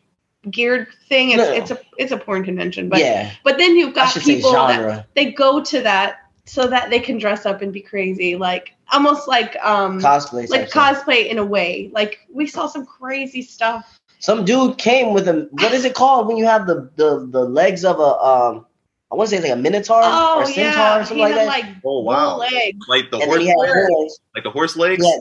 geared 0.48 0.88
thing. 1.08 1.30
It's 1.30 1.38
No. 1.38 1.52
it's 1.52 1.70
a 1.70 1.80
it's 1.98 2.12
a 2.12 2.16
porn 2.16 2.44
convention, 2.44 2.88
but 2.88 3.00
yeah, 3.00 3.32
but 3.44 3.58
then 3.58 3.76
you've 3.76 3.94
got 3.94 4.14
people 4.14 4.52
that 4.52 5.06
they 5.14 5.32
go 5.32 5.62
to 5.62 5.82
that 5.82 6.20
so 6.46 6.66
that 6.66 6.90
they 6.90 6.98
can 6.98 7.18
dress 7.18 7.44
up 7.46 7.62
and 7.62 7.72
be 7.72 7.80
crazy, 7.80 8.36
like 8.36 8.74
almost 8.90 9.28
like 9.28 9.56
um 9.62 10.00
Cosplay. 10.00 10.48
like 10.48 10.70
cosplay 10.70 11.26
in 11.26 11.38
a 11.38 11.44
way. 11.44 11.90
Like 11.92 12.20
we 12.32 12.46
saw 12.46 12.66
some 12.66 12.86
crazy 12.86 13.42
stuff. 13.42 13.98
Some 14.18 14.44
dude 14.44 14.78
came 14.78 15.12
with 15.14 15.28
a 15.28 15.48
what 15.50 15.72
is 15.72 15.84
it 15.84 15.94
called 15.94 16.26
when 16.26 16.36
you 16.38 16.46
have 16.46 16.66
the 16.66 16.90
the, 16.96 17.26
the 17.26 17.44
legs 17.44 17.84
of 17.84 18.00
a 18.00 18.02
um 18.02 18.66
I 19.12 19.16
want 19.16 19.28
to 19.28 19.30
say 19.30 19.36
it's 19.38 19.48
like 19.48 19.58
a 19.58 19.60
minotaur 19.60 20.00
Oh 20.04 20.40
or 20.40 20.46
centaur 20.46 20.62
yeah, 20.64 20.98
or 21.00 21.04
something 21.04 21.16
he 21.16 21.22
like 21.22 21.32
had 21.32 21.40
that. 21.40 21.46
like 21.46 21.64
Oh 21.84 22.00
wow! 22.00 22.36
legs. 22.38 22.78
Like 22.88 23.10
the 23.10 23.16
and 23.18 23.24
horse, 23.30 23.42
he 23.42 23.46
legs? 23.56 23.72
horns. 23.72 24.20
like 24.34 24.44
the 24.44 24.50
horse 24.50 24.76
legs. 24.76 25.04
Yeah, 25.04 25.18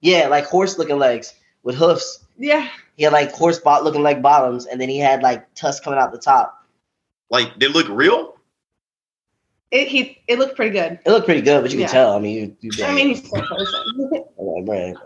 yeah, 0.00 0.28
like 0.28 0.44
horse 0.44 0.78
looking 0.78 0.98
legs 0.98 1.34
with 1.62 1.76
hoofs. 1.76 2.24
Yeah, 2.38 2.68
He 2.96 3.04
had 3.04 3.12
like 3.14 3.32
horse 3.32 3.58
bot 3.58 3.84
looking 3.84 4.02
like 4.02 4.20
bottoms, 4.20 4.66
and 4.66 4.78
then 4.80 4.88
he 4.90 4.98
had 4.98 5.22
like 5.22 5.54
tusks 5.54 5.82
coming 5.82 5.98
out 5.98 6.12
the 6.12 6.18
top. 6.18 6.62
Like 7.30 7.58
they 7.58 7.68
look 7.68 7.88
real. 7.88 8.36
it 9.70 9.88
he 9.88 10.22
it 10.28 10.38
looked 10.38 10.54
pretty 10.54 10.72
good. 10.72 10.98
It 11.04 11.10
looked 11.10 11.24
pretty 11.26 11.40
good, 11.40 11.62
but 11.62 11.72
you 11.72 11.78
Yeah. 11.80 11.86
can 11.86 11.92
tell. 11.94 12.12
I 12.12 12.18
mean, 12.18 12.56
you, 12.60 12.70
you 12.72 12.84
I 12.84 12.94
mean, 12.94 13.08
he's 13.08 13.26
still 13.26 13.46
a 13.50 14.44
like, 14.60 14.96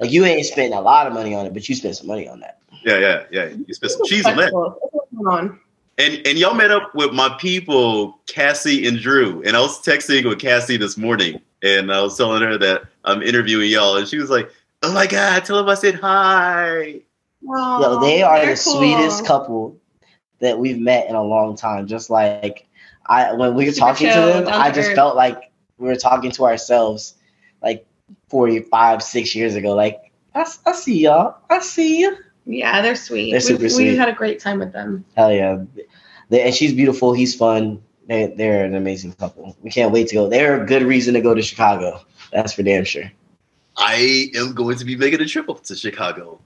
like 0.00 0.10
you 0.10 0.24
ain't 0.24 0.46
spent 0.46 0.72
a 0.72 0.80
lot 0.80 1.06
of 1.08 1.12
money 1.12 1.34
on 1.34 1.46
it, 1.46 1.52
but 1.52 1.68
you 1.68 1.74
spent 1.74 1.96
some 1.96 2.06
money 2.06 2.28
on 2.28 2.40
that. 2.40 2.60
Yeah, 2.84 2.98
yeah, 2.98 3.24
yeah. 3.32 3.44
You 3.66 3.74
spent 3.74 3.92
some 3.92 4.06
cheese 4.06 4.24
on 4.26 4.36
that. 4.36 4.52
What's 4.52 5.10
going 5.12 5.26
on? 5.26 5.60
And 5.98 6.26
and 6.26 6.38
y'all 6.38 6.54
met 6.54 6.70
up 6.70 6.94
with 6.94 7.12
my 7.12 7.34
people, 7.40 8.20
Cassie 8.26 8.86
and 8.86 8.98
Drew. 8.98 9.42
And 9.44 9.56
I 9.56 9.60
was 9.60 9.80
texting 9.82 10.28
with 10.28 10.38
Cassie 10.38 10.76
this 10.76 10.98
morning, 10.98 11.40
and 11.62 11.90
I 11.90 12.02
was 12.02 12.16
telling 12.16 12.42
her 12.42 12.58
that 12.58 12.82
I'm 13.04 13.22
interviewing 13.22 13.70
y'all, 13.70 13.96
and 13.96 14.06
she 14.06 14.18
was 14.18 14.28
like, 14.28 14.50
"Oh 14.82 14.92
my 14.92 15.06
god, 15.06 15.44
tell 15.44 15.56
them 15.56 15.68
I 15.68 15.74
said 15.74 15.94
hi." 15.94 17.00
Yo, 17.42 18.00
they 18.00 18.22
are 18.22 18.40
the 18.40 18.46
cool. 18.46 18.56
sweetest 18.56 19.24
couple 19.24 19.78
that 20.40 20.58
we've 20.58 20.78
met 20.78 21.08
in 21.08 21.14
a 21.14 21.22
long 21.22 21.56
time. 21.56 21.86
Just 21.86 22.10
like 22.10 22.66
I, 23.06 23.32
when 23.32 23.54
we 23.54 23.64
were 23.64 23.72
Super 23.72 23.86
talking 23.86 24.08
to 24.08 24.14
them, 24.14 24.48
I 24.48 24.70
just 24.70 24.90
earth. 24.90 24.96
felt 24.96 25.16
like 25.16 25.50
we 25.78 25.86
were 25.88 25.96
talking 25.96 26.30
to 26.32 26.44
ourselves, 26.44 27.14
like 27.62 27.86
forty-five, 28.28 29.02
six 29.02 29.34
years 29.34 29.54
ago. 29.54 29.74
Like 29.74 30.12
I 30.34 30.72
see 30.72 30.98
y'all, 31.04 31.36
I 31.48 31.60
see 31.60 32.00
you. 32.00 32.18
Yeah, 32.46 32.80
they're 32.80 32.96
sweet. 32.96 33.32
They're 33.32 33.38
we, 33.38 33.40
super 33.40 33.62
we 33.64 33.68
sweet. 33.68 33.98
had 33.98 34.08
a 34.08 34.12
great 34.12 34.40
time 34.40 34.60
with 34.60 34.72
them. 34.72 35.04
Hell 35.16 35.32
yeah, 35.32 35.64
they, 36.28 36.42
and 36.42 36.54
she's 36.54 36.72
beautiful. 36.72 37.12
He's 37.12 37.34
fun. 37.34 37.82
They, 38.06 38.32
they're 38.36 38.64
an 38.64 38.74
amazing 38.74 39.12
couple. 39.14 39.56
We 39.62 39.70
can't 39.70 39.92
wait 39.92 40.08
to 40.08 40.14
go. 40.14 40.28
They're 40.28 40.62
a 40.62 40.66
good 40.66 40.84
reason 40.84 41.14
to 41.14 41.20
go 41.20 41.34
to 41.34 41.42
Chicago. 41.42 42.00
That's 42.32 42.52
for 42.52 42.62
damn 42.62 42.84
sure. 42.84 43.10
I 43.76 44.30
am 44.34 44.54
going 44.54 44.78
to 44.78 44.84
be 44.84 44.96
making 44.96 45.20
a 45.20 45.26
trip 45.26 45.50
up 45.50 45.64
to 45.64 45.76
Chicago. 45.76 46.40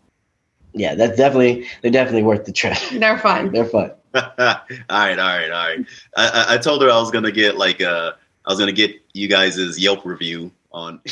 Yeah, 0.72 0.94
that's 0.94 1.16
definitely 1.16 1.66
they're 1.82 1.90
definitely 1.90 2.22
worth 2.22 2.44
the 2.44 2.52
trip. 2.52 2.78
They're 2.92 3.18
fun. 3.18 3.50
They're 3.50 3.64
fun. 3.64 3.92
all 4.14 4.22
right, 4.28 4.68
all 4.88 4.88
right, 4.88 5.50
all 5.50 5.68
right. 5.68 5.86
I, 6.16 6.28
I, 6.28 6.54
I 6.54 6.58
told 6.58 6.82
her 6.82 6.90
I 6.90 6.98
was 7.00 7.10
gonna 7.10 7.32
get 7.32 7.56
like 7.56 7.80
uh 7.80 8.12
I 8.46 8.50
was 8.50 8.58
gonna 8.58 8.72
get 8.72 9.00
you 9.12 9.28
guys' 9.28 9.78
Yelp 9.78 10.04
review 10.04 10.52
on. 10.72 11.00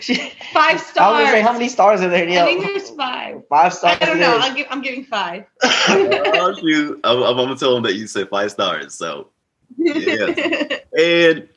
she, 0.00 0.14
Five 0.52 0.70
I 0.70 0.72
was 0.74 0.86
stars. 0.86 1.28
say 1.30 1.42
how 1.42 1.52
many 1.52 1.68
stars 1.68 2.00
are 2.00 2.08
there? 2.08 2.24
I 2.24 2.44
think 2.44 2.62
there's 2.62 2.90
five. 2.90 3.42
five 3.48 3.72
stars. 3.74 3.98
I 4.00 4.04
don't 4.06 4.20
know. 4.20 4.36
I'll 4.38 4.54
give, 4.54 4.66
I'm 4.70 4.82
giving 4.82 5.04
five. 5.04 5.44
shoot. 5.86 7.00
I'm, 7.04 7.22
I'm 7.22 7.36
gonna 7.36 7.56
tell 7.56 7.74
them 7.74 7.82
that 7.84 7.94
you 7.94 8.06
said 8.06 8.28
five 8.28 8.50
stars. 8.50 8.94
So 8.94 9.28
yeah. 9.76 10.26
and 10.98 11.48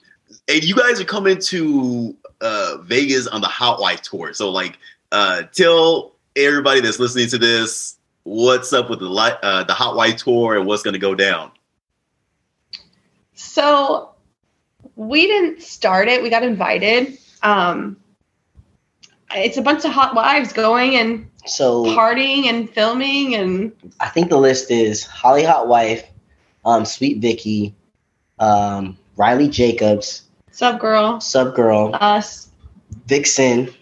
and 0.47 0.63
you 0.63 0.75
guys 0.75 0.99
are 0.99 1.05
coming 1.05 1.39
to 1.39 2.15
uh 2.41 2.77
Vegas 2.83 3.27
on 3.27 3.41
the 3.41 3.47
Hotwife 3.47 4.01
tour. 4.01 4.33
So 4.33 4.49
like 4.49 4.77
uh 5.11 5.43
tell 5.53 6.15
everybody 6.35 6.81
that's 6.81 6.99
listening 6.99 7.27
to 7.29 7.37
this 7.37 7.97
what's 8.23 8.73
up 8.73 8.89
with 8.89 8.99
the 8.99 9.09
li- 9.09 9.37
uh 9.43 9.63
the 9.63 9.73
Hotwife 9.73 10.23
tour 10.23 10.55
and 10.57 10.65
what's 10.65 10.83
gonna 10.83 10.97
go 10.97 11.13
down. 11.15 11.51
so 13.33 14.11
we 14.95 15.27
didn't 15.27 15.61
start 15.61 16.07
it. 16.07 16.23
We 16.23 16.29
got 16.29 16.43
invited. 16.43 17.17
Um, 17.43 17.97
it's 19.35 19.57
a 19.57 19.61
bunch 19.61 19.85
of 19.85 19.91
hot 19.91 20.15
wives 20.15 20.53
going 20.53 20.95
and 20.95 21.29
So 21.45 21.85
partying 21.85 22.45
and 22.45 22.69
filming 22.69 23.35
and 23.35 23.71
I 23.99 24.09
think 24.09 24.29
the 24.29 24.37
list 24.37 24.71
is 24.71 25.05
Holly 25.05 25.43
Hotwife, 25.43 26.05
um, 26.65 26.85
Sweet 26.85 27.21
Vickie, 27.21 27.73
um, 28.39 28.97
Riley 29.15 29.49
Jacobs, 29.49 30.23
Subgirl, 30.51 31.21
Sub 31.21 31.55
Girl, 31.55 31.91
us. 31.93 32.49
Vixen, 33.07 33.73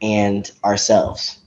and 0.00 0.50
ourselves. 0.64 1.38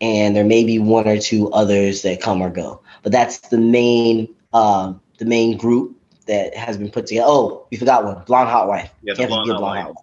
And 0.00 0.36
there 0.36 0.44
may 0.44 0.64
be 0.64 0.78
one 0.78 1.08
or 1.08 1.18
two 1.18 1.50
others 1.50 2.02
that 2.02 2.20
come 2.20 2.40
or 2.40 2.50
go, 2.50 2.80
but 3.02 3.10
that's 3.12 3.38
the 3.48 3.58
main 3.58 4.34
um, 4.52 5.00
the 5.18 5.24
main 5.24 5.56
group 5.56 5.96
that 6.26 6.54
has 6.54 6.76
been 6.76 6.90
put 6.90 7.06
together. 7.06 7.26
Oh, 7.28 7.66
we 7.70 7.76
forgot 7.76 8.04
one, 8.04 8.22
Blonde 8.24 8.48
Hotwife. 8.48 8.90
Yeah, 9.02 9.14
Can't 9.14 9.28
Blonde 9.28 9.48
forget 9.48 9.60
Hot 9.60 9.62
Wife. 9.62 9.86
Wife. 9.86 9.96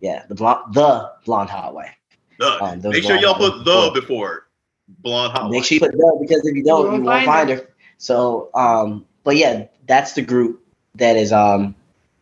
Yeah, 0.00 0.24
the 0.28 0.34
blonde 0.34 0.74
the 0.74 1.12
Blonde 1.24 1.50
Hotwife. 1.50 1.94
The- 2.38 2.62
Um, 2.62 2.80
make 2.82 3.02
sure 3.02 3.16
y'all 3.16 3.34
put 3.34 3.64
the 3.64 3.90
before 3.94 4.46
blonde 4.88 5.32
hot 5.32 5.50
Make 5.50 5.58
Wife. 5.60 5.66
sure 5.66 5.74
you 5.76 5.80
put 5.80 5.92
the 5.92 6.18
because 6.20 6.46
if 6.46 6.56
you 6.56 6.64
don't, 6.64 6.80
You 6.80 6.84
you 6.86 6.90
won't 6.92 7.04
won't 7.04 7.24
find 7.26 7.48
find 7.48 7.60
her. 7.60 7.68
So, 7.98 8.48
um, 8.54 9.06
but 9.24 9.36
yeah, 9.36 9.66
that's 9.86 10.14
the 10.14 10.22
group 10.22 10.62
that 10.96 11.16
is 11.16 11.32
um 11.32 11.74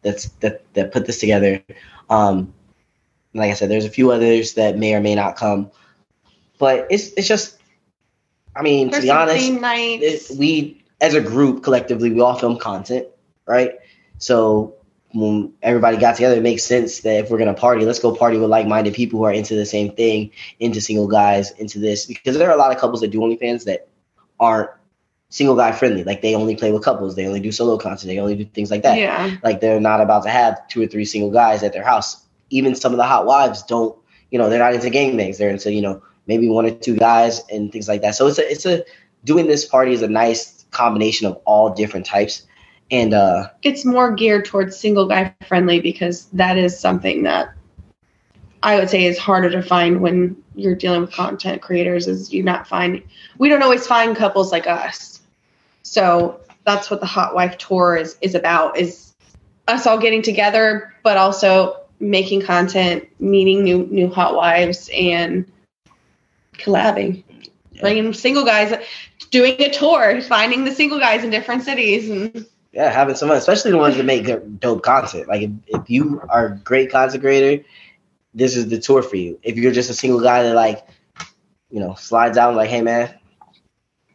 that's 0.03 0.29
that 0.41 0.63
that 0.75 0.93
put 0.93 1.07
this 1.07 1.21
together. 1.21 1.63
Um, 2.11 2.53
like 3.35 3.51
I 3.51 3.55
said, 3.55 3.71
there's 3.71 3.85
a 3.85 3.91
few 3.91 4.11
others 4.11 4.55
that 4.55 4.77
may 4.77 4.95
or 4.95 5.01
may 5.01 5.15
not 5.15 5.37
come, 5.37 5.71
but 6.59 6.87
it's 6.91 7.13
it's 7.13 7.29
just, 7.29 7.59
I 8.57 8.63
mean, 8.63 8.91
to 8.91 9.01
be 9.01 9.11
honest, 9.11 9.51
it, 10.03 10.37
we 10.37 10.83
as 11.01 11.15
a 11.15 11.21
group 11.21 11.63
collectively 11.63 12.11
we 12.13 12.21
all 12.21 12.35
film 12.35 12.59
content, 12.59 13.07
right? 13.47 13.75
So 14.19 14.75
when 15.13 15.55
everybody 15.63 15.97
got 15.97 16.17
together, 16.17 16.37
it 16.37 16.43
makes 16.43 16.65
sense 16.65 17.01
that 17.01 17.25
if 17.25 17.31
we're 17.31 17.39
gonna 17.39 17.55
party, 17.55 17.85
let's 17.85 17.99
go 17.99 18.15
party 18.15 18.39
with 18.39 18.51
like-minded 18.51 18.95
people 18.95 19.19
who 19.19 19.25
are 19.25 19.33
into 19.33 19.55
the 19.55 19.67
same 19.67 19.95
thing, 19.95 20.31
into 20.61 20.81
single 20.81 21.09
guys, 21.09 21.51
into 21.53 21.79
this 21.79 22.07
because 22.07 22.37
there 22.37 22.49
are 22.49 22.55
a 22.55 22.59
lot 22.59 22.73
of 22.73 22.79
couples 22.79 23.01
that 23.01 23.09
do 23.09 23.21
OnlyFans 23.21 23.65
that 23.65 23.89
aren't 24.39 24.71
single 25.31 25.57
guy 25.57 25.73
friendly. 25.73 26.05
Like 26.05 26.23
they 26.23 26.35
only 26.35 26.57
play 26.57 26.73
with 26.73 26.85
couples, 26.85 27.17
they 27.17 27.27
only 27.27 27.41
do 27.41 27.53
solo 27.53 27.79
content, 27.79 28.09
they 28.09 28.19
only 28.19 28.37
do 28.37 28.45
things 28.45 28.71
like 28.71 28.83
that. 28.83 28.99
yeah. 28.99 29.37
Like 29.43 29.61
they're 29.61 29.81
not 29.81 30.01
about 30.01 30.25
to 30.25 30.31
have 30.31 30.67
two 30.69 30.83
or 30.83 30.87
three 30.87 31.05
single 31.05 31.31
guys 31.31 31.63
at 31.63 31.73
their 31.73 31.85
house. 31.85 32.25
Even 32.51 32.75
some 32.75 32.93
of 32.93 32.99
the 32.99 33.05
hot 33.05 33.27
wives 33.27 33.63
don't, 33.63 33.99
you 34.31 34.39
know, 34.39 34.49
they're 34.49 34.59
not 34.59 34.75
into 34.75 34.91
gangbangs. 34.91 35.39
They're 35.39 35.51
into, 35.51 35.73
you 35.73 35.83
know, 35.83 36.03
maybe 36.27 36.49
one 36.49 36.67
or 36.67 36.71
two 36.71 36.97
guys 36.97 37.43
and 37.51 37.73
things 37.73 37.89
like 37.89 38.03
that. 38.03 38.15
So 38.15 38.27
it's 38.27 38.39
a 38.39 38.51
it's 38.51 38.67
a 38.67 38.85
doing 39.25 39.47
this 39.47 39.65
party 39.65 39.93
is 39.93 40.03
a 40.03 40.09
nice 40.09 40.65
combination 40.71 41.27
of 41.27 41.41
all 41.45 41.75
different 41.75 42.07
types. 42.07 42.43
And 42.91 43.13
uh 43.13 43.51
it's 43.63 43.85
more 43.85 44.13
geared 44.13 44.47
towards 44.47 44.79
single 44.79 45.07
guy 45.07 45.35
friendly 45.47 45.81
because 45.81 46.27
that 46.27 46.57
is 46.57 46.79
something 46.79 47.23
that 47.25 47.55
I 48.63 48.77
would 48.77 48.91
say 48.91 49.05
is 49.05 49.19
harder 49.19 49.51
to 49.51 49.63
find 49.63 50.01
when 50.01 50.43
you're 50.55 50.75
dealing 50.75 51.03
with 51.03 51.13
content 51.13 51.63
creators 51.63 52.09
is 52.09 52.33
you 52.33 52.43
not 52.43 52.67
find 52.67 53.03
we 53.39 53.49
don't 53.49 53.63
always 53.63 53.87
find 53.87 54.17
couples 54.17 54.51
like 54.51 54.67
us. 54.67 55.21
So 55.83 56.41
that's 56.65 56.91
what 56.91 57.01
the 57.01 57.07
Hotwife 57.07 57.57
tour 57.59 57.97
is 57.97 58.17
is 58.21 58.35
about 58.35 58.79
is 58.79 59.15
us 59.69 59.87
all 59.87 59.99
getting 59.99 60.23
together 60.23 60.95
but 61.03 61.17
also 61.17 61.77
making 62.01 62.43
content, 62.43 63.09
meeting 63.21 63.65
new 63.65 63.87
new 63.91 64.09
hot 64.09 64.35
wives 64.35 64.91
and 64.93 65.51
collabing. 66.55 67.23
Yeah. 67.73 67.81
Bringing 67.81 68.13
single 68.13 68.45
guys 68.45 68.75
doing 69.31 69.55
a 69.61 69.71
tour, 69.71 70.21
finding 70.23 70.65
the 70.65 70.75
single 70.75 70.99
guys 70.99 71.23
in 71.23 71.31
different 71.31 71.63
cities 71.63 72.11
and 72.11 72.47
yeah, 72.73 72.91
having 72.91 73.15
some 73.17 73.29
fun, 73.29 73.39
especially 73.39 73.71
the 73.71 73.79
ones 73.79 73.97
that 73.97 74.05
make 74.05 74.27
dope 74.61 74.83
content. 74.83 75.29
Like 75.29 75.43
if, 75.43 75.51
if 75.69 75.91
you 75.91 76.21
are 76.29 76.47
a 76.47 76.57
great 76.57 76.91
content 76.91 77.23
creator, 77.23 77.65
this 78.35 78.57
is 78.57 78.69
the 78.69 78.79
tour 78.79 79.03
for 79.03 79.17
you. 79.17 79.39
If 79.43 79.57
you're 79.57 79.73
just 79.73 79.91
a 79.91 79.95
single 79.95 80.21
guy 80.21 80.43
that 80.43 80.55
like, 80.55 80.87
you 81.71 81.81
know, 81.81 81.95
slides 81.95 82.37
out 82.39 82.49
and 82.49 82.57
like, 82.57 82.71
hey 82.71 82.83
man, 82.83 83.15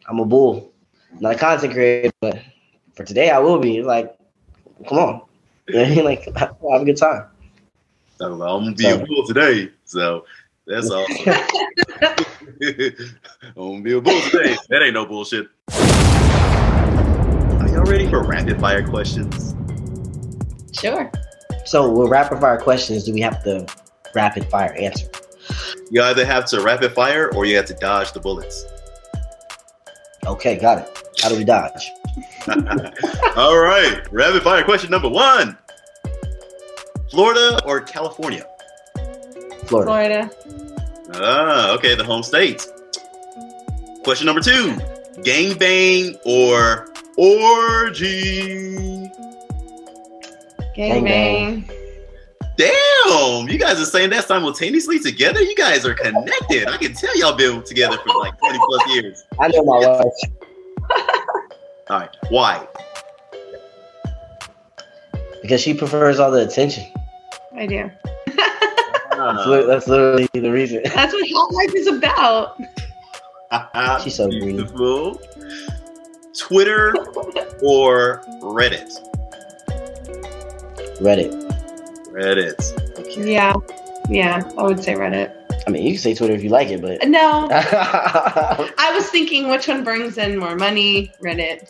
I'm 0.08 0.20
a 0.20 0.26
bull. 0.26 0.72
I'm 1.12 1.20
not 1.20 1.36
a 1.36 1.38
content 1.38 1.74
creator, 1.74 2.12
but 2.22 2.40
for 2.96 3.04
today 3.04 3.30
I 3.30 3.40
will 3.40 3.60
be. 3.60 3.82
Like, 3.82 4.16
come 4.88 5.00
on. 5.00 5.22
You 5.68 5.76
know 5.76 5.84
I 5.84 5.90
mean? 5.90 6.06
Like 6.06 6.26
have 6.38 6.56
a 6.62 6.86
good 6.86 6.98
time. 6.98 7.26
I'm 8.22 8.38
gonna 8.38 8.72
be 8.74 8.84
So- 8.84 9.02
a 9.02 9.06
bull 9.06 9.26
today, 9.28 9.72
so 9.86 10.26
that's 10.68 10.90
awesome. 10.90 11.16
I'm 12.64 13.56
gonna 13.56 13.82
be 13.82 13.94
a 13.94 14.02
bull 14.02 14.22
today. 14.30 14.56
That 14.70 14.84
ain't 14.84 14.94
no 14.94 15.06
bullshit. 15.06 15.48
Are 17.84 17.86
y'all 17.86 17.92
ready 17.92 18.10
for 18.10 18.24
rapid 18.24 18.62
fire 18.62 18.88
questions? 18.88 19.56
sure. 20.72 21.12
So 21.66 21.92
with 21.92 22.10
rapid 22.10 22.40
fire 22.40 22.58
questions, 22.58 23.04
do 23.04 23.12
we 23.12 23.20
have 23.20 23.44
to 23.44 23.66
rapid 24.16 24.46
fire 24.46 24.74
answer? 24.80 25.10
You 25.92 26.02
either 26.02 26.26
have 26.26 26.46
to 26.46 26.62
rapid 26.62 26.94
fire 26.94 27.30
or 27.36 27.46
you 27.46 27.58
have 27.58 27.66
to 27.66 27.74
dodge 27.74 28.14
the 28.14 28.22
bullets. 28.22 28.66
Okay, 30.26 30.58
got 30.58 30.78
it. 30.78 31.10
How 31.22 31.28
do 31.28 31.36
we 31.36 31.44
dodge? 31.44 31.92
All 33.36 33.60
right, 33.60 34.02
rapid 34.14 34.44
fire 34.44 34.64
question 34.64 34.90
number 34.90 35.10
one: 35.10 35.58
Florida 37.12 37.62
or 37.66 37.82
California? 37.82 38.48
Florida. 39.66 40.30
Florida. 40.32 40.32
Ah, 41.16 41.76
okay, 41.76 41.96
the 41.96 42.06
home 42.06 42.24
state. 42.24 42.66
Question 44.06 44.28
number 44.28 44.42
two: 44.42 44.72
gangbang 45.18 46.18
or 46.26 46.93
orgy? 47.18 49.10
Gang 50.76 51.04
bang. 51.04 51.70
Damn, 52.56 53.50
you 53.50 53.58
guys 53.58 53.80
are 53.82 53.86
saying 53.86 54.12
that 54.12 54.26
simultaneously 54.26 55.00
together. 55.00 55.42
You 55.42 55.56
guys 55.56 55.86
are 55.86 55.96
connected. 55.96 56.68
I 56.68 56.78
can 56.78 56.94
tell 56.94 57.18
y'all 57.18 57.36
been 57.36 57.64
together 57.64 57.98
for 57.98 58.20
like 58.20 58.38
twenty 58.38 58.60
plus 58.60 58.96
years. 58.96 59.24
I 59.40 59.48
know 59.48 59.64
my 59.64 59.80
wife 59.80 60.14
All 61.90 62.00
right, 62.00 62.16
why? 62.30 62.68
because 65.44 65.62
she 65.62 65.74
prefers 65.74 66.20
all 66.20 66.32
the 66.32 66.48
attention. 66.48 66.86
I 67.56 67.68
do. 67.68 67.92
Uh, 69.12 69.34
that's, 69.34 69.48
li- 69.48 69.66
that's 69.68 69.88
literally 69.88 70.28
the 70.34 70.52
reason. 70.52 70.82
That's 70.84 71.14
what 71.14 71.24
hot 71.32 71.54
life 71.54 71.76
is 71.76 71.86
about. 71.86 72.58
She's 74.04 74.16
so 74.16 74.28
green. 74.28 74.58
Beautiful. 76.34 76.44
Twitter 76.48 76.94
or 77.64 78.22
Reddit? 78.42 78.92
Reddit. 81.00 81.34
Reddit. 82.12 83.26
Yeah. 83.26 83.54
Yeah, 84.10 84.44
I 84.58 84.64
would 84.64 84.84
say 84.84 84.94
Reddit. 84.96 85.34
I 85.66 85.70
mean, 85.70 85.84
you 85.84 85.94
can 85.94 86.02
say 86.02 86.14
Twitter 86.14 86.34
if 86.34 86.44
you 86.44 86.50
like 86.50 86.68
it, 86.70 86.82
but 86.82 87.08
No, 87.08 87.48
I 87.52 88.92
was 88.94 89.08
thinking 89.10 89.50
which 89.50 89.68
one 89.68 89.84
brings 89.86 90.18
in 90.18 90.38
more 90.38 90.56
money, 90.58 91.10
Reddit. 91.24 91.68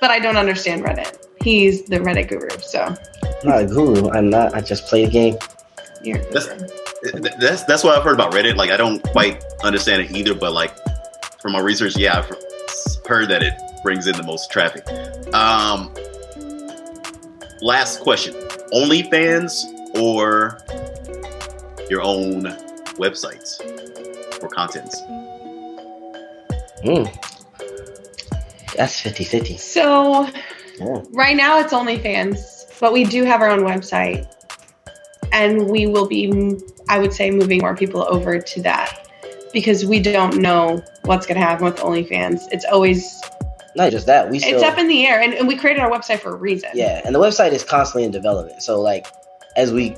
But 0.00 0.10
I 0.10 0.18
don't 0.18 0.36
understand 0.36 0.84
Reddit. 0.84 1.16
He's 1.42 1.84
the 1.84 1.98
Reddit 1.98 2.28
guru, 2.28 2.50
so 2.60 2.82
I'm 2.84 3.48
not 3.48 3.62
a 3.62 3.66
guru. 3.66 4.10
I'm 4.10 4.28
not. 4.30 4.54
I 4.54 4.60
just 4.60 4.86
play 4.86 5.06
the 5.06 5.10
game. 5.10 5.36
you're 6.02 6.18
a 6.18 6.22
That's- 6.32 6.48
guru. 6.48 6.68
Th- 7.20 7.34
That's 7.40 7.64
that's 7.64 7.82
what 7.82 7.96
I've 7.98 8.04
heard 8.04 8.14
about 8.14 8.32
Reddit. 8.32 8.54
Like 8.56 8.70
I 8.70 8.76
don't 8.76 9.02
quite 9.02 9.42
understand 9.64 10.02
it 10.02 10.12
either, 10.12 10.34
but 10.34 10.52
like 10.52 10.72
from 11.42 11.52
my 11.52 11.60
research, 11.60 11.96
yeah, 11.96 12.18
I've 12.18 12.28
heard 13.06 13.28
that 13.28 13.42
it 13.42 13.54
brings 13.82 14.06
in 14.06 14.16
the 14.16 14.22
most 14.22 14.50
traffic. 14.50 14.86
Um, 15.34 15.92
last 17.60 18.00
question: 18.00 18.32
OnlyFans 18.72 19.64
or 19.98 20.58
your 21.90 22.00
own 22.00 22.44
websites 22.94 23.60
or 24.42 24.48
contents? 24.48 25.02
Mm. 26.84 27.12
That's 28.76 29.00
50 29.00 29.24
50. 29.24 29.56
So 29.58 30.28
Yeah. 30.78 31.02
right 31.10 31.36
now 31.36 31.58
it's 31.58 31.72
OnlyFans, 31.72 32.78
but 32.80 32.92
we 32.92 33.04
do 33.04 33.24
have 33.24 33.42
our 33.42 33.50
own 33.50 33.60
website, 33.60 34.26
and 35.32 35.68
we 35.68 35.86
will 35.86 36.06
be, 36.06 36.56
I 36.88 36.98
would 36.98 37.12
say, 37.12 37.30
moving 37.30 37.60
more 37.60 37.76
people 37.76 38.06
over 38.08 38.38
to 38.38 38.62
that 38.62 39.01
because 39.52 39.84
we 39.84 40.00
don't 40.00 40.38
know 40.38 40.82
what's 41.04 41.26
going 41.26 41.38
to 41.38 41.44
happen 41.44 41.64
with 41.64 41.76
OnlyFans. 41.76 42.42
It's 42.50 42.64
always 42.64 43.20
Not 43.76 43.90
just 43.90 44.06
that, 44.06 44.30
we 44.30 44.38
still. 44.38 44.54
it's 44.54 44.62
up 44.62 44.78
in 44.78 44.88
the 44.88 45.06
air, 45.06 45.20
and, 45.20 45.34
and 45.34 45.46
we 45.46 45.56
created 45.56 45.80
our 45.80 45.90
website 45.90 46.20
for 46.20 46.30
a 46.30 46.36
reason. 46.36 46.70
yeah, 46.74 47.00
and 47.04 47.14
the 47.14 47.20
website 47.20 47.52
is 47.52 47.64
constantly 47.64 48.04
in 48.04 48.10
development. 48.10 48.62
So, 48.62 48.80
like, 48.80 49.06
as 49.56 49.72
we. 49.72 49.96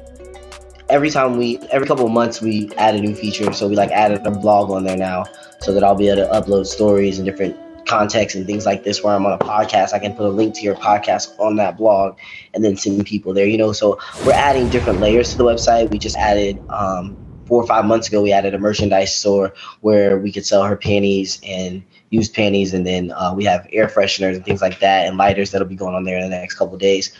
Every 0.90 1.08
time 1.08 1.38
we, 1.38 1.58
every 1.70 1.86
couple 1.86 2.04
of 2.04 2.12
months, 2.12 2.42
we 2.42 2.70
add 2.76 2.94
a 2.94 3.00
new 3.00 3.14
feature. 3.14 3.50
So 3.54 3.66
we 3.66 3.74
like 3.74 3.90
added 3.90 4.26
a 4.26 4.30
blog 4.30 4.70
on 4.70 4.84
there 4.84 4.98
now, 4.98 5.24
so 5.60 5.72
that 5.72 5.82
I'll 5.82 5.94
be 5.94 6.10
able 6.10 6.26
to 6.26 6.28
upload 6.28 6.66
stories 6.66 7.18
and 7.18 7.24
different 7.24 7.56
contexts 7.86 8.36
and 8.36 8.44
things 8.44 8.66
like 8.66 8.84
this. 8.84 9.02
Where 9.02 9.14
I'm 9.14 9.24
on 9.24 9.32
a 9.32 9.38
podcast, 9.38 9.94
I 9.94 9.98
can 9.98 10.14
put 10.14 10.26
a 10.26 10.28
link 10.28 10.54
to 10.56 10.60
your 10.60 10.74
podcast 10.74 11.40
on 11.40 11.56
that 11.56 11.78
blog, 11.78 12.18
and 12.52 12.62
then 12.62 12.76
send 12.76 13.02
people 13.06 13.32
there. 13.32 13.46
You 13.46 13.56
know, 13.56 13.72
so 13.72 13.98
we're 14.26 14.32
adding 14.32 14.68
different 14.68 15.00
layers 15.00 15.30
to 15.30 15.38
the 15.38 15.44
website. 15.44 15.90
We 15.90 15.98
just 15.98 16.16
added 16.16 16.62
um, 16.68 17.16
four 17.46 17.62
or 17.62 17.66
five 17.66 17.84
months 17.84 18.08
ago. 18.08 18.22
We 18.22 18.32
added 18.32 18.54
a 18.54 18.58
merchandise 18.58 19.14
store 19.14 19.54
where 19.80 20.18
we 20.18 20.32
could 20.32 20.46
sell 20.46 20.64
her 20.64 20.76
panties 20.76 21.40
and 21.46 21.82
used 22.10 22.34
panties, 22.34 22.74
and 22.74 22.86
then 22.86 23.12
uh, 23.12 23.34
we 23.34 23.44
have 23.44 23.66
air 23.72 23.86
fresheners 23.86 24.36
and 24.36 24.44
things 24.44 24.62
like 24.62 24.80
that, 24.80 25.06
and 25.06 25.16
lighters 25.16 25.50
that'll 25.50 25.68
be 25.68 25.76
going 25.76 25.94
on 25.94 26.04
there 26.04 26.18
in 26.18 26.30
the 26.30 26.36
next 26.36 26.54
couple 26.54 26.74
of 26.74 26.80
days. 26.80 27.16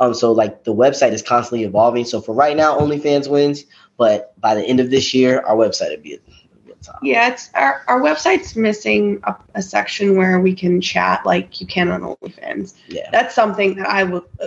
Um, 0.00 0.14
so 0.14 0.32
like 0.32 0.64
the 0.64 0.74
website 0.74 1.12
is 1.12 1.22
constantly 1.22 1.64
evolving. 1.64 2.04
So 2.04 2.20
for 2.20 2.34
right 2.34 2.56
now, 2.56 2.78
OnlyFans 2.78 3.28
wins, 3.28 3.64
but 3.96 4.38
by 4.40 4.54
the 4.54 4.64
end 4.64 4.80
of 4.80 4.90
this 4.90 5.12
year, 5.12 5.40
our 5.40 5.56
website 5.56 5.90
will 5.90 6.02
be 6.02 6.14
at. 6.14 6.20
Yeah, 7.02 7.32
it's 7.32 7.50
our, 7.54 7.82
our 7.88 8.00
website's 8.00 8.54
missing 8.54 9.20
a, 9.24 9.36
a 9.56 9.62
section 9.62 10.16
where 10.16 10.38
we 10.40 10.54
can 10.54 10.80
chat 10.80 11.26
like 11.26 11.60
you 11.60 11.66
can 11.66 11.90
on 11.90 12.02
OnlyFans. 12.02 12.74
Yeah. 12.86 13.10
That's 13.10 13.34
something 13.34 13.74
that 13.76 13.88
I 13.88 14.04
would, 14.04 14.22
uh, 14.40 14.46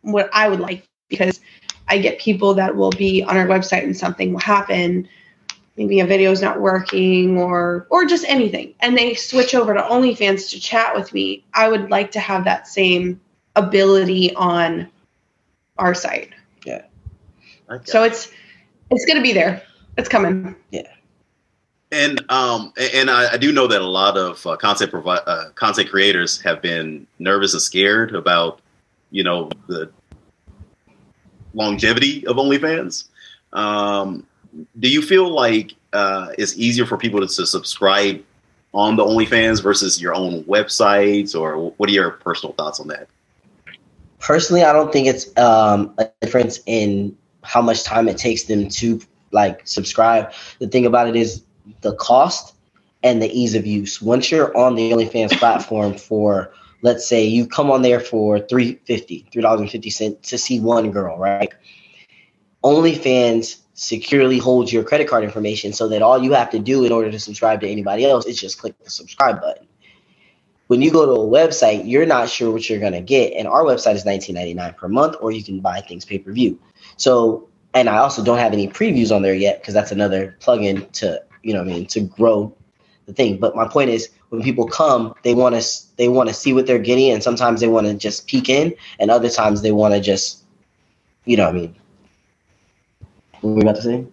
what 0.00 0.30
I 0.32 0.48
would 0.48 0.60
like 0.60 0.88
because 1.08 1.40
I 1.88 1.98
get 1.98 2.18
people 2.18 2.54
that 2.54 2.76
will 2.76 2.90
be 2.90 3.22
on 3.22 3.36
our 3.36 3.46
website 3.46 3.84
and 3.84 3.96
something 3.96 4.32
will 4.32 4.40
happen, 4.40 5.08
maybe 5.76 6.00
a 6.00 6.06
video 6.06 6.30
is 6.30 6.40
not 6.40 6.60
working 6.60 7.38
or 7.38 7.86
or 7.90 8.04
just 8.06 8.24
anything, 8.26 8.74
and 8.80 8.96
they 8.96 9.14
switch 9.14 9.54
over 9.54 9.74
to 9.74 9.80
OnlyFans 9.80 10.50
to 10.50 10.60
chat 10.60 10.94
with 10.94 11.12
me. 11.12 11.44
I 11.52 11.68
would 11.68 11.90
like 11.90 12.10
to 12.12 12.20
have 12.20 12.44
that 12.44 12.66
same 12.66 13.20
ability 13.56 14.34
on 14.34 14.88
our 15.78 15.94
site. 15.94 16.30
Okay. 17.70 17.84
So 17.84 18.02
it's 18.02 18.30
it's 18.90 19.04
gonna 19.06 19.22
be 19.22 19.32
there. 19.32 19.62
It's 19.96 20.08
coming. 20.08 20.54
Yeah. 20.70 20.82
And 21.92 22.24
um 22.30 22.72
and 22.76 23.10
I, 23.10 23.32
I 23.32 23.36
do 23.36 23.52
know 23.52 23.66
that 23.66 23.80
a 23.80 23.86
lot 23.86 24.16
of 24.16 24.46
uh, 24.46 24.56
content 24.56 24.90
provi- 24.90 25.22
uh, 25.26 25.50
content 25.54 25.90
creators 25.90 26.40
have 26.42 26.60
been 26.60 27.06
nervous 27.18 27.52
and 27.52 27.62
scared 27.62 28.14
about 28.14 28.60
you 29.10 29.22
know 29.22 29.50
the 29.68 29.90
longevity 31.54 32.26
of 32.26 32.36
OnlyFans. 32.36 33.04
Um, 33.52 34.26
do 34.78 34.88
you 34.88 35.02
feel 35.02 35.28
like 35.28 35.72
uh, 35.92 36.28
it's 36.38 36.56
easier 36.56 36.86
for 36.86 36.98
people 36.98 37.20
to, 37.20 37.26
to 37.26 37.46
subscribe 37.46 38.22
on 38.72 38.96
the 38.96 39.04
OnlyFans 39.04 39.62
versus 39.62 40.02
your 40.02 40.14
own 40.14 40.42
websites, 40.44 41.38
or 41.38 41.70
what 41.76 41.88
are 41.88 41.92
your 41.92 42.10
personal 42.10 42.52
thoughts 42.54 42.80
on 42.80 42.88
that? 42.88 43.08
Personally, 44.18 44.64
I 44.64 44.72
don't 44.72 44.92
think 44.92 45.06
it's 45.06 45.36
um, 45.38 45.94
a 45.98 46.08
difference 46.20 46.60
in 46.66 47.16
how 47.42 47.62
much 47.62 47.84
time 47.84 48.08
it 48.08 48.18
takes 48.18 48.44
them 48.44 48.68
to 48.68 49.00
like 49.30 49.66
subscribe. 49.66 50.32
The 50.58 50.66
thing 50.66 50.86
about 50.86 51.08
it 51.08 51.16
is 51.16 51.42
the 51.82 51.94
cost 51.96 52.54
and 53.02 53.20
the 53.20 53.30
ease 53.30 53.54
of 53.54 53.66
use. 53.66 54.00
Once 54.00 54.30
you're 54.30 54.56
on 54.56 54.74
the 54.74 54.90
OnlyFans 54.90 55.38
platform 55.38 55.94
for 55.94 56.52
let's 56.84 57.08
say 57.08 57.24
you 57.24 57.46
come 57.46 57.70
on 57.70 57.80
there 57.80 57.98
for 57.98 58.38
three 58.38 58.74
fifty, 58.84 59.26
three 59.32 59.40
dollars 59.40 59.62
and 59.62 59.70
fifty 59.70 59.90
cents 59.90 60.28
to 60.28 60.38
see 60.38 60.60
one 60.60 60.92
girl, 60.92 61.18
right? 61.18 61.52
OnlyFans 62.62 63.60
securely 63.72 64.38
holds 64.38 64.72
your 64.72 64.84
credit 64.84 65.08
card 65.08 65.24
information 65.24 65.72
so 65.72 65.88
that 65.88 66.02
all 66.02 66.22
you 66.22 66.32
have 66.32 66.50
to 66.50 66.58
do 66.58 66.84
in 66.84 66.92
order 66.92 67.10
to 67.10 67.18
subscribe 67.18 67.60
to 67.62 67.68
anybody 67.68 68.04
else 68.04 68.26
is 68.26 68.38
just 68.38 68.58
click 68.58 68.78
the 68.84 68.90
subscribe 68.90 69.40
button. 69.40 69.66
When 70.66 70.82
you 70.82 70.90
go 70.90 71.06
to 71.06 71.12
a 71.12 71.26
website, 71.26 71.88
you're 71.88 72.06
not 72.06 72.28
sure 72.28 72.50
what 72.50 72.68
you're 72.68 72.80
gonna 72.80 73.00
get, 73.00 73.32
and 73.32 73.48
our 73.48 73.64
website 73.64 73.94
is 73.94 74.04
$19.99 74.04 74.76
per 74.76 74.88
month, 74.88 75.16
or 75.20 75.32
you 75.32 75.42
can 75.42 75.60
buy 75.60 75.80
things 75.80 76.04
pay 76.04 76.18
per 76.18 76.32
view. 76.32 76.58
So, 76.98 77.48
and 77.72 77.88
I 77.88 77.96
also 77.96 78.22
don't 78.22 78.38
have 78.38 78.52
any 78.52 78.68
previews 78.68 79.14
on 79.14 79.22
there 79.22 79.34
yet 79.34 79.60
because 79.60 79.72
that's 79.72 79.90
another 79.90 80.36
plugin 80.38 80.92
to 80.92 81.22
you 81.42 81.54
know 81.54 81.62
I 81.62 81.64
mean 81.64 81.86
to 81.86 82.00
grow 82.00 82.54
the 83.06 83.14
thing. 83.14 83.38
But 83.38 83.56
my 83.56 83.66
point 83.66 83.88
is, 83.88 84.10
when 84.34 84.42
people 84.42 84.66
come, 84.66 85.14
they 85.22 85.34
want 85.34 85.60
to 85.60 85.96
they 85.96 86.08
want 86.08 86.28
to 86.28 86.34
see 86.34 86.52
what 86.52 86.66
they're 86.66 86.78
getting, 86.78 87.10
and 87.10 87.22
sometimes 87.22 87.60
they 87.60 87.68
want 87.68 87.86
to 87.86 87.94
just 87.94 88.26
peek 88.26 88.48
in, 88.48 88.74
and 88.98 89.10
other 89.10 89.30
times 89.30 89.62
they 89.62 89.72
want 89.72 89.94
to 89.94 90.00
just, 90.00 90.42
you 91.24 91.36
know 91.36 91.44
what 91.44 91.54
I 91.54 91.58
mean. 91.58 91.76
What 93.40 93.50
were 93.50 93.56
we 93.56 93.62
about 93.62 93.76
to 93.76 93.82
say? 93.82 94.06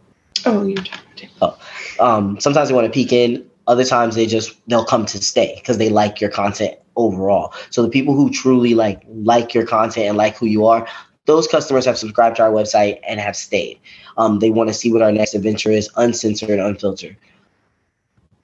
Oh, 0.46 0.66
you're 0.66 0.84
talking 0.84 1.30
to. 1.40 2.04
um, 2.04 2.40
sometimes 2.40 2.70
they 2.70 2.76
want 2.76 2.86
to 2.86 2.92
peek 2.92 3.12
in 3.12 3.50
other 3.68 3.86
times 3.86 4.16
they 4.16 4.26
just 4.26 4.56
they'll 4.68 4.86
come 4.86 5.06
to 5.06 5.22
stay 5.22 5.56
because 5.56 5.78
they 5.78 5.90
like 5.90 6.20
your 6.20 6.30
content 6.30 6.78
overall 6.96 7.54
so 7.70 7.82
the 7.82 7.90
people 7.90 8.14
who 8.14 8.30
truly 8.30 8.74
like 8.74 9.02
like 9.08 9.54
your 9.54 9.66
content 9.66 10.08
and 10.08 10.18
like 10.18 10.36
who 10.36 10.46
you 10.46 10.66
are 10.66 10.88
those 11.26 11.48
customers 11.48 11.86
have 11.86 11.98
subscribed 11.98 12.36
to 12.36 12.44
our 12.44 12.52
website 12.52 13.00
and 13.08 13.20
have 13.20 13.36
stayed 13.36 13.80
um, 14.18 14.40
they 14.40 14.50
want 14.50 14.68
to 14.68 14.74
see 14.74 14.92
what 14.92 15.02
our 15.02 15.12
next 15.12 15.34
adventure 15.34 15.72
is 15.72 15.90
uncensored 15.96 16.50
and 16.50 16.60
unfiltered 16.60 17.16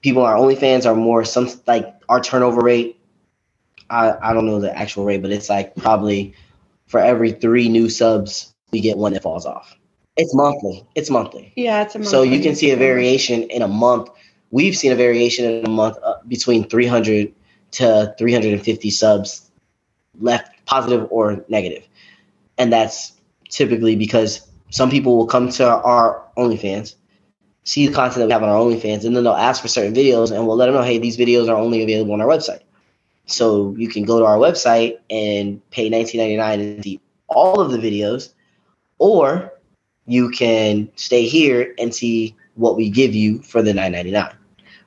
people 0.02 0.22
on 0.22 0.38
onlyfans 0.38 0.86
are 0.86 0.94
more 0.94 1.24
some 1.24 1.48
like 1.66 1.94
our 2.08 2.20
turnover 2.20 2.60
rate. 2.60 2.98
I, 3.90 4.14
I 4.20 4.34
don't 4.34 4.46
know 4.46 4.60
the 4.60 4.76
actual 4.76 5.04
rate 5.04 5.22
but 5.22 5.30
it's 5.30 5.48
like 5.48 5.74
probably 5.76 6.34
for 6.86 7.00
every 7.00 7.32
three 7.32 7.68
new 7.68 7.88
subs 7.88 8.54
we 8.70 8.80
get 8.80 8.98
one 8.98 9.12
that 9.14 9.22
falls 9.22 9.46
off. 9.46 9.76
It's 10.16 10.34
monthly. 10.34 10.84
It's 10.94 11.10
monthly. 11.10 11.52
Yeah, 11.56 11.82
it's 11.82 11.94
a 11.94 12.04
so 12.04 12.22
you 12.22 12.40
can 12.40 12.54
see 12.54 12.70
a 12.72 12.76
variation 12.76 13.44
in 13.44 13.62
a 13.62 13.68
month. 13.68 14.08
We've 14.50 14.76
seen 14.76 14.90
a 14.90 14.96
variation 14.96 15.44
in 15.44 15.64
a 15.64 15.70
month 15.70 15.96
uh, 16.02 16.14
between 16.26 16.68
300 16.68 17.32
to 17.72 18.14
350 18.18 18.90
subs 18.90 19.50
left 20.18 20.64
positive 20.66 21.06
or 21.10 21.44
negative. 21.48 21.86
And 22.56 22.72
that's 22.72 23.12
typically 23.48 23.94
because 23.94 24.46
some 24.70 24.90
people 24.90 25.16
will 25.16 25.26
come 25.26 25.48
to 25.50 25.68
our 25.68 26.24
OnlyFans, 26.36 26.94
see 27.68 27.86
the 27.86 27.92
content 27.92 28.16
that 28.16 28.26
we 28.26 28.32
have 28.32 28.42
on 28.42 28.48
our 28.48 28.56
OnlyFans, 28.56 29.04
and 29.04 29.14
then 29.14 29.24
they'll 29.24 29.34
ask 29.34 29.60
for 29.60 29.68
certain 29.68 29.92
videos, 29.92 30.34
and 30.34 30.46
we'll 30.46 30.56
let 30.56 30.66
them 30.66 30.74
know, 30.74 30.82
hey, 30.82 30.96
these 30.96 31.18
videos 31.18 31.50
are 31.50 31.56
only 31.56 31.82
available 31.82 32.14
on 32.14 32.20
our 32.22 32.26
website. 32.26 32.62
So 33.26 33.74
you 33.76 33.88
can 33.90 34.06
go 34.06 34.18
to 34.18 34.24
our 34.24 34.38
website 34.38 34.96
and 35.10 35.60
pay 35.68 35.90
$19.99 35.90 36.54
and 36.54 36.82
see 36.82 36.98
all 37.28 37.60
of 37.60 37.70
the 37.70 37.76
videos, 37.76 38.32
or 38.96 39.52
you 40.06 40.30
can 40.30 40.90
stay 40.96 41.26
here 41.26 41.74
and 41.78 41.94
see 41.94 42.34
what 42.54 42.74
we 42.74 42.88
give 42.88 43.14
you 43.14 43.42
for 43.42 43.60
the 43.60 43.72
9.99. 43.72 44.32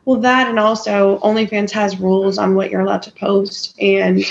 Well, 0.06 0.20
that 0.22 0.48
and 0.48 0.58
also 0.58 1.20
OnlyFans 1.20 1.70
has 1.70 2.00
rules 2.00 2.40
on 2.40 2.56
what 2.56 2.72
you're 2.72 2.82
allowed 2.82 3.04
to 3.04 3.12
post, 3.12 3.80
and 3.80 4.24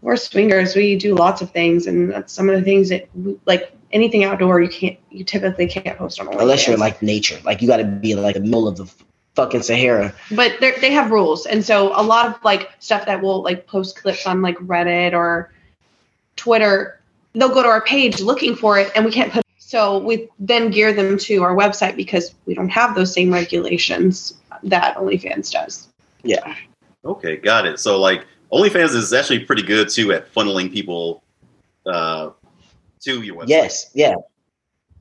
we're 0.00 0.16
swingers. 0.16 0.74
We 0.74 0.96
do 0.96 1.14
lots 1.14 1.42
of 1.42 1.50
things, 1.50 1.86
and 1.86 2.10
that's 2.10 2.32
some 2.32 2.48
of 2.48 2.56
the 2.56 2.62
things 2.62 2.88
that 2.88 3.10
like 3.44 3.74
anything 3.92 4.24
outdoor 4.24 4.60
you 4.60 4.68
can't 4.68 4.98
you 5.10 5.24
typically 5.24 5.66
can't 5.66 5.96
post 5.98 6.20
on 6.20 6.26
OnlyFans. 6.26 6.40
Unless 6.40 6.66
you're 6.66 6.74
in 6.74 6.80
like 6.80 7.02
nature, 7.02 7.38
like 7.44 7.62
you 7.62 7.68
got 7.68 7.78
to 7.78 7.84
be 7.84 8.12
in 8.12 8.22
like 8.22 8.34
the 8.34 8.40
middle 8.40 8.68
of 8.68 8.76
the 8.76 8.86
fucking 9.34 9.62
Sahara. 9.62 10.12
but 10.32 10.56
they're- 10.60 10.76
they 10.80 10.90
have 10.92 11.10
rules, 11.10 11.46
and 11.46 11.64
so 11.64 11.92
a 11.98 12.02
lot 12.02 12.26
of 12.26 12.34
like 12.44 12.70
stuff 12.80 13.06
that 13.06 13.22
will 13.22 13.42
like 13.42 13.66
post 13.66 14.00
clips 14.00 14.26
on 14.26 14.42
like 14.42 14.56
Reddit 14.58 15.12
or 15.12 15.52
Twitter, 16.36 17.00
they'll 17.34 17.48
go 17.48 17.62
to 17.62 17.68
our 17.68 17.80
page 17.82 18.20
looking 18.20 18.54
for 18.56 18.78
it, 18.78 18.90
and 18.94 19.04
we 19.04 19.10
can't 19.10 19.32
put. 19.32 19.44
So 19.58 19.98
we 19.98 20.28
then 20.38 20.70
gear 20.70 20.92
them 20.94 21.18
to 21.18 21.42
our 21.42 21.54
website 21.54 21.94
because 21.96 22.34
we 22.46 22.54
don't 22.54 22.70
have 22.70 22.94
those 22.94 23.12
same 23.12 23.30
regulations 23.32 24.34
that 24.62 24.96
OnlyFans 24.96 25.52
does. 25.52 25.88
Yeah. 26.22 26.54
Okay, 27.04 27.36
got 27.36 27.66
it. 27.66 27.78
So 27.78 27.98
like 28.00 28.24
OnlyFans 28.52 28.94
is 28.94 29.12
actually 29.12 29.40
pretty 29.40 29.62
good 29.62 29.88
too 29.90 30.12
at 30.12 30.32
funneling 30.32 30.72
people 30.72 31.22
uh, 31.86 32.30
to 33.00 33.22
your 33.22 33.36
website. 33.36 33.48
Yes, 33.48 33.90
yeah. 33.94 34.14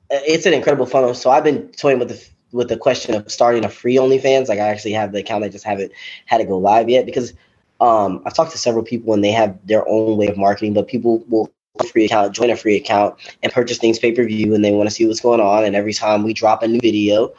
It's 0.09 0.45
an 0.45 0.53
incredible 0.53 0.85
funnel. 0.85 1.13
So 1.13 1.29
I've 1.29 1.43
been 1.43 1.67
toying 1.69 1.99
with 1.99 2.09
the 2.09 2.29
with 2.51 2.69
the 2.69 2.77
question 2.77 3.13
of 3.15 3.29
starting 3.29 3.65
a 3.65 3.69
free 3.69 3.95
OnlyFans. 3.95 4.47
Like 4.47 4.59
I 4.59 4.67
actually 4.67 4.93
have 4.93 5.11
the 5.11 5.19
account, 5.19 5.43
I 5.43 5.49
just 5.49 5.65
haven't 5.65 5.91
had 6.25 6.39
it 6.39 6.47
go 6.47 6.57
live 6.57 6.89
yet 6.89 7.05
because 7.05 7.33
um, 7.81 8.21
I've 8.25 8.33
talked 8.33 8.51
to 8.51 8.57
several 8.57 8.83
people 8.83 9.13
and 9.13 9.23
they 9.23 9.31
have 9.31 9.57
their 9.67 9.87
own 9.87 10.17
way 10.17 10.27
of 10.27 10.37
marketing, 10.37 10.73
but 10.73 10.87
people 10.87 11.23
will 11.27 11.51
free 11.85 12.05
account, 12.05 12.33
join 12.33 12.49
a 12.49 12.55
free 12.55 12.75
account, 12.75 13.15
and 13.43 13.51
purchase 13.51 13.77
things 13.77 13.99
pay 13.99 14.11
per 14.11 14.25
view, 14.25 14.53
and 14.53 14.63
they 14.63 14.71
want 14.71 14.89
to 14.89 14.95
see 14.95 15.05
what's 15.05 15.19
going 15.19 15.39
on. 15.39 15.63
And 15.63 15.75
every 15.75 15.93
time 15.93 16.23
we 16.23 16.33
drop 16.33 16.63
a 16.63 16.67
new 16.67 16.79
video 16.79 17.33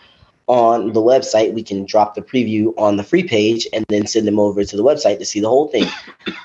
on 0.46 0.92
the 0.92 1.00
website, 1.00 1.52
we 1.52 1.62
can 1.62 1.84
drop 1.84 2.14
the 2.14 2.22
preview 2.22 2.72
on 2.78 2.96
the 2.96 3.04
free 3.04 3.26
page 3.26 3.66
and 3.72 3.84
then 3.88 4.06
send 4.06 4.26
them 4.26 4.38
over 4.38 4.64
to 4.64 4.76
the 4.76 4.84
website 4.84 5.18
to 5.18 5.24
see 5.24 5.40
the 5.40 5.48
whole 5.48 5.68
thing. 5.68 5.86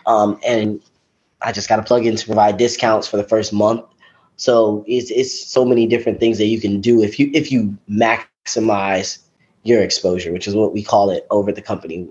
Um, 0.05 0.39
and 0.45 0.82
I 1.41 1.51
just 1.51 1.70
got 1.70 1.78
to 1.78 1.84
plug 1.84 2.05
in 2.05 2.16
to 2.16 2.26
provide 2.26 2.57
discounts 2.57 3.07
for 3.07 3.18
the 3.18 3.24
first 3.24 3.53
month. 3.53 3.86
So 4.36 4.84
it's 4.88 5.12
it's 5.12 5.48
so 5.48 5.66
many 5.66 5.88
different 5.88 6.20
things 6.20 6.38
that 6.38 6.48
you 6.48 6.60
can 6.60 6.82
do 6.82 7.04
if 7.04 7.20
you 7.20 7.30
if 7.34 7.52
you 7.52 7.78
maximize 7.90 9.20
your 9.64 9.82
exposure, 9.82 10.32
which 10.34 10.48
is 10.48 10.56
what 10.56 10.74
we 10.74 10.84
call 10.84 11.10
it 11.10 11.26
over 11.30 11.52
the 11.52 11.62
company. 11.62 12.08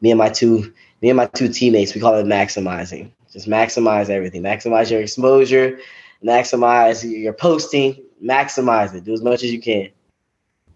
Me 0.00 0.10
and 0.10 0.18
my 0.18 0.28
two 0.28 0.72
me 1.00 1.10
and 1.10 1.16
my 1.16 1.26
two 1.26 1.48
teammates, 1.48 1.94
we 1.94 2.00
call 2.00 2.14
it 2.14 2.26
maximizing. 2.26 3.10
Just 3.32 3.48
maximize 3.48 4.10
everything. 4.10 4.42
Maximize 4.42 4.90
your 4.90 5.00
exposure, 5.00 5.78
maximize 6.22 7.02
your 7.02 7.32
posting, 7.32 8.02
maximize 8.22 8.94
it. 8.94 9.04
Do 9.04 9.12
as 9.12 9.22
much 9.22 9.42
as 9.42 9.52
you 9.52 9.60
can. 9.60 9.88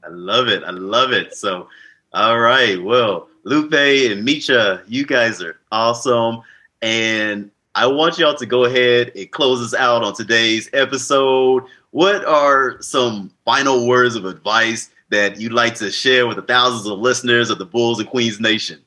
I 0.04 0.08
love 0.08 0.48
it. 0.48 0.62
I 0.64 0.70
love 0.70 1.12
it. 1.12 1.34
So, 1.34 1.68
all 2.12 2.38
right. 2.38 2.82
Well, 2.82 3.28
Lupe 3.44 3.72
and 3.74 4.26
Micha, 4.26 4.82
you 4.86 5.04
guys 5.04 5.42
are 5.42 5.58
awesome. 5.70 6.42
And 6.82 7.50
I 7.76 7.86
want 7.86 8.18
y'all 8.18 8.34
to 8.34 8.46
go 8.46 8.64
ahead 8.64 9.12
and 9.14 9.30
close 9.30 9.60
us 9.60 9.78
out 9.78 10.02
on 10.02 10.14
today's 10.14 10.70
episode. 10.72 11.64
What 11.90 12.24
are 12.24 12.80
some 12.80 13.30
final 13.44 13.86
words 13.86 14.16
of 14.16 14.24
advice 14.24 14.88
that 15.10 15.38
you'd 15.38 15.52
like 15.52 15.74
to 15.76 15.90
share 15.90 16.26
with 16.26 16.36
the 16.36 16.42
thousands 16.42 16.86
of 16.86 16.98
listeners 16.98 17.50
of 17.50 17.58
the 17.58 17.66
Bulls 17.66 18.00
and 18.00 18.08
Queens 18.08 18.40
Nation? 18.40 18.80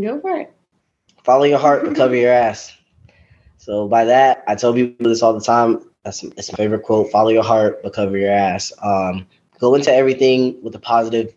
Go 0.00 0.20
for 0.20 0.40
it. 0.40 0.52
Follow 1.22 1.44
your 1.44 1.60
heart 1.60 1.84
but 1.84 1.94
cover 1.94 2.16
your 2.16 2.32
ass. 2.32 2.76
So 3.58 3.86
by 3.86 4.04
that, 4.04 4.42
I 4.48 4.56
tell 4.56 4.74
people 4.74 5.08
this 5.08 5.22
all 5.22 5.34
the 5.34 5.40
time. 5.40 5.88
That's 6.02 6.24
it's 6.24 6.50
my 6.50 6.56
favorite 6.56 6.82
quote. 6.82 7.12
Follow 7.12 7.28
your 7.28 7.44
heart, 7.44 7.80
but 7.80 7.92
cover 7.92 8.18
your 8.18 8.32
ass. 8.32 8.72
Um, 8.82 9.24
go 9.60 9.76
into 9.76 9.94
everything 9.94 10.60
with 10.64 10.74
a 10.74 10.80
positive 10.80 11.32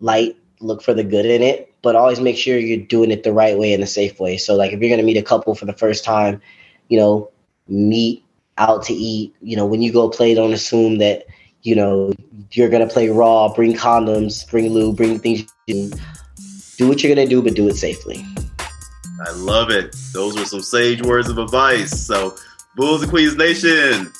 light. 0.00 0.38
Look 0.60 0.80
for 0.80 0.94
the 0.94 1.04
good 1.04 1.26
in 1.26 1.42
it, 1.42 1.67
but 1.82 1.96
always 1.96 2.20
make 2.20 2.36
sure 2.36 2.58
you're 2.58 2.84
doing 2.84 3.10
it 3.10 3.22
the 3.22 3.32
right 3.32 3.58
way 3.58 3.72
in 3.72 3.82
a 3.82 3.86
safe 3.86 4.18
way. 4.20 4.36
So 4.36 4.54
like 4.54 4.72
if 4.72 4.80
you're 4.80 4.90
gonna 4.90 5.02
meet 5.02 5.16
a 5.16 5.22
couple 5.22 5.54
for 5.54 5.64
the 5.64 5.72
first 5.72 6.04
time, 6.04 6.40
you 6.88 6.98
know, 6.98 7.30
meet 7.68 8.24
out 8.58 8.82
to 8.84 8.92
eat. 8.92 9.34
You 9.40 9.56
know, 9.56 9.66
when 9.66 9.82
you 9.82 9.92
go 9.92 10.08
play, 10.08 10.34
don't 10.34 10.52
assume 10.52 10.98
that 10.98 11.26
you 11.62 11.74
know 11.74 12.12
you're 12.52 12.68
gonna 12.68 12.86
play 12.86 13.08
raw. 13.08 13.52
Bring 13.52 13.74
condoms, 13.74 14.48
bring 14.50 14.72
lube, 14.72 14.96
bring 14.96 15.18
things. 15.18 15.50
Do. 15.66 15.90
do 16.76 16.88
what 16.88 17.02
you're 17.02 17.14
gonna 17.14 17.28
do, 17.28 17.42
but 17.42 17.54
do 17.54 17.68
it 17.68 17.76
safely. 17.76 18.24
I 19.26 19.32
love 19.32 19.70
it. 19.70 19.96
Those 20.12 20.36
were 20.36 20.44
some 20.44 20.62
sage 20.62 21.02
words 21.02 21.28
of 21.28 21.38
advice. 21.38 22.06
So, 22.06 22.36
Bulls 22.76 23.02
and 23.02 23.10
Queens 23.10 23.36
Nation, 23.36 24.12